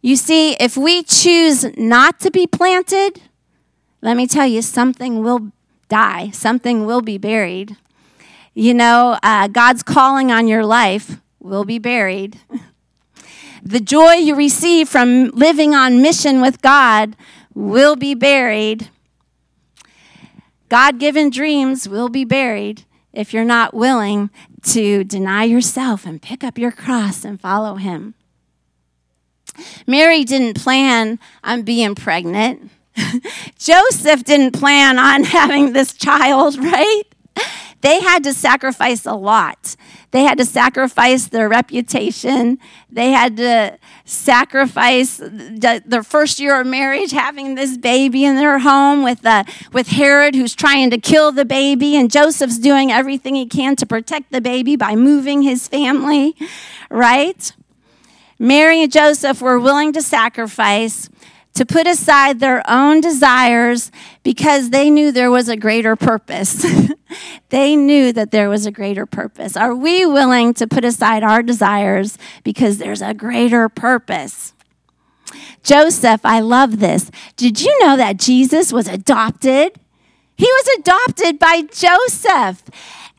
You 0.01 0.15
see, 0.15 0.53
if 0.59 0.77
we 0.77 1.01
choose 1.01 1.65
not 1.77 2.19
to 2.19 2.29
be 2.29 2.45
planted, 2.45 3.21
let 4.01 4.15
me 4.15 4.27
tell 4.27 4.45
you, 4.45 4.61
something 4.61 5.23
will 5.23 5.51
die, 5.89 6.29
something 6.29 6.85
will 6.85 7.01
be 7.01 7.17
buried. 7.17 7.75
You 8.53 8.75
know, 8.75 9.17
uh, 9.23 9.47
God's 9.47 9.81
calling 9.81 10.31
on 10.31 10.47
your 10.47 10.63
life 10.63 11.19
will 11.45 11.63
be 11.63 11.79
buried. 11.79 12.39
The 13.63 13.79
joy 13.79 14.13
you 14.13 14.35
receive 14.35 14.89
from 14.89 15.29
living 15.29 15.73
on 15.73 16.01
mission 16.01 16.41
with 16.41 16.61
God 16.61 17.15
will 17.53 17.95
be 17.95 18.13
buried. 18.13 18.89
God 20.69 20.99
given 20.99 21.29
dreams 21.29 21.87
will 21.87 22.09
be 22.09 22.25
buried 22.25 22.83
if 23.13 23.33
you're 23.33 23.45
not 23.45 23.73
willing 23.73 24.29
to 24.63 25.03
deny 25.03 25.43
yourself 25.43 26.05
and 26.05 26.21
pick 26.21 26.43
up 26.43 26.57
your 26.57 26.71
cross 26.71 27.23
and 27.23 27.39
follow 27.39 27.75
Him. 27.75 28.15
Mary 29.87 30.23
didn't 30.23 30.61
plan 30.61 31.17
on 31.43 31.61
being 31.61 31.95
pregnant. 31.95 32.69
Joseph 33.57 34.23
didn't 34.23 34.51
plan 34.51 34.99
on 34.99 35.23
having 35.37 35.73
this 35.73 35.93
child, 35.93 36.57
right? 36.59 37.03
They 37.81 38.01
had 38.01 38.23
to 38.23 38.33
sacrifice 38.33 39.05
a 39.05 39.13
lot. 39.13 39.75
They 40.15 40.23
had 40.23 40.37
to 40.37 40.45
sacrifice 40.45 41.27
their 41.27 41.49
reputation. 41.49 42.57
They 42.89 43.11
had 43.11 43.35
to 43.35 43.77
sacrifice 44.05 45.17
the, 45.17 45.83
their 45.85 46.03
first 46.03 46.39
year 46.39 46.61
of 46.61 46.65
marriage, 46.65 47.11
having 47.11 47.55
this 47.55 47.77
baby 47.77 48.23
in 48.23 48.37
their 48.37 48.59
home 48.59 49.03
with, 49.03 49.25
uh, 49.25 49.43
with 49.73 49.89
Herod, 49.89 50.33
who's 50.33 50.55
trying 50.55 50.89
to 50.91 50.97
kill 50.97 51.33
the 51.33 51.43
baby, 51.43 51.97
and 51.97 52.09
Joseph's 52.09 52.57
doing 52.57 52.93
everything 52.93 53.35
he 53.35 53.45
can 53.45 53.75
to 53.75 53.85
protect 53.85 54.31
the 54.31 54.39
baby 54.39 54.77
by 54.77 54.95
moving 54.95 55.41
his 55.41 55.67
family, 55.67 56.33
right? 56.89 57.51
Mary 58.39 58.83
and 58.83 58.91
Joseph 58.93 59.41
were 59.41 59.59
willing 59.59 59.91
to 59.91 60.01
sacrifice 60.01 61.09
to 61.55 61.65
put 61.65 61.87
aside 61.87 62.39
their 62.39 62.63
own 62.69 63.01
desires 63.01 63.91
because 64.23 64.69
they 64.69 64.89
knew 64.89 65.11
there 65.11 65.31
was 65.31 65.49
a 65.49 65.57
greater 65.57 65.97
purpose. 65.97 66.65
they 67.49 67.75
knew 67.75 68.11
that 68.13 68.31
there 68.31 68.49
was 68.49 68.65
a 68.65 68.71
greater 68.71 69.05
purpose. 69.05 69.55
Are 69.55 69.75
we 69.75 70.05
willing 70.05 70.53
to 70.55 70.67
put 70.67 70.85
aside 70.85 71.23
our 71.23 71.41
desires 71.43 72.17
because 72.43 72.77
there's 72.77 73.01
a 73.01 73.13
greater 73.13 73.69
purpose? 73.69 74.53
Joseph, 75.63 76.21
I 76.23 76.39
love 76.39 76.79
this. 76.79 77.09
Did 77.35 77.61
you 77.61 77.77
know 77.79 77.97
that 77.97 78.17
Jesus 78.17 78.71
was 78.71 78.87
adopted? 78.87 79.79
He 80.37 80.45
was 80.45 80.79
adopted 80.79 81.39
by 81.39 81.63
Joseph. 81.63 82.63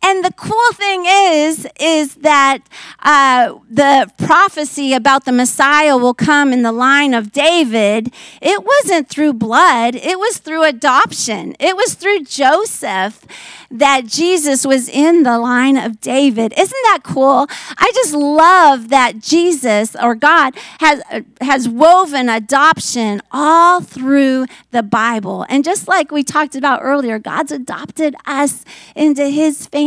And 0.03 0.24
the 0.24 0.32
cool 0.32 0.72
thing 0.74 1.05
is, 1.07 1.66
is 1.80 2.16
that 2.16 2.61
uh, 3.03 3.55
the 3.68 4.11
prophecy 4.18 4.92
about 4.92 5.24
the 5.24 5.32
Messiah 5.32 5.97
will 5.97 6.14
come 6.14 6.53
in 6.53 6.62
the 6.62 6.72
line 6.72 7.12
of 7.12 7.32
David. 7.32 8.12
It 8.40 8.64
wasn't 8.64 9.09
through 9.09 9.32
blood; 9.32 9.97
it 9.97 10.18
was 10.18 10.38
through 10.38 10.64
adoption. 10.64 11.57
It 11.59 11.76
was 11.76 11.94
through 11.94 12.24
Joseph 12.24 13.24
that 13.70 14.07
Jesus 14.07 14.64
was 14.64 14.88
in 14.88 15.24
the 15.24 15.38
line 15.38 15.76
of 15.76 16.01
David. 16.01 16.53
Isn't 16.57 16.82
that 16.84 17.01
cool? 17.03 17.49
I 17.76 17.90
just 17.94 18.14
love 18.14 18.90
that 18.90 19.18
Jesus 19.18 19.97
or 19.97 20.14
God 20.14 20.55
has 20.78 21.03
has 21.40 21.68
woven 21.68 22.28
adoption 22.28 23.22
all 23.32 23.80
through 23.80 24.47
the 24.70 24.84
Bible. 24.84 25.44
And 25.49 25.64
just 25.64 25.88
like 25.88 26.12
we 26.12 26.22
talked 26.22 26.55
about 26.55 26.80
earlier, 26.82 27.18
God's 27.18 27.51
adopted 27.51 28.14
us 28.24 28.64
into 28.94 29.28
his 29.28 29.66
family. 29.66 29.86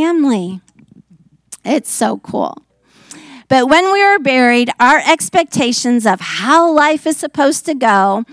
It's 1.65 1.91
so 1.91 2.17
cool. 2.19 2.57
But 3.47 3.67
when 3.67 3.91
we 3.91 4.01
are 4.01 4.19
buried, 4.19 4.69
our 4.79 4.99
expectations 4.99 6.05
of 6.05 6.19
how 6.21 6.71
life 6.71 7.07
is 7.07 7.17
supposed 7.17 7.65
to 7.65 7.73
go, 7.73 8.23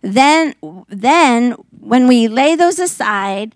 then 0.00 0.54
then 0.88 1.52
when 1.80 2.06
we 2.06 2.28
lay 2.28 2.54
those 2.54 2.78
aside, 2.78 3.54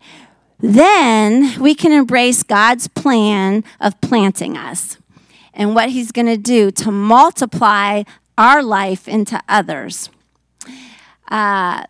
then 0.58 1.60
we 1.60 1.74
can 1.74 1.92
embrace 1.92 2.42
God's 2.42 2.88
plan 2.88 3.62
of 3.80 4.00
planting 4.00 4.56
us 4.56 4.98
and 5.52 5.74
what 5.74 5.90
He's 5.90 6.10
going 6.10 6.26
to 6.26 6.36
do 6.36 6.70
to 6.72 6.90
multiply 6.90 8.02
our 8.36 8.62
life 8.62 9.06
into 9.06 9.40
others. 9.48 10.10
Uh, 11.28 11.84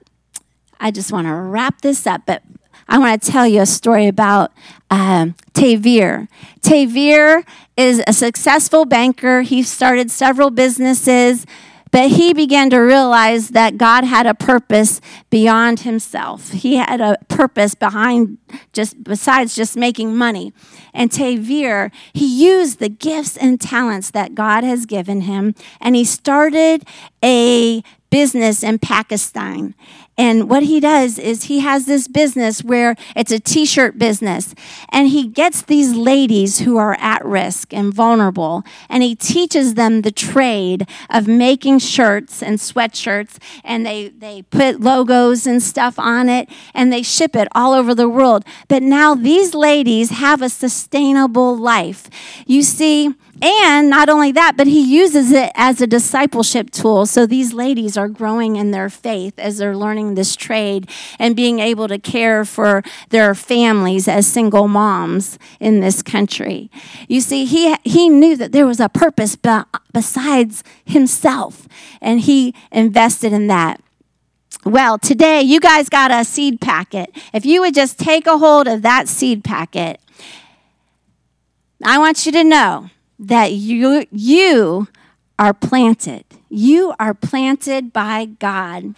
I 0.80 0.90
just 0.92 1.12
want 1.12 1.26
to 1.26 1.34
wrap 1.34 1.80
this 1.80 2.06
up, 2.06 2.22
but 2.26 2.42
I 2.88 2.98
want 2.98 3.22
to 3.22 3.30
tell 3.30 3.46
you 3.46 3.62
a 3.62 3.66
story 3.66 4.06
about 4.06 4.52
um, 4.90 5.34
Tavir. 5.52 6.28
Tavir 6.60 7.46
is 7.76 8.02
a 8.06 8.12
successful 8.12 8.84
banker. 8.84 9.42
He 9.42 9.62
started 9.62 10.10
several 10.10 10.50
businesses. 10.50 11.46
But 11.94 12.10
he 12.10 12.32
began 12.34 12.70
to 12.70 12.78
realize 12.78 13.50
that 13.50 13.78
God 13.78 14.02
had 14.02 14.26
a 14.26 14.34
purpose 14.34 15.00
beyond 15.30 15.80
himself. 15.80 16.50
He 16.50 16.74
had 16.74 17.00
a 17.00 17.16
purpose 17.28 17.76
behind 17.76 18.38
just 18.72 19.04
besides 19.04 19.54
just 19.54 19.76
making 19.76 20.16
money. 20.16 20.52
And 20.92 21.08
Tavir, 21.08 21.92
he 22.12 22.26
used 22.26 22.80
the 22.80 22.88
gifts 22.88 23.36
and 23.36 23.60
talents 23.60 24.10
that 24.10 24.34
God 24.34 24.64
has 24.64 24.86
given 24.86 25.20
him, 25.20 25.54
and 25.80 25.94
he 25.94 26.02
started 26.02 26.82
a 27.22 27.80
business 28.10 28.64
in 28.64 28.80
Pakistan. 28.80 29.76
And 30.16 30.48
what 30.48 30.62
he 30.62 30.78
does 30.78 31.18
is 31.18 31.44
he 31.44 31.60
has 31.60 31.86
this 31.86 32.06
business 32.06 32.62
where 32.62 32.94
it's 33.16 33.32
a 33.32 33.40
t 33.40 33.64
shirt 33.66 33.98
business. 33.98 34.54
And 34.90 35.08
he 35.08 35.26
gets 35.26 35.62
these 35.62 35.92
ladies 35.94 36.60
who 36.60 36.76
are 36.76 36.96
at 37.00 37.24
risk 37.24 37.74
and 37.74 37.92
vulnerable. 37.92 38.62
And 38.88 39.02
he 39.02 39.16
teaches 39.16 39.74
them 39.74 40.02
the 40.02 40.12
trade 40.12 40.86
of 41.10 41.26
making 41.26 41.80
shirts 41.80 42.42
and 42.42 42.58
sweatshirts. 42.58 43.38
And 43.64 43.84
they, 43.84 44.08
they 44.08 44.42
put 44.42 44.80
logos 44.80 45.46
and 45.46 45.62
stuff 45.62 45.98
on 45.98 46.28
it. 46.28 46.48
And 46.74 46.92
they 46.92 47.02
ship 47.02 47.34
it 47.34 47.48
all 47.52 47.72
over 47.72 47.94
the 47.94 48.08
world. 48.08 48.44
But 48.68 48.82
now 48.82 49.14
these 49.14 49.54
ladies 49.54 50.10
have 50.10 50.42
a 50.42 50.48
sustainable 50.48 51.56
life. 51.56 52.08
You 52.46 52.62
see, 52.62 53.14
and 53.44 53.90
not 53.90 54.08
only 54.08 54.32
that, 54.32 54.56
but 54.56 54.66
he 54.66 54.80
uses 54.80 55.30
it 55.30 55.52
as 55.54 55.82
a 55.82 55.86
discipleship 55.86 56.70
tool. 56.70 57.04
So 57.04 57.26
these 57.26 57.52
ladies 57.52 57.98
are 57.98 58.08
growing 58.08 58.56
in 58.56 58.70
their 58.70 58.88
faith 58.88 59.38
as 59.38 59.58
they're 59.58 59.76
learning 59.76 60.14
this 60.14 60.34
trade 60.34 60.88
and 61.18 61.36
being 61.36 61.58
able 61.58 61.86
to 61.88 61.98
care 61.98 62.46
for 62.46 62.82
their 63.10 63.34
families 63.34 64.08
as 64.08 64.26
single 64.26 64.66
moms 64.66 65.38
in 65.60 65.80
this 65.80 66.02
country. 66.02 66.70
You 67.06 67.20
see, 67.20 67.44
he, 67.44 67.76
he 67.84 68.08
knew 68.08 68.34
that 68.36 68.52
there 68.52 68.66
was 68.66 68.80
a 68.80 68.88
purpose 68.88 69.36
besides 69.92 70.64
himself, 70.86 71.68
and 72.00 72.20
he 72.20 72.54
invested 72.72 73.34
in 73.34 73.48
that. 73.48 73.82
Well, 74.64 74.96
today 74.98 75.42
you 75.42 75.60
guys 75.60 75.90
got 75.90 76.10
a 76.10 76.24
seed 76.24 76.62
packet. 76.62 77.10
If 77.34 77.44
you 77.44 77.60
would 77.60 77.74
just 77.74 77.98
take 77.98 78.26
a 78.26 78.38
hold 78.38 78.66
of 78.66 78.80
that 78.80 79.08
seed 79.08 79.44
packet, 79.44 80.00
I 81.84 81.98
want 81.98 82.24
you 82.24 82.32
to 82.32 82.42
know 82.42 82.88
that 83.18 83.52
you, 83.52 84.06
you 84.10 84.88
are 85.38 85.54
planted. 85.54 86.24
You 86.48 86.94
are 86.98 87.14
planted 87.14 87.92
by 87.92 88.26
God. 88.26 88.94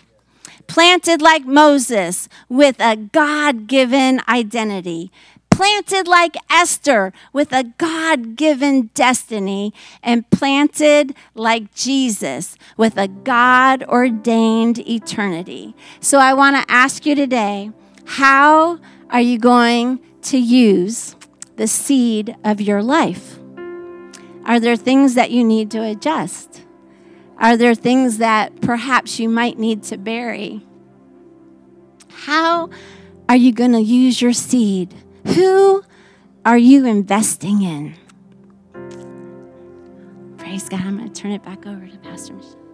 Planted 0.67 1.23
like 1.23 1.45
Moses 1.47 2.29
with 2.49 2.81
a 2.81 2.97
God 2.97 3.67
given 3.67 4.21
identity. 4.29 5.11
planted 5.57 6.07
like 6.07 6.37
Esther 6.51 7.15
with 7.33 7.51
a 7.51 7.65
God 7.79 8.37
given 8.37 8.91
destiny, 8.93 9.73
and 10.03 10.29
planted 10.31 11.15
like 11.35 11.75
Jesus 11.75 12.59
with 12.77 12.99
a 12.99 13.09
God 13.09 13.83
ordained 13.85 14.79
eternity. 14.87 15.75
So 15.99 16.19
I 16.19 16.35
want 16.35 16.57
to 16.57 16.71
ask 16.71 17.07
you 17.07 17.15
today 17.15 17.71
how 18.05 18.79
are 19.09 19.21
you 19.23 19.39
going 19.39 20.01
to 20.23 20.37
use 20.37 21.17
the 21.57 21.67
seed 21.67 22.37
of 22.45 22.61
your 22.61 22.83
life? 22.83 23.39
Are 24.47 24.61
there 24.61 24.77
things 24.77 25.15
that 25.15 25.33
you 25.33 25.43
need 25.43 25.73
to 25.73 25.83
adjust? 25.83 26.63
Are 27.37 27.57
there 27.57 27.75
things 27.75 28.19
that 28.19 28.61
perhaps 28.61 29.19
you 29.19 29.29
might 29.29 29.59
need 29.59 29.83
to 29.85 29.99
bury? 29.99 30.65
How 32.09 32.71
are 33.29 33.37
you 33.37 33.53
going 33.53 33.73
to 33.73 33.83
use 33.83 34.23
your 34.23 34.33
seed? 34.33 34.95
Who 35.35 35.83
are 36.45 36.57
you 36.57 36.87
investing 36.87 37.63
in? 37.63 37.97
Praise 40.39 40.69
God. 40.69 40.81
I'm 40.81 40.99
going 40.99 41.13
to 41.13 41.21
turn 41.21 41.33
it 41.33 41.43
back 41.43 41.67
over 41.67 41.85
to 41.85 41.99
Pastor 41.99 42.35
Michelle. 42.35 42.66